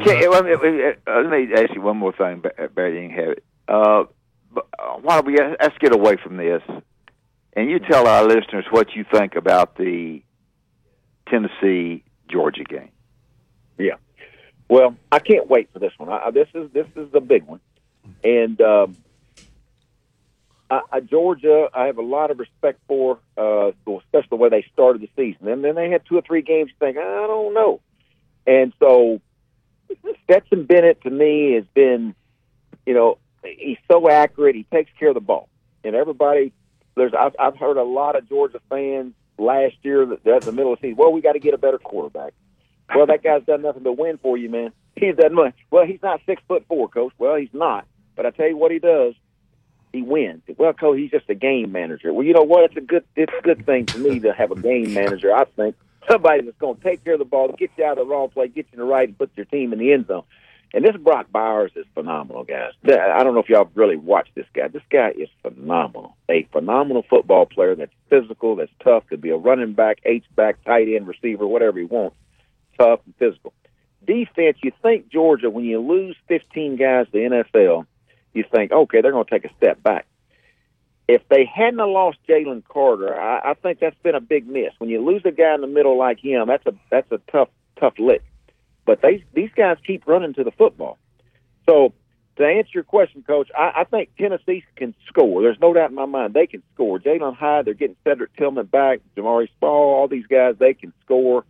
[0.00, 3.02] Okay, let, me, uh, let me ask you one more thing, Ba- Barry.
[3.02, 3.44] You can have it.
[3.66, 4.04] Uh,
[4.56, 6.62] uh, why don't we let's get away from this,
[7.54, 10.22] and you tell our listeners what you think about the
[11.28, 12.90] Tennessee Georgia game.
[13.76, 13.94] Yeah.
[14.68, 16.10] Well, I can't wait for this one.
[16.10, 17.60] I, this is this is the big one,
[18.22, 18.96] and um,
[20.70, 24.64] I, I, Georgia, I have a lot of respect for, uh, especially the way they
[24.72, 25.48] started the season.
[25.48, 26.70] And then they had two or three games.
[26.70, 27.80] You think I don't know,
[28.48, 29.20] and so
[30.24, 32.14] Stetson Bennett to me has been,
[32.86, 34.56] you know, he's so accurate.
[34.56, 35.48] He takes care of the ball,
[35.84, 36.52] and everybody.
[36.96, 40.72] There's I've, I've heard a lot of Georgia fans last year that at the middle
[40.72, 40.96] of the season.
[40.96, 42.32] Well, we got to get a better quarterback.
[42.92, 44.72] Well, that guy's done nothing but win for you, man.
[44.96, 45.54] He's done much.
[45.70, 47.12] Well, he's not six foot four, coach.
[47.18, 47.86] Well, he's not.
[48.16, 49.14] But I tell you what, he does.
[49.92, 50.42] He wins.
[50.56, 52.12] Well, coach, he's just a game manager.
[52.12, 52.64] Well, you know what?
[52.64, 53.04] It's a good.
[53.14, 55.32] It's a good thing for me to have a game manager.
[55.34, 55.76] I think
[56.10, 58.28] somebody that's going to take care of the ball, get you out of the wrong
[58.28, 60.24] play, get you in the right, and put your team in the end zone.
[60.74, 62.72] And this Brock Bowers is phenomenal, guys.
[62.84, 64.68] I don't know if y'all really watched this guy.
[64.68, 66.14] This guy is phenomenal.
[66.28, 70.62] A phenomenal football player that's physical, that's tough, could be a running back, H back,
[70.64, 72.16] tight end, receiver, whatever he wants.
[72.78, 73.54] Tough and physical.
[74.06, 77.86] Defense, you think Georgia, when you lose 15 guys to the NFL,
[78.34, 80.06] you think, okay, they're going to take a step back.
[81.08, 84.72] If they hadn't lost Jalen Carter, I, I think that's been a big miss.
[84.78, 87.48] When you lose a guy in the middle like him, that's a that's a tough
[87.80, 88.22] tough lick.
[88.86, 90.98] But they these guys keep running to the football.
[91.68, 91.94] So
[92.36, 95.42] to answer your question, Coach, I, I think Tennessee can score.
[95.42, 96.98] There's no doubt in my mind they can score.
[96.98, 101.44] Jalin Hyatt, they're getting Cedric Tillman back, Jamari Spall, all these guys, they can score.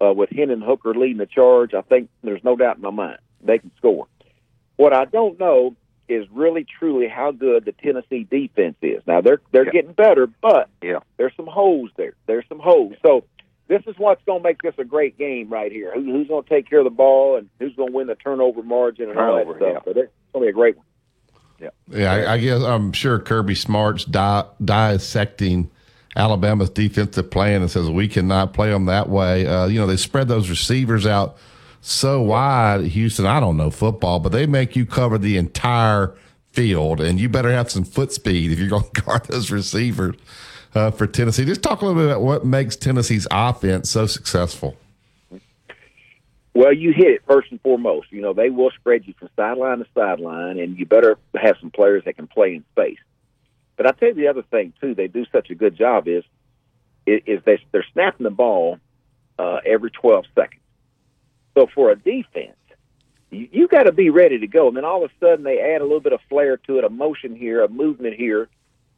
[0.00, 3.18] uh, with Hendon Hooker leading the charge, I think there's no doubt in my mind
[3.42, 4.06] they can score.
[4.76, 5.76] What I don't know
[6.08, 9.02] is really truly how good the Tennessee defense is.
[9.06, 9.72] Now they're they're Yeah.
[9.72, 10.98] getting better, but Yeah.
[11.16, 12.14] there's some holes there.
[12.26, 12.94] There's some holes.
[13.02, 13.24] So
[13.68, 15.92] this is what's going to make this a great game right here.
[15.94, 18.14] Who, who's going to take care of the ball and who's going to win the
[18.16, 19.60] turnover margin and all that stuff.
[19.60, 19.78] yeah.
[19.84, 20.86] But it's going to be a great one.
[21.88, 25.70] Yeah, I, I guess I'm sure Kirby Smart's di- dissecting
[26.16, 29.46] Alabama's defensive plan and says we cannot play them that way.
[29.46, 31.36] Uh, you know, they spread those receivers out
[31.82, 32.84] so wide.
[32.84, 36.14] Houston, I don't know football, but they make you cover the entire
[36.52, 40.16] field, and you better have some foot speed if you're going to guard those receivers
[40.74, 41.44] uh, for Tennessee.
[41.44, 44.76] Just talk a little bit about what makes Tennessee's offense so successful.
[46.54, 48.12] Well, you hit it first and foremost.
[48.12, 51.70] You know, they will spread you from sideline to sideline, and you better have some
[51.70, 52.98] players that can play in space.
[53.76, 56.24] But I tell you the other thing too, they do such a good job is
[57.06, 58.78] is they they're snapping the ball
[59.38, 60.61] uh, every twelve seconds.
[61.54, 62.56] So for a defense,
[63.30, 64.68] you, you got to be ready to go.
[64.68, 66.84] And then all of a sudden they add a little bit of flair to it,
[66.84, 68.48] a motion here, a movement here,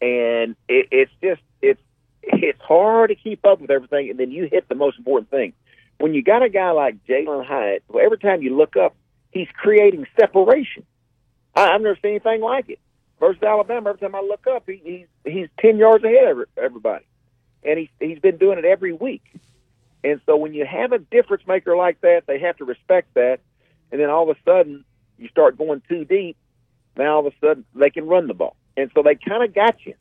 [0.01, 1.81] and it, it's just it's
[2.23, 4.11] it's hard to keep up with everything.
[4.11, 5.53] And then you hit the most important thing
[5.99, 7.85] when you got a guy like Jalin Hyatt.
[8.01, 8.95] Every time you look up,
[9.31, 10.85] he's creating separation.
[11.55, 12.79] I, I've never seen anything like it.
[13.21, 17.07] Versus Alabama, every time I look up, he, he's he's ten yards ahead of everybody,
[17.63, 19.23] and he's he's been doing it every week.
[20.05, 23.41] And so when you have a difference maker like that, they have to respect that.
[23.91, 24.85] And then all of a sudden,
[25.19, 26.37] you start going too deep.
[26.97, 29.53] Now all of a sudden, they can run the ball, and so they kind of
[29.53, 29.95] got you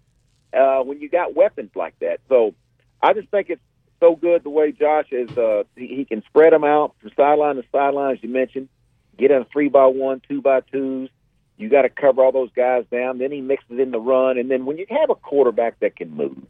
[0.53, 2.19] uh, when you got weapons like that.
[2.29, 2.53] So
[3.01, 3.61] I just think it's
[3.99, 5.35] so good the way Josh is.
[5.35, 8.69] Uh, he, he can spread them out from sideline to sideline, as you mentioned.
[9.17, 11.09] Get in three by one, two by twos.
[11.57, 13.19] You got to cover all those guys down.
[13.19, 16.15] Then he mixes in the run, and then when you have a quarterback that can
[16.15, 16.45] move,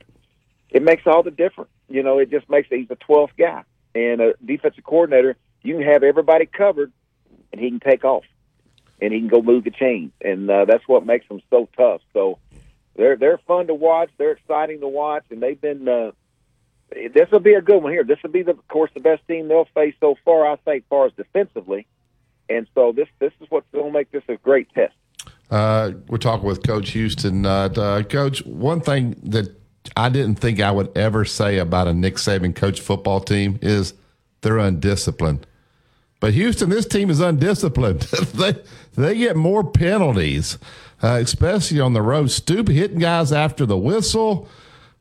[0.74, 1.72] it makes all the difference.
[1.88, 3.64] You know, it just makes he's the twelfth guy,
[3.95, 5.38] and a defensive coordinator.
[5.62, 6.91] You can have everybody covered,
[7.52, 8.26] and he can take off,
[9.00, 12.02] and he can go move the chains, and uh, that's what makes them so tough.
[12.12, 12.40] So
[12.95, 14.10] they're they're fun to watch.
[14.18, 15.88] They're exciting to watch, and they've been.
[15.88, 16.12] Uh,
[16.91, 18.04] this will be a good one here.
[18.04, 20.45] This will be, the, of course, the best team they'll face so far.
[20.45, 21.88] I think, far as defensively,
[22.50, 24.94] and so this this is what's going to make this a great test.
[25.50, 27.45] Uh, we're talking with Coach Houston.
[27.45, 29.56] Uh, uh, Coach, one thing that
[29.96, 33.94] I didn't think I would ever say about a Nick Saban coach football team is
[34.42, 35.46] they're undisciplined.
[36.20, 38.02] But Houston, this team is undisciplined.
[38.34, 38.56] they
[38.96, 40.58] they get more penalties,
[41.02, 42.32] uh, especially on the road.
[42.32, 44.48] Stoop hitting guys after the whistle,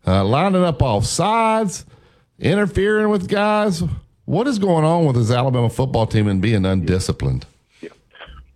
[0.07, 1.85] uh, lining up off sides,
[2.41, 3.85] interfering with guys.
[4.25, 7.47] What is going on with this Alabama football team and being undisciplined?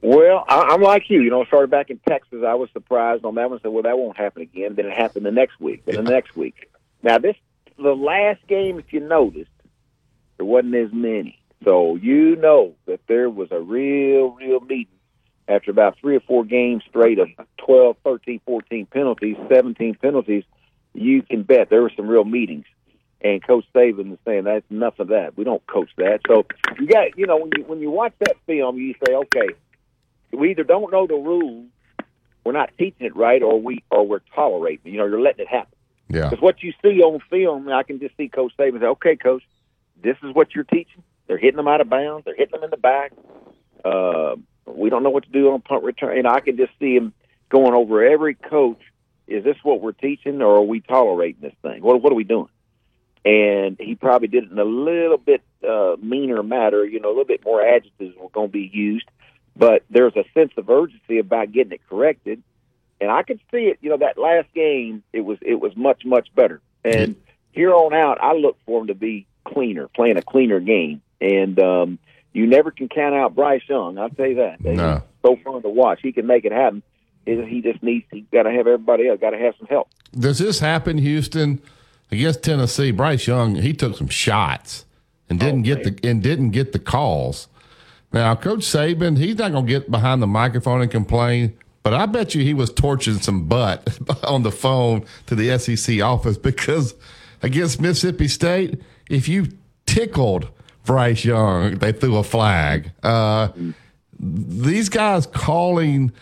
[0.03, 1.21] Well, I, I'm like you.
[1.21, 2.43] You know, started back in Texas.
[2.47, 3.61] I was surprised on that one.
[3.61, 5.85] Said, "Well, that won't happen again." Then it happened the next week.
[5.85, 6.71] Then the next week.
[7.03, 7.37] Now this,
[7.77, 9.51] the last game, if you noticed,
[10.37, 11.41] there wasn't as many.
[11.65, 14.95] So you know that there was a real, real meeting
[15.49, 17.29] after about three or four games straight of
[17.59, 20.45] 12, 13, 14 penalties, 17 penalties.
[20.93, 22.67] You can bet there were some real meetings.
[23.21, 25.37] And Coach Saban is saying that's enough of that.
[25.37, 26.21] We don't coach that.
[26.29, 26.47] So
[26.79, 29.49] you got, you know, when you when you watch that film, you say, okay,
[30.33, 31.67] we either don't know the rules,
[32.45, 34.93] we're not teaching it right, or we or we're tolerating.
[34.93, 35.77] You know, you're letting it happen.
[36.09, 36.29] Yeah.
[36.29, 39.43] Because what you see on film, I can just see Coach Saban say, "Okay, Coach,
[40.03, 41.03] this is what you're teaching.
[41.27, 42.25] They're hitting them out of bounds.
[42.25, 43.13] They're hitting them in the back.
[43.85, 46.95] Uh, we don't know what to do on punt return." And I can just see
[46.95, 47.13] him
[47.49, 48.81] going over every coach.
[49.27, 51.83] Is this what we're teaching, or are we tolerating this thing?
[51.83, 52.49] What What are we doing?
[53.25, 56.85] And he probably did it in a little bit uh, meaner matter.
[56.85, 59.09] You know, a little bit more adjectives were going to be used,
[59.57, 62.43] but there's a sense of urgency about getting it corrected.
[63.01, 63.79] And I could see it.
[63.81, 66.61] You know, that last game, it was it was much much better.
[66.85, 67.17] And
[67.53, 71.03] here on out, I look for him to be cleaner, playing a cleaner game.
[71.21, 71.99] And um,
[72.33, 73.99] you never can count out Bryce Young.
[73.99, 74.61] I'll tell you that.
[74.61, 75.03] No.
[75.23, 76.01] So fun to watch.
[76.03, 76.83] He can make it happen.
[77.25, 78.07] He he just needs.
[78.11, 79.21] He got to have everybody else.
[79.21, 79.89] Got to have some help.
[80.19, 81.61] Does this happen, Houston,
[82.11, 82.93] against Tennessee?
[82.93, 84.85] Bryce Young, he took some shots
[85.29, 87.49] and didn't get the and didn't get the calls.
[88.13, 92.07] Now, Coach Saban, he's not going to get behind the microphone and complain, but I
[92.07, 96.95] bet you he was torching some butt on the phone to the SEC office because
[97.43, 99.49] against Mississippi State, if you
[99.87, 100.49] tickled
[100.85, 102.93] Bryce Young, they threw a flag.
[103.03, 103.49] Uh,
[104.19, 106.13] these guys calling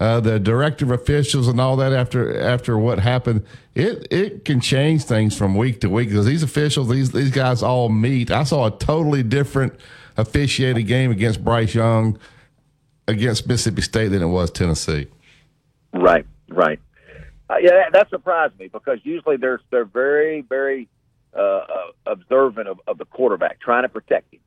[0.00, 3.44] uh, the director of officials and all that after after what happened,
[3.74, 7.62] it it can change things from week to week because these officials, these these guys
[7.62, 8.30] all meet.
[8.30, 9.74] I saw a totally different
[10.16, 12.18] officiated game against Bryce Young
[13.06, 15.06] against Mississippi State than it was Tennessee.
[15.92, 16.80] Right, right.
[17.48, 20.88] Uh, yeah, that, surprised me because usually they're they're very very
[21.36, 21.66] uh, uh,
[22.06, 24.40] observant of, of the quarterback, trying to protect him,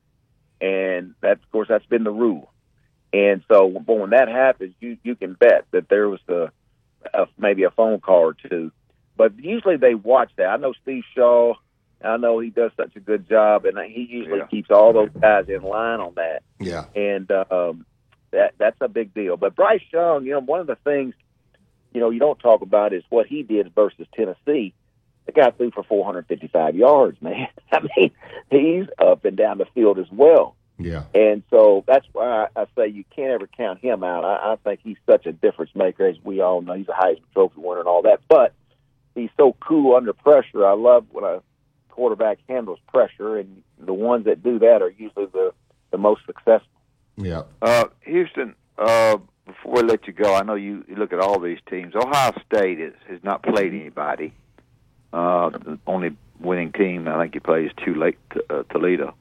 [0.62, 2.52] and that, of course, that's been the rule.
[3.14, 6.52] And so, but when that happens, you you can bet that there was a,
[7.14, 8.72] a maybe a phone call or two.
[9.16, 10.48] But usually they watch that.
[10.48, 11.54] I know Steve Shaw.
[12.04, 14.46] I know he does such a good job, and he usually Yeah.
[14.48, 16.86] keeps all those guys in line on that Yeah.
[16.96, 17.86] and um,
[18.32, 19.38] that that's a big deal.
[19.38, 21.14] But Bryce Young, you know, one of the things
[21.94, 24.74] you know you don't talk about is what he did versus Tennessee.
[25.26, 27.48] The guy threw for 455 yards, man.
[27.72, 28.12] I mean,
[28.50, 30.56] he's up and down the field as well.
[30.80, 31.04] Yeah.
[31.16, 34.24] And so that's why I, I say you can't ever count him out.
[34.24, 36.74] I, I think he's such a difference maker, as we all know.
[36.74, 38.54] He's a Heisman Trophy winner and all that, but
[39.16, 40.66] he's so cool under pressure.
[40.66, 41.42] I love when a
[41.98, 45.52] quarterback handles pressure, and the ones that do that are usually the
[45.90, 46.80] the most successful.
[47.18, 47.44] Yeah.
[47.60, 49.18] Uh, Houston, uh,
[49.48, 51.96] before we let you go, I know you, you look at all these teams.
[51.96, 54.32] Ohio State is, has not played anybody.
[55.12, 59.16] Uh, the only winning team I think he plays too late to, uh, Toledo.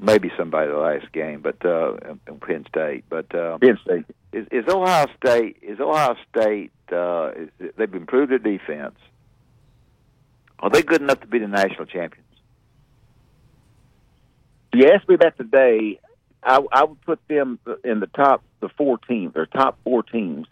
[0.00, 1.94] Maybe somebody the last game, but uh,
[2.26, 3.04] in Penn State.
[3.08, 8.32] But uh, Penn State is, is Ohio State is Ohio State uh, is, they've improved
[8.32, 8.96] their defense.
[10.60, 12.26] Are they good enough to be the national champions?
[14.72, 15.98] You asked me that today,
[16.42, 20.46] I, I would put them in the top the four teams, or top four teams.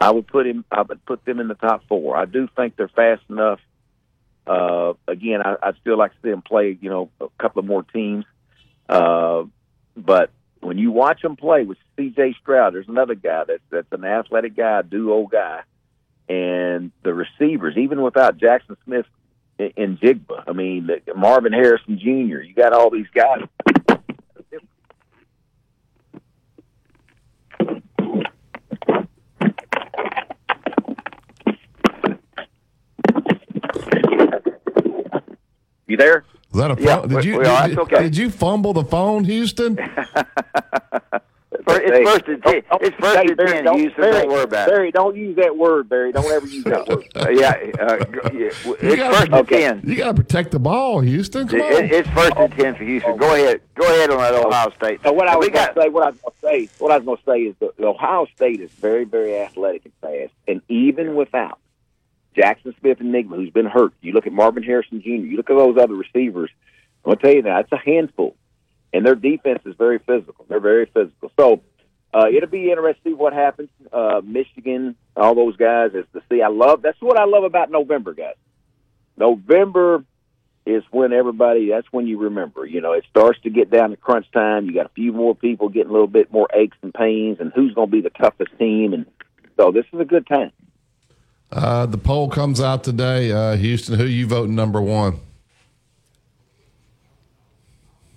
[0.00, 0.64] I would put him.
[0.70, 2.16] I would put them in the top four.
[2.16, 3.60] I do think they're fast enough.
[4.46, 6.78] Uh, again, I, I'd still like to see them play.
[6.80, 8.24] You know, a couple of more teams.
[8.88, 9.44] Uh,
[9.96, 12.36] but when you watch them play with C.J.
[12.40, 15.62] Stroud, there's another guy that's that's an athletic guy, duo guy,
[16.28, 19.06] and the receivers, even without Jackson Smith
[19.76, 22.42] in, Jigba, I mean Marvin Harrison Jr.
[22.42, 23.42] You got all these guys.
[35.86, 36.24] You there?
[36.52, 38.02] Is that a Yeah, did you did, that's okay.
[38.02, 39.78] did you fumble the phone, Houston?
[41.82, 42.62] It's first and ten.
[42.80, 43.64] It's first Hey, and Barry, ten.
[43.64, 44.70] don't- Houston, Barry, don't worry about it.
[44.72, 46.12] Barry, don't use that word, Barry.
[46.12, 47.06] Don't ever use that word.
[47.16, 47.50] Uh, yeah,
[47.80, 47.96] uh,
[48.32, 48.50] yeah.
[48.80, 49.82] It's gotta- first and ten.
[49.84, 51.48] You got to protect the ball, Houston.
[51.48, 51.72] Come on.
[51.84, 53.16] It, it's first and ten for Houston.
[53.16, 53.60] Go ahead.
[53.74, 55.00] Go ahead on that Ohio State.
[55.02, 56.66] So what I And was we going got to say, what I was going to
[56.68, 59.38] say, what I was going to say is that the Ohio State is very, very
[59.38, 61.58] athletic and fast, and even without
[62.36, 65.76] Jaxon Smith-Njigba, who's been hurt, you look at Marvin Harrison Jr., you look at those
[65.76, 66.50] other receivers.
[67.04, 68.36] I'm going to tell you that it's a handful,
[68.92, 70.44] and their defense is very physical.
[70.48, 71.32] They're very physical.
[71.38, 71.60] So
[72.12, 73.68] uh, it'll be interesting to see what happens.
[73.92, 76.42] Uh, Michigan, all those guys, is to see.
[76.42, 78.34] I love that's what I love about November, guys.
[79.16, 80.04] November
[80.66, 83.96] is when everybody that's when you remember you know it starts to get down to
[83.96, 86.92] crunch time you got a few more people getting a little bit more aches and
[86.92, 89.06] pains and who's going to be the toughest team and
[89.56, 90.52] so this is a good time
[91.50, 93.32] Uh, the poll comes out today.
[93.32, 95.18] Uh, Houston, who you voting number one?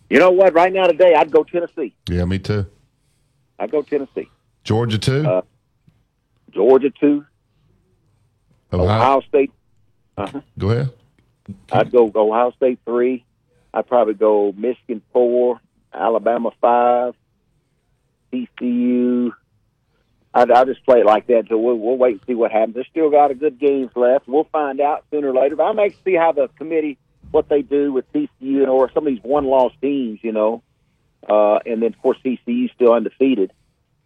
[0.09, 2.65] you know what right now today i'd go tennessee Yeah, me too.
[3.59, 4.29] I'd go tennessee
[4.63, 5.25] Georgia two.
[5.27, 5.41] Uh,
[6.51, 7.25] georgia two
[8.71, 8.85] Ohio.
[8.87, 9.51] ohio state
[10.17, 10.41] uh-huh.
[10.57, 10.93] Go ahead.
[11.71, 13.25] i'd go ohio state three
[13.73, 15.59] i'd probably go michigan four
[15.93, 17.13] alabama five
[18.31, 19.31] tcu
[20.35, 22.73] I'd, I'll just play it like that So we'll, we'll wait and see what happens.
[22.73, 24.27] There's still got a good games left.
[24.27, 25.55] We'll find out sooner or later.
[25.55, 26.97] But I'm anxious to see how the committee,
[27.31, 28.29] what they do with TCU
[28.61, 30.63] and or some of these one-loss teams, you know.
[31.27, 33.51] Uh, and then, of course, TCU still undefeated.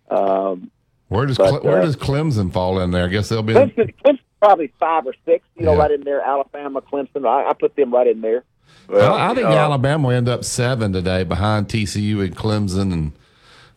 [0.09, 0.71] Um,
[1.09, 3.05] Where does But, Cle- where uh, does Clemson fall in there?
[3.05, 3.55] I guess they'll be.
[3.55, 5.79] In, Clemson, Clemson probably five or six, you know, Yeah.
[5.79, 6.21] right in there.
[6.21, 8.43] Alabama, Clemson, I, I put them right in there.
[8.89, 13.11] I, I think uh, Alabama will end up seven today behind TCU and Clemson and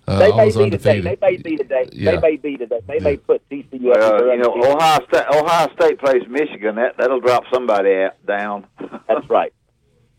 [0.06, 1.00] uh, they may those be today.
[1.00, 1.88] They may be today.
[1.92, 2.12] Yeah.
[2.12, 2.80] They may be today.
[2.86, 3.98] They may put TCU up.
[3.98, 4.54] Well, you know.
[4.56, 5.24] Ohio State.
[5.32, 6.74] Ohio State plays Michigan.
[6.76, 8.66] That that'll drop somebody out, down.
[9.06, 9.52] That's right.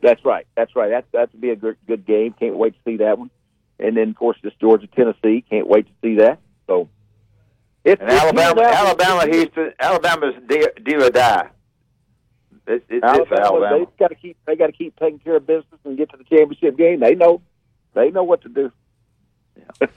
[0.01, 0.47] That's right.
[0.55, 0.89] That's right.
[0.89, 2.33] That that would be a good good game.
[2.39, 3.29] Can't wait to see that one.
[3.79, 5.43] And then of course this Georgia Tennessee.
[5.49, 6.39] Can't wait to see that.
[6.67, 6.89] So
[7.83, 8.77] it's And it's Alabama, heating.
[8.77, 11.49] Alabama, Houston, Alabama's do, do or die.
[12.67, 13.79] It's, it's, it's Alabama, Alabama.
[13.79, 14.37] They got to keep.
[14.45, 16.99] They got to keep taking care of business and get to the championship game.
[16.99, 17.41] They know.
[17.93, 18.71] They know what to do.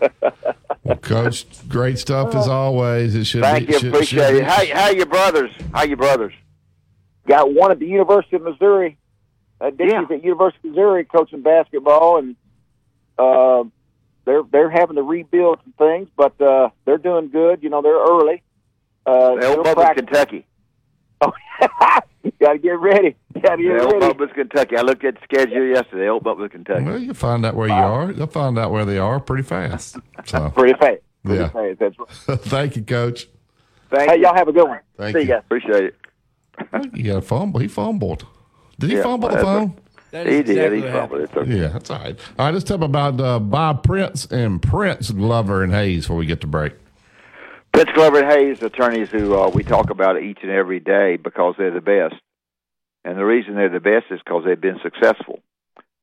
[0.85, 2.53] Well, Coach, great stuff as oh.
[2.53, 3.15] always.
[3.15, 3.73] It should Thank be.
[3.73, 4.41] you, should- appreciate should it.
[4.41, 5.51] be- How how your brothers?
[5.73, 6.35] How your brothers?
[7.27, 8.99] Got one at the University of Missouri.
[9.65, 12.37] Uh, Dickie's at University of Missouri coaching basketball, and
[13.19, 13.65] uh,
[14.25, 17.63] they're they're having to rebuild some things, but uh, they're doing good.
[17.63, 18.43] You know, they're early.
[19.07, 20.47] Uh, The old they'll Bubba's practice- Kentucky.
[22.41, 23.17] Got to get ready.
[23.41, 24.15] Got to get The old ready.
[24.15, 24.77] Bubba's Kentucky.
[24.77, 26.09] I looked at the schedule yesterday.
[26.09, 26.85] Old Bubba's Kentucky.
[26.85, 28.13] Well, you'll find out where you are.
[28.13, 29.97] They'll find out where they are pretty fast.
[30.25, 31.01] So, Pretty fast.
[31.23, 31.49] Pretty Yeah.
[31.51, 31.79] fast.
[31.79, 32.41] That's right.
[32.41, 33.29] thank you, Coach.
[33.91, 34.23] Thank hey, you.
[34.25, 34.81] y'all have a good one.
[34.97, 35.29] Thank See you.
[35.29, 35.43] you guys.
[35.45, 35.97] Appreciate it.
[36.95, 37.61] He got a fumble.
[37.61, 38.27] He fumbled.
[38.85, 39.77] Did he Yeah, fumble the phone?
[40.11, 40.73] That is He did.
[40.73, 41.37] exactly He what fumbled it.
[41.37, 41.61] Okay.
[41.61, 42.19] Yeah, that's all right.
[42.39, 46.27] All right, let's talk about uh, Bob Prince and Prince Glover and Hayes before we
[46.27, 46.75] get to break.
[47.73, 51.55] Prince Glover and Hayes, attorneys who uh, we talk about each and every day because
[51.59, 52.15] they're the best.
[53.05, 55.41] And the reason they're the best is because they've been successful.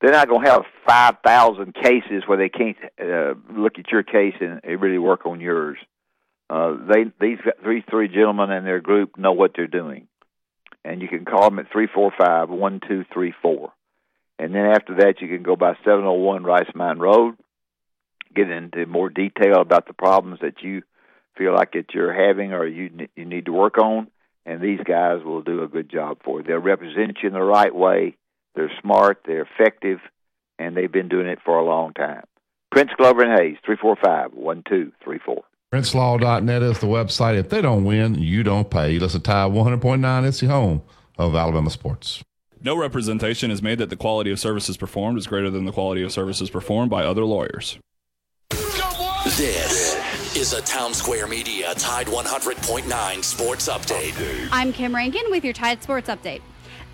[0.02, 4.34] They're not going to have 5,000 cases where they can't uh, look at your case
[4.42, 5.78] and and really work on yours.
[6.50, 10.08] Uh, they these three three gentlemen and their group know what they're doing,
[10.84, 13.72] and you can call them at three four five one two three four,
[14.40, 17.36] and then after that you can go by seven hundred one Rice Mine Road,
[18.36, 20.84] get into more detail about the problems that you
[21.38, 24.08] feel like that you're having or you you need to work on,
[24.46, 26.46] and these guys will do a good job for you.
[26.46, 28.18] They'll represent you in the right way.
[28.56, 29.22] They're smart.
[29.26, 30.00] They're effective,
[30.60, 32.24] and they've been doing it for a long time.
[32.72, 35.44] Prince Glover and Hayes, three four five one two three four.
[35.72, 37.38] PrinceLaw.net is the website.
[37.38, 39.00] If they don't win, you don't pay.
[39.00, 40.28] Listen to Tide 100.9.
[40.28, 40.82] It's the home
[41.18, 42.22] of Alabama sports.
[42.62, 46.04] No representation is made that the quality of services performed is greater than the quality
[46.04, 47.80] of services performed by other lawyers.
[49.24, 54.50] This is a Town Square Media Tide 100.9 Sports Update.
[54.52, 56.42] I'm Kim Rankin with your Tide Sports Update.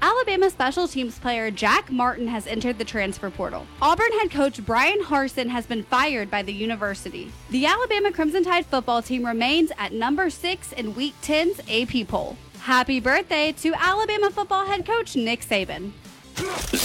[0.02, 3.66] Alabama special teams player Jack Martin has entered the transfer portal.
[3.82, 7.32] Auburn head coach Bryan Harsin has been fired by the university.
[7.50, 12.38] The Alabama Crimson Tide football team remains at number six in Week 10's AP poll.
[12.60, 15.92] Happy birthday to Alabama football head coach Nick Saban.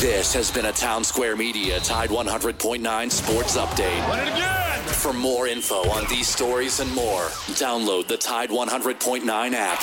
[0.00, 4.08] This has been a Town Square Media Tide 100.9 Sports Update.
[4.08, 4.82] Run it again!
[4.84, 7.24] For more info on these stories and more,
[7.58, 9.80] download the Tide 100.9 app.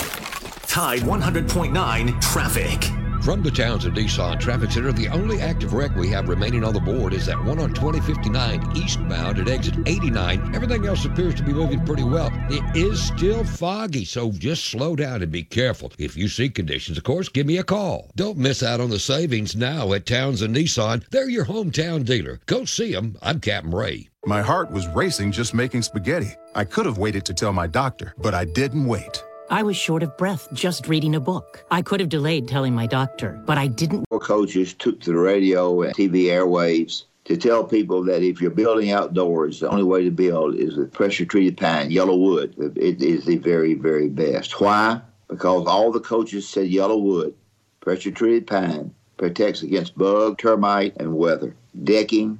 [0.65, 3.09] Tide 100.9 traffic.
[3.21, 6.79] From the Townsend Nissan Traffic Center, the only active wreck we have remaining on the
[6.79, 10.55] board is that one on 2059 eastbound at exit 89.
[10.55, 12.31] Everything else appears to be moving pretty well.
[12.49, 15.91] It is still foggy, so just slow down and be careful.
[15.97, 18.09] If you see conditions, of course, give me a call.
[18.15, 21.09] Don't miss out on the savings now at Towns Townsend Nissan.
[21.09, 22.39] They're your hometown dealer.
[22.45, 23.17] Go see them.
[23.21, 24.09] I'm Captain Ray.
[24.25, 26.31] My heart was racing just making spaghetti.
[26.55, 29.23] I could have waited to tell my doctor, but I didn't wait.
[29.51, 31.65] I was short of breath just reading a book.
[31.71, 34.05] I could have delayed telling my doctor, but I didn't.
[34.11, 38.91] Coaches took to the radio and TV airwaves to tell people that if you're building
[38.91, 42.77] outdoors, the only way to build is with pressure treated pine, YellaWood.
[42.77, 44.61] It is the very, very best.
[44.61, 45.01] Why?
[45.27, 47.34] Because all the coaches said YellaWood,
[47.80, 51.55] pressure treated pine, protects against bug, termite, and weather.
[51.84, 52.39] Decking,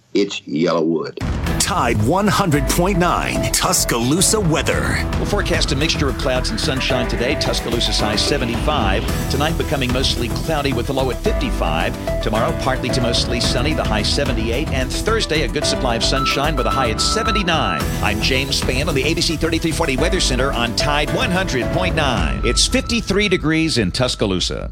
[0.13, 1.19] It's YellaWood.
[1.61, 5.07] Tide 100.9 Tuscaloosa weather.
[5.13, 7.35] We'll forecast a mixture of clouds and sunshine today.
[7.39, 9.29] Tuscaloosa's high 75.
[9.31, 12.21] Tonight becoming mostly cloudy with a low at 55.
[12.21, 14.67] Tomorrow partly to mostly sunny, the high 78.
[14.73, 17.79] And Thursday a good supply of sunshine with a high at 79.
[18.03, 22.43] I'm James Spann on the ABC 3340 Weather Center on Tide 100.9.
[22.43, 24.71] It's 53 degrees in Tuscaloosa.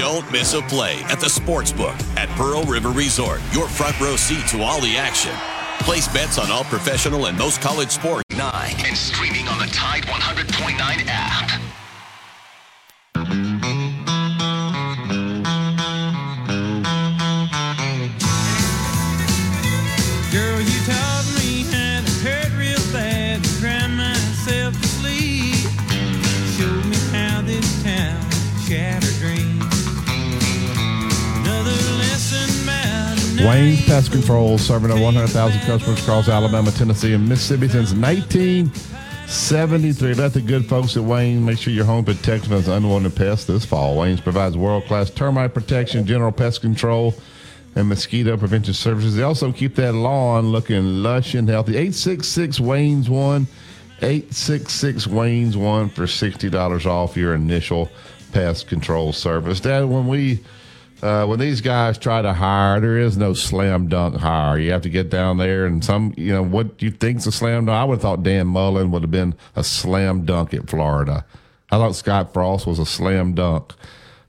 [0.00, 3.42] Don't miss a play at the Sportsbook at Pearl River Resort.
[3.52, 5.34] Your front row seat to all the action.
[5.80, 8.24] Place bets on all professional and most college sports.
[8.34, 8.50] 9
[8.86, 11.69] and streaming on the Tide 100.9 app.
[33.46, 40.14] Wayne's Pest Control, serving over 100,000 customers across Alabama, Tennessee, and Mississippi since 1973.
[40.14, 43.64] Let the good folks at Wayne make sure your home protection against unwanted pests this
[43.64, 43.96] fall.
[43.96, 47.14] Wayne's provides world class termite protection, general pest control,
[47.76, 49.16] and mosquito prevention services.
[49.16, 51.72] They also keep that lawn looking lush and healthy.
[51.72, 53.46] 866 Wayne's 1.
[54.02, 57.88] 866 Wayne's 1 for $60 off your initial
[58.32, 59.60] pest control service.
[59.60, 60.40] Dad, when we.
[61.02, 64.58] Uh, when these guys try to hire, there is no slam dunk hire.
[64.58, 67.66] You have to get down there and some, you know, what you think's a slam
[67.66, 67.76] dunk.
[67.76, 71.24] I would have thought Dan Mullen would have been a slam dunk at Florida.
[71.70, 73.72] I thought Scott Frost was a slam dunk.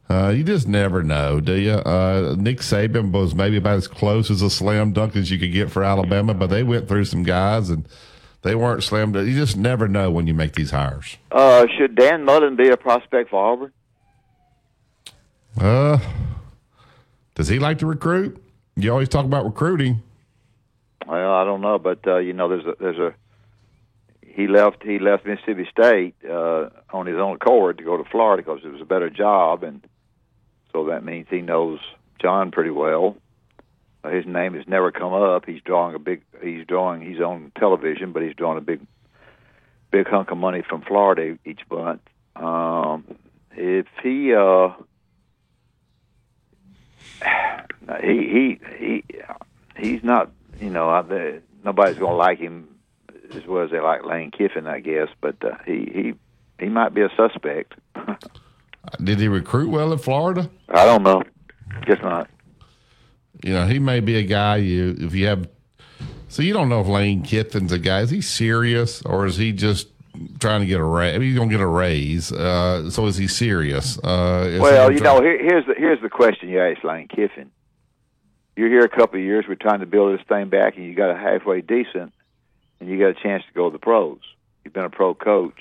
[0.09, 1.71] Uh, you just never know, do you?
[1.71, 5.53] Uh, Nick Saban was maybe about as close as a slam dunk as you could
[5.53, 7.87] get for Alabama, but they went through some guys and
[8.41, 9.27] they weren't slam dunk.
[9.27, 11.17] You just never know when you make these hires.
[11.31, 13.71] Uh, should Dan Mullen be a prospect for Auburn?
[15.59, 15.99] Uh,
[17.41, 18.39] does he like to recruit?
[18.75, 20.03] You always talk about recruiting.
[21.07, 23.15] Well, I don't know, but uh, you know, there's a there's a
[24.23, 28.43] he left he left Mississippi State uh, on his own accord to go to Florida
[28.43, 29.81] because it was a better job, and
[30.71, 31.79] so that means he knows
[32.21, 33.17] John pretty well.
[34.03, 35.47] Uh, his name has never come up.
[35.47, 36.21] He's drawing a big.
[36.43, 37.01] He's drawing.
[37.01, 38.81] He's on television, but he's drawing a big,
[39.89, 42.01] big hunk of money from Florida each month.
[42.35, 43.17] Um,
[43.53, 44.73] if he, uh,
[48.01, 49.03] he, he, he,
[49.77, 50.31] he's not.
[50.59, 52.67] You know, the, nobody's going to like him
[53.33, 55.07] as well as they like Lane Kiffin, I guess.
[55.19, 56.13] But uh, he, he,
[56.59, 57.73] he might be a suspect.
[59.03, 60.49] Did he recruit well in Florida?
[60.69, 61.23] I don't know.
[61.85, 62.29] Guess not.
[63.43, 65.47] You know, he may be a guy you if you have.
[66.27, 68.01] So you don't know if Lane Kiffin's a guy.
[68.01, 69.87] Is he serious or is he just
[70.39, 71.15] trying to get a raise?
[71.15, 72.31] I mean, he's going to get a raise.
[72.31, 73.97] Uh, so is he serious?
[73.99, 77.51] Uh, is well, you know, here, here's the here's the question you asked Lane Kiffin.
[78.55, 79.45] You're here a couple of years.
[79.47, 82.13] We're trying to build this thing back, and you got a halfway decent,
[82.79, 84.19] and you got a chance to go to the pros.
[84.63, 85.59] You've been a pro coach.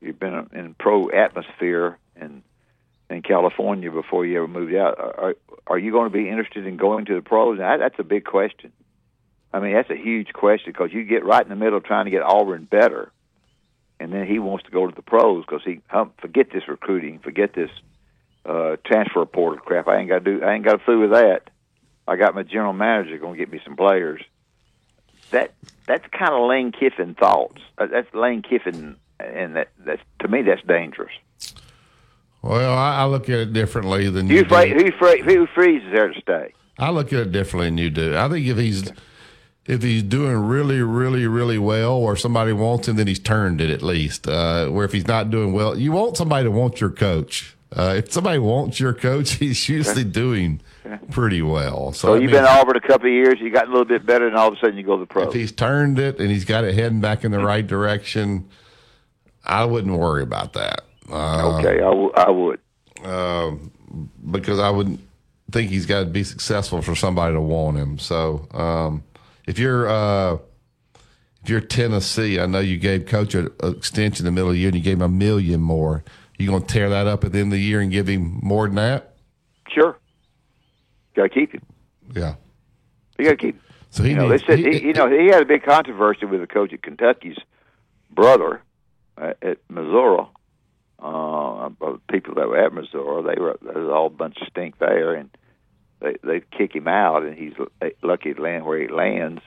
[0.00, 2.42] You've been in pro atmosphere in
[3.08, 4.98] in California before you ever moved out.
[4.98, 5.34] Are
[5.66, 7.58] are you going to be interested in going to the pros?
[7.58, 8.72] That, that's a big question.
[9.52, 12.10] I mean, that's a huge question because you get right in the middle trying to
[12.10, 13.12] get Auburn better,
[14.02, 17.20] and then he wants to go to the pros because he um, forget this recruiting,
[17.20, 17.70] forget this
[18.44, 19.86] uh, transfer portal crap.
[19.86, 20.44] I ain't got to do.
[20.44, 21.50] I ain't got to fool with that.
[22.08, 24.20] I got my general manager going to get me some players.
[25.30, 25.54] That
[25.86, 27.60] that's kind of Lane Kiffin thoughts.
[27.78, 31.12] Uh, That's Lane Kiffin, and that that's to me that's dangerous.
[32.42, 34.48] Well, I, I look at it differently than you Who, do.
[34.48, 36.52] fra- who, fra- who freezes there to stay?
[36.76, 38.16] I look at it differently than you do.
[38.16, 38.90] I think if he's
[39.66, 43.70] if he's doing really, really, really well, or somebody wants him, then he's turned it
[43.70, 44.26] at least.
[44.28, 47.56] Uh, where if he's not doing well, you want somebody to want your coach.
[47.74, 50.60] Uh, if somebody wants your coach, he's usually doing
[51.10, 51.92] pretty well.
[51.92, 53.36] So, So, you've been at Auburn a couple of years.
[53.40, 55.06] You got a little bit better, and all of a sudden you go to the
[55.06, 55.28] pros.
[55.28, 58.48] if he's turned it and he's got it heading back in the right direction,
[59.44, 60.82] I wouldn't worry about that.
[61.10, 62.60] Uh, okay, I, w- I would.
[63.04, 63.70] um,
[64.30, 65.00] because I wouldn't
[65.50, 67.98] think he's got to be successful for somebody to want him.
[67.98, 69.02] So um,
[69.46, 70.34] if you're uh,
[71.42, 74.60] if you're Tennessee, I know you gave coach an extension in the middle of the
[74.60, 76.04] year and you gave him a million more.
[76.38, 78.40] You going to tear that up at the end of the year and give him
[78.42, 79.14] more than that?
[79.68, 79.96] Sure.
[81.14, 81.62] Got to keep him.
[82.14, 82.34] Yeah.
[83.18, 83.60] You got to keep him.
[83.90, 85.62] So he you know, needs- they said, he- he, you know, he had a big
[85.62, 87.36] controversy with the coach at Kentucky's
[88.10, 88.62] brother
[89.18, 90.24] uh, at Missouri.
[90.98, 91.68] Uh,
[92.10, 95.14] people that were at Missouri, they were there was all a bunch of stink there,
[95.14, 95.30] and
[96.02, 99.40] they they kick him out, and he's l- lucky to land where he lands,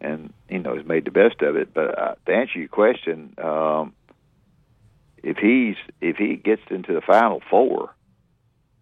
[0.00, 1.74] and you know he's made the best of it.
[1.74, 3.94] But uh, to answer your question, um,
[5.22, 7.94] if he's if he gets into the final four,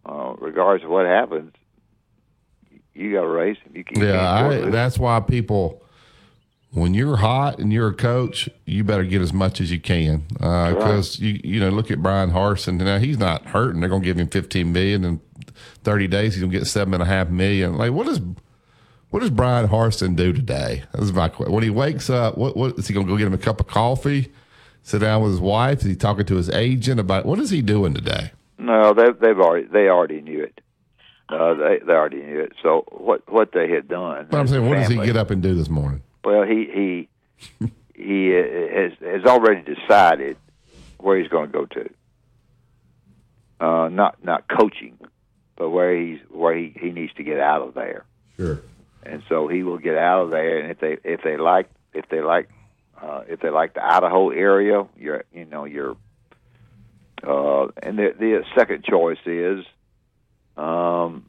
[0.07, 1.53] uh, regardless of what happens,
[2.95, 3.73] you got to raise him.
[3.75, 5.83] You, can, you Yeah, can't I, that's why people,
[6.75, 10.25] when you're hot and you're a coach, you better get as much as you can
[10.29, 12.79] because you you know look at Bryan Harsin.
[12.79, 15.21] Now he's not hurting; they're going to give him 15 million in
[15.85, 16.35] 30 days.
[16.35, 17.77] He's going to get seven and a half million.
[17.79, 18.21] Like what does
[19.11, 20.83] what does Bryan Harsin do today?
[20.93, 21.55] That's my question.
[21.55, 23.61] When he wakes up, what what is he going to go get him a cup
[23.61, 24.33] of coffee?
[24.83, 25.79] Sit down with his wife?
[25.79, 28.33] Is he talking to his agent about what is he doing today?
[28.59, 30.61] No, they they've already they already knew it.
[31.29, 32.53] Uh, they they already knew it.
[32.65, 34.27] So what what they had done?
[34.29, 36.03] But I'm saying, what does he get up and do this morning?
[36.25, 37.09] Well, he
[37.61, 40.37] he he uh, has has already decided
[40.99, 41.91] where he's going to go to.
[43.61, 44.99] Uh, not not coaching,
[45.57, 48.05] but where he's where he, he needs to get out of there.
[48.37, 48.61] Sure.
[49.03, 50.59] And so he will get out of there.
[50.59, 52.49] And if they if they like if they like
[53.01, 55.97] uh, if they like the Idaho area, you're you know you're
[57.27, 59.65] uh, and the the second choice is,
[60.57, 61.25] um,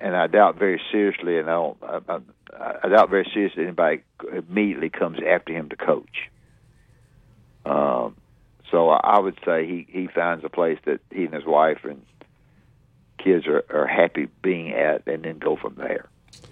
[0.00, 2.18] and I doubt very seriously, and I don't I,
[2.58, 4.02] I, doubt very seriously anybody
[4.32, 6.30] immediately comes after him to coach.
[7.64, 8.16] Um,
[8.70, 12.02] so I would say he he finds a place that he and his wife and
[13.18, 16.06] kids are, are happy being at, and then go from there.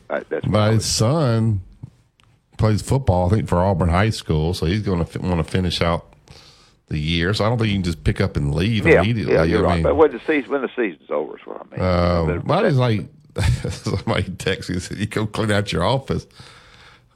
[0.09, 1.63] Uh, that's But his son
[2.59, 5.51] plays football, I think, for Auburn High School, so he's going to f- want to
[5.51, 6.13] finish out
[6.89, 7.33] the year.
[7.33, 9.35] So I don't think you can just pick up and leave yeah, immediately.
[9.35, 9.75] yeah, you're I right.
[9.77, 11.81] mean, but when the season when the season's over is what I mean.
[12.37, 13.09] um, but just like
[13.71, 16.27] somebody texted me and said, "You go clean out your office."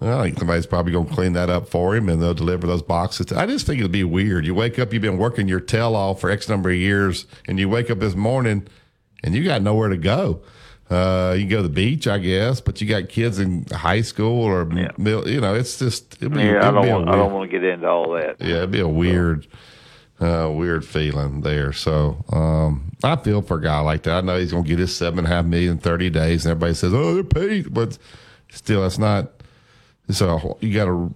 [0.00, 2.66] Well, I think somebody's probably going to clean that up for him, and they'll deliver
[2.66, 3.32] those boxes.
[3.32, 4.44] I just think it'd be weird.
[4.44, 7.58] You wake up, you've been working your tail off for X number of years, and
[7.58, 8.66] you wake up this morning,
[9.22, 10.42] and you got nowhere to go.
[10.90, 14.02] Uh, you can go to the beach, I guess, but you got kids in high
[14.02, 15.26] school or middle.
[15.28, 17.58] You know, it's just it'd be, yeah, I it'd don't want I don't want to
[17.58, 18.36] get into all that.
[18.40, 19.46] yeah, it'd be a weird,
[20.20, 21.72] uh, weird feeling there.
[21.72, 24.18] So um, I feel for a guy like that.
[24.18, 26.44] I know he's going to get his seven and a half million in 30 days,
[26.44, 27.74] and everybody says, oh, they're paid.
[27.74, 27.98] But
[28.50, 29.30] still, it's not.
[30.10, 31.14] So you got to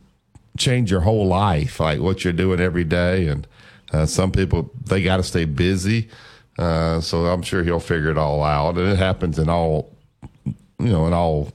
[0.56, 3.28] change your whole life, like what you're doing every day.
[3.28, 3.46] And
[3.92, 6.08] uh, some people, they got to stay busy.
[6.58, 8.76] Uh, so I'm sure he'll figure it all out.
[8.76, 9.94] And it happens in all,
[10.44, 11.52] you know, in all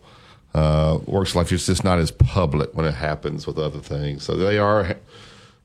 [0.54, 1.52] uh, works life.
[1.52, 4.24] It's just not as public when it happens with other things.
[4.24, 4.96] So they are,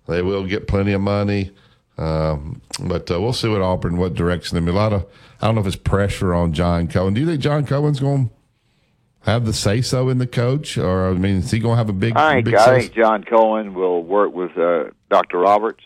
[0.07, 1.53] they will get plenty of money.
[1.99, 4.57] Um, but uh, we'll see what Auburn, what direction.
[4.57, 5.07] I mean, a lot of,
[5.41, 7.15] I don't know if it's pressure on John Cohen.
[7.15, 11.09] Do you think John Cohen's going to have the say so in the coach, or
[11.09, 12.17] I mean, is he going to have a big?
[12.17, 15.39] I think big I think John Cohen will work with uh, Dr.
[15.39, 15.83] Roberts,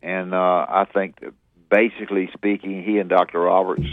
[0.00, 1.16] and uh, I think
[1.70, 3.40] basically speaking, he and Dr.
[3.40, 3.86] Roberts,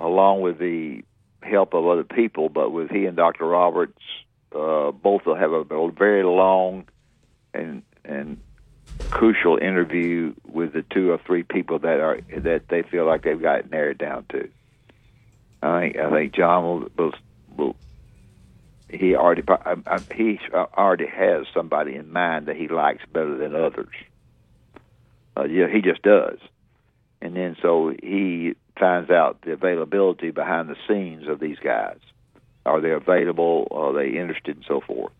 [0.00, 1.02] along with the
[1.42, 3.46] help of other people, but with he and Dr.
[3.46, 4.00] Roberts,
[4.54, 6.86] uh, both will have a, a very long
[7.52, 8.38] and and
[9.10, 13.40] crucial interview with the two or three people that are that they feel like they've
[13.40, 14.48] got narrowed down to.
[15.62, 17.12] I think I think John will will,
[17.56, 17.76] will
[18.88, 19.42] he already
[20.14, 23.94] he already has somebody in mind that he likes better than others.
[25.36, 26.38] Uh, yeah, he just does,
[27.20, 31.98] and then so he finds out the availability behind the scenes of these guys.
[32.66, 33.68] Are they available?
[33.70, 35.12] Are they interested, and so forth.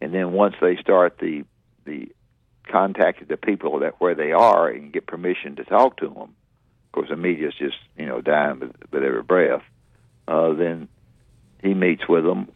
[0.00, 1.44] And then once they start the
[1.84, 2.10] the
[2.68, 6.92] contacting the people that where they are and get permission to talk to them, of
[6.92, 9.62] course the media's just you know dying with, with every breath.
[10.28, 10.88] Uh, then
[11.62, 12.48] he meets with them.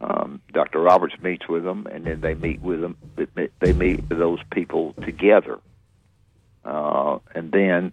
[0.00, 0.80] Um, Dr.
[0.80, 2.96] Roberts meets with them, and then they meet with them.
[3.60, 5.60] They meet with those people together,
[6.64, 7.92] uh, and then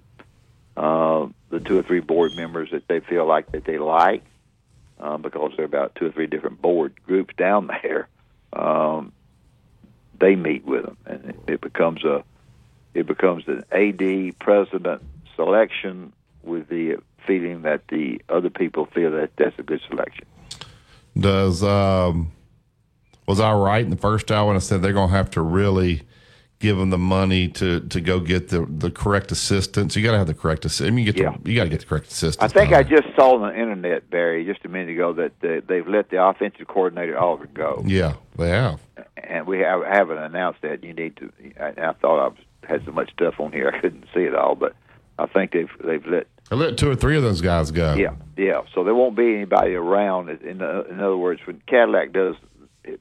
[0.76, 4.24] uh, the two or three board members that they feel like that they like,
[5.00, 8.08] uh, because there are about two or three different board groups down there.
[8.54, 9.12] Um,
[10.20, 12.24] they meet with them, and it, becomes a
[12.94, 15.02] it becomes an AD president
[15.36, 16.14] selection
[16.44, 20.26] with the feeling that the other people feel that that's a good selection.
[21.18, 22.32] Does um,
[23.28, 25.42] was I right in the first hour when I said they're going to have to
[25.42, 26.04] really
[26.60, 29.96] give them the money to to go get the the correct assistance.
[29.96, 30.88] You got to have the correct assistance.
[30.88, 31.36] I mean, you Yeah.
[31.42, 32.38] the, you got to get the correct assistance.
[32.44, 35.88] I think I just saw on the internet, Barry, just a minute ago, that they've
[35.88, 38.80] let the offensive coordinator Auburn go, yeah, they have.
[39.18, 40.84] and we have, haven't announced that.
[40.84, 41.32] You need to.
[41.60, 42.38] I, I thought I was,
[42.68, 44.76] had so much stuff on here I couldn't see it all, but
[45.18, 47.94] I think they've they've let I let two or three of those guys go.
[47.94, 48.62] Yeah, yeah.
[48.74, 50.30] So there won't be anybody around.
[50.30, 52.36] In the, in other words, when Cadillac does,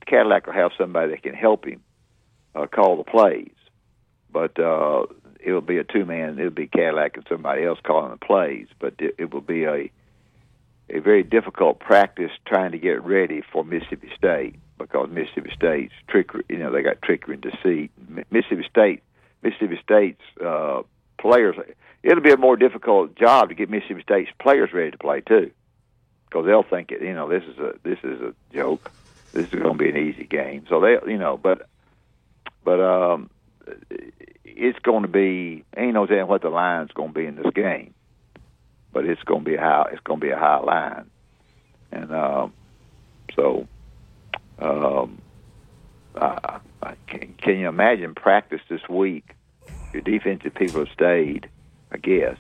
[0.06, 1.80] Cadillac will have somebody that can help him
[2.62, 3.54] uh, call the plays,
[4.32, 5.06] but uh,
[5.40, 6.38] it'll be a two man.
[6.38, 9.90] It'll be Cadillac and somebody else calling the plays, but it, it will be a
[10.90, 16.44] a very difficult practice trying to get ready for Mississippi State because Mississippi State's trickery.
[16.48, 17.90] You know, they got trickery and deceit.
[18.30, 19.02] Mississippi State,
[19.42, 20.82] Mississippi State's uh,
[21.18, 21.56] players.
[22.02, 25.50] It'll be a more difficult job to get Mississippi State's players ready to play too,
[26.26, 27.02] because they'll think it.
[27.02, 28.90] You know, this is a this is a joke.
[29.32, 30.64] This is going to be an easy game.
[30.70, 31.68] So they, you know, but
[32.64, 33.30] but um,
[34.44, 35.64] it's going to be.
[35.76, 37.94] Ain't no telling what the line's going to be in this game,
[38.92, 39.88] but it's going to be a high.
[39.92, 41.10] It's going to be a high line,
[41.92, 42.52] and um,
[43.34, 43.66] so
[44.58, 45.18] um,
[46.16, 49.34] I, I, can, can you imagine practice this week?
[49.92, 51.48] Your defensive people have stayed,
[51.92, 52.36] I guess.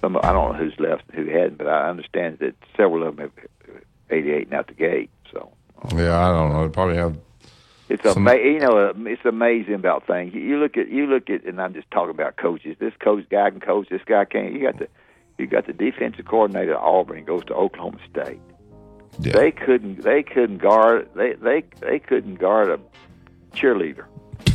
[0.00, 3.30] Some I don't know who's left, who hadn't, but I understand that several of them
[3.36, 5.10] have 88 and out the gate.
[5.32, 5.50] So
[5.94, 6.66] Yeah, I don't know.
[6.66, 7.16] They probably have.
[7.88, 10.34] It's Some- ama- you know it's amazing about things.
[10.34, 12.76] You- look at you look at, and I'm just talking about coaches.
[12.78, 13.88] This coach guy can coach.
[13.88, 14.52] This guy can't.
[14.52, 14.88] You got the
[15.38, 18.40] you got the defensive coordinator at Auburn goes to Oklahoma State.
[19.20, 22.78] They couldn't they couldn't guard they they they couldn't guard a
[23.56, 24.04] cheerleader.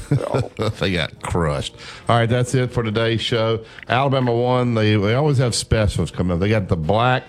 [0.80, 1.76] they got crushed.
[2.08, 3.66] All right, that's it for today's show.
[3.90, 4.76] Alabama won.
[4.76, 6.40] They, they always have specials coming up.
[6.40, 7.24] They got the black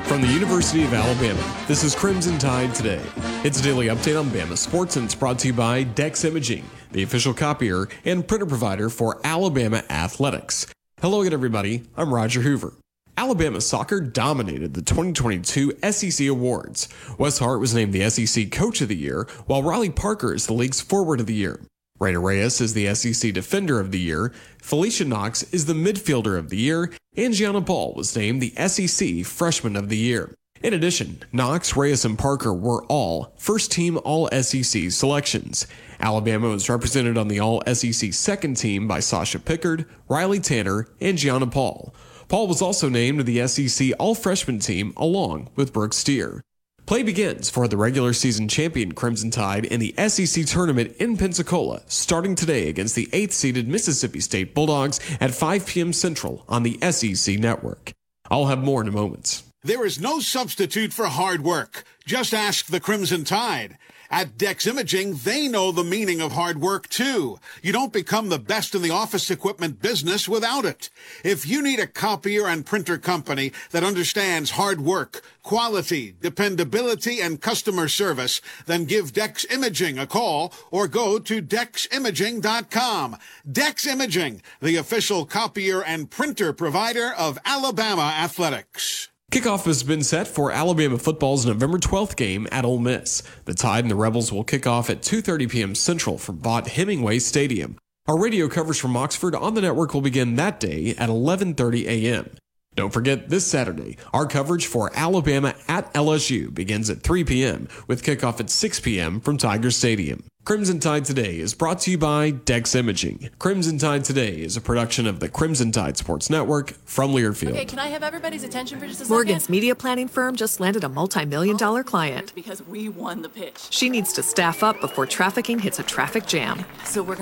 [0.05, 3.01] From the University of Alabama, this is Crimson Tide Today.
[3.43, 6.65] It's a daily update on Bama sports, and it's brought to you by Dex Imaging,
[6.91, 10.65] the official copier and printer provider for Alabama Athletics.
[10.99, 11.83] Hello again, everybody.
[11.95, 12.73] I'm Roger Hoover.
[13.21, 16.89] Alabama soccer dominated the 2022 SEC Awards.
[17.19, 20.53] Wes Hart was named the SEC Coach of the Year, while Riley Parker is the
[20.53, 21.61] league's Forward of the Year.
[21.99, 26.49] Reyna Reyes is the SEC Defender of the Year, Felicia Knox is the Midfielder of
[26.49, 30.33] the Year, and Gianna Paul was named the SEC Freshman of the Year.
[30.63, 35.67] In addition, Knox, Reyes, and Parker were all first team All SEC selections.
[35.99, 41.19] Alabama was represented on the All SEC second team by Sasha Pickard, Riley Tanner, and
[41.19, 41.93] Gianna Paul.
[42.31, 46.41] Paul was also named to the SEC All Freshman team along with Brooke Steer.
[46.85, 51.81] Play begins for the regular season champion Crimson Tide in the SEC tournament in Pensacola,
[51.87, 55.91] starting today against the 8th seeded Mississippi State Bulldogs at 5 p.m.
[55.91, 57.91] Central on the SEC network.
[58.29, 59.43] I'll have more in a moment.
[59.63, 61.83] There is no substitute for hard work.
[62.05, 63.77] Just ask the Crimson Tide.
[64.11, 67.39] At Dex Imaging, they know the meaning of hard work too.
[67.63, 70.89] You don't become the best in the office equipment business without it.
[71.23, 77.39] If you need a copier and printer company that understands hard work, quality, dependability, and
[77.39, 83.15] customer service, then give Dex Imaging a call or go to deximaging.com.
[83.49, 89.10] Dex Imaging, the official copier and printer provider of Alabama Athletics.
[89.31, 93.23] Kickoff has been set for Alabama football's November 12th game at Ole Miss.
[93.45, 95.73] The Tide and the Rebels will kick off at 2:30 p.m.
[95.73, 97.77] Central from Vaught Hemingway Stadium.
[98.07, 102.35] Our radio coverage from Oxford on the network will begin that day at 11:30 a.m.
[102.75, 107.69] Don't forget this Saturday, our coverage for Alabama at LSU begins at 3 p.m.
[107.87, 109.21] with kickoff at 6 p.m.
[109.21, 110.25] from Tiger Stadium.
[110.43, 113.29] Crimson Tide Today is brought to you by Dex Imaging.
[113.37, 117.51] Crimson Tide Today is a production of the Crimson Tide Sports Network from Learfield.
[117.51, 119.15] Okay, can I have everybody's attention for just a second?
[119.15, 119.53] Morgan's second?
[119.53, 122.33] media planning firm just landed a multi million oh, dollar client.
[122.33, 123.67] Because we won the pitch.
[123.69, 126.65] She needs to staff up before trafficking hits a traffic jam.
[126.85, 127.17] So we're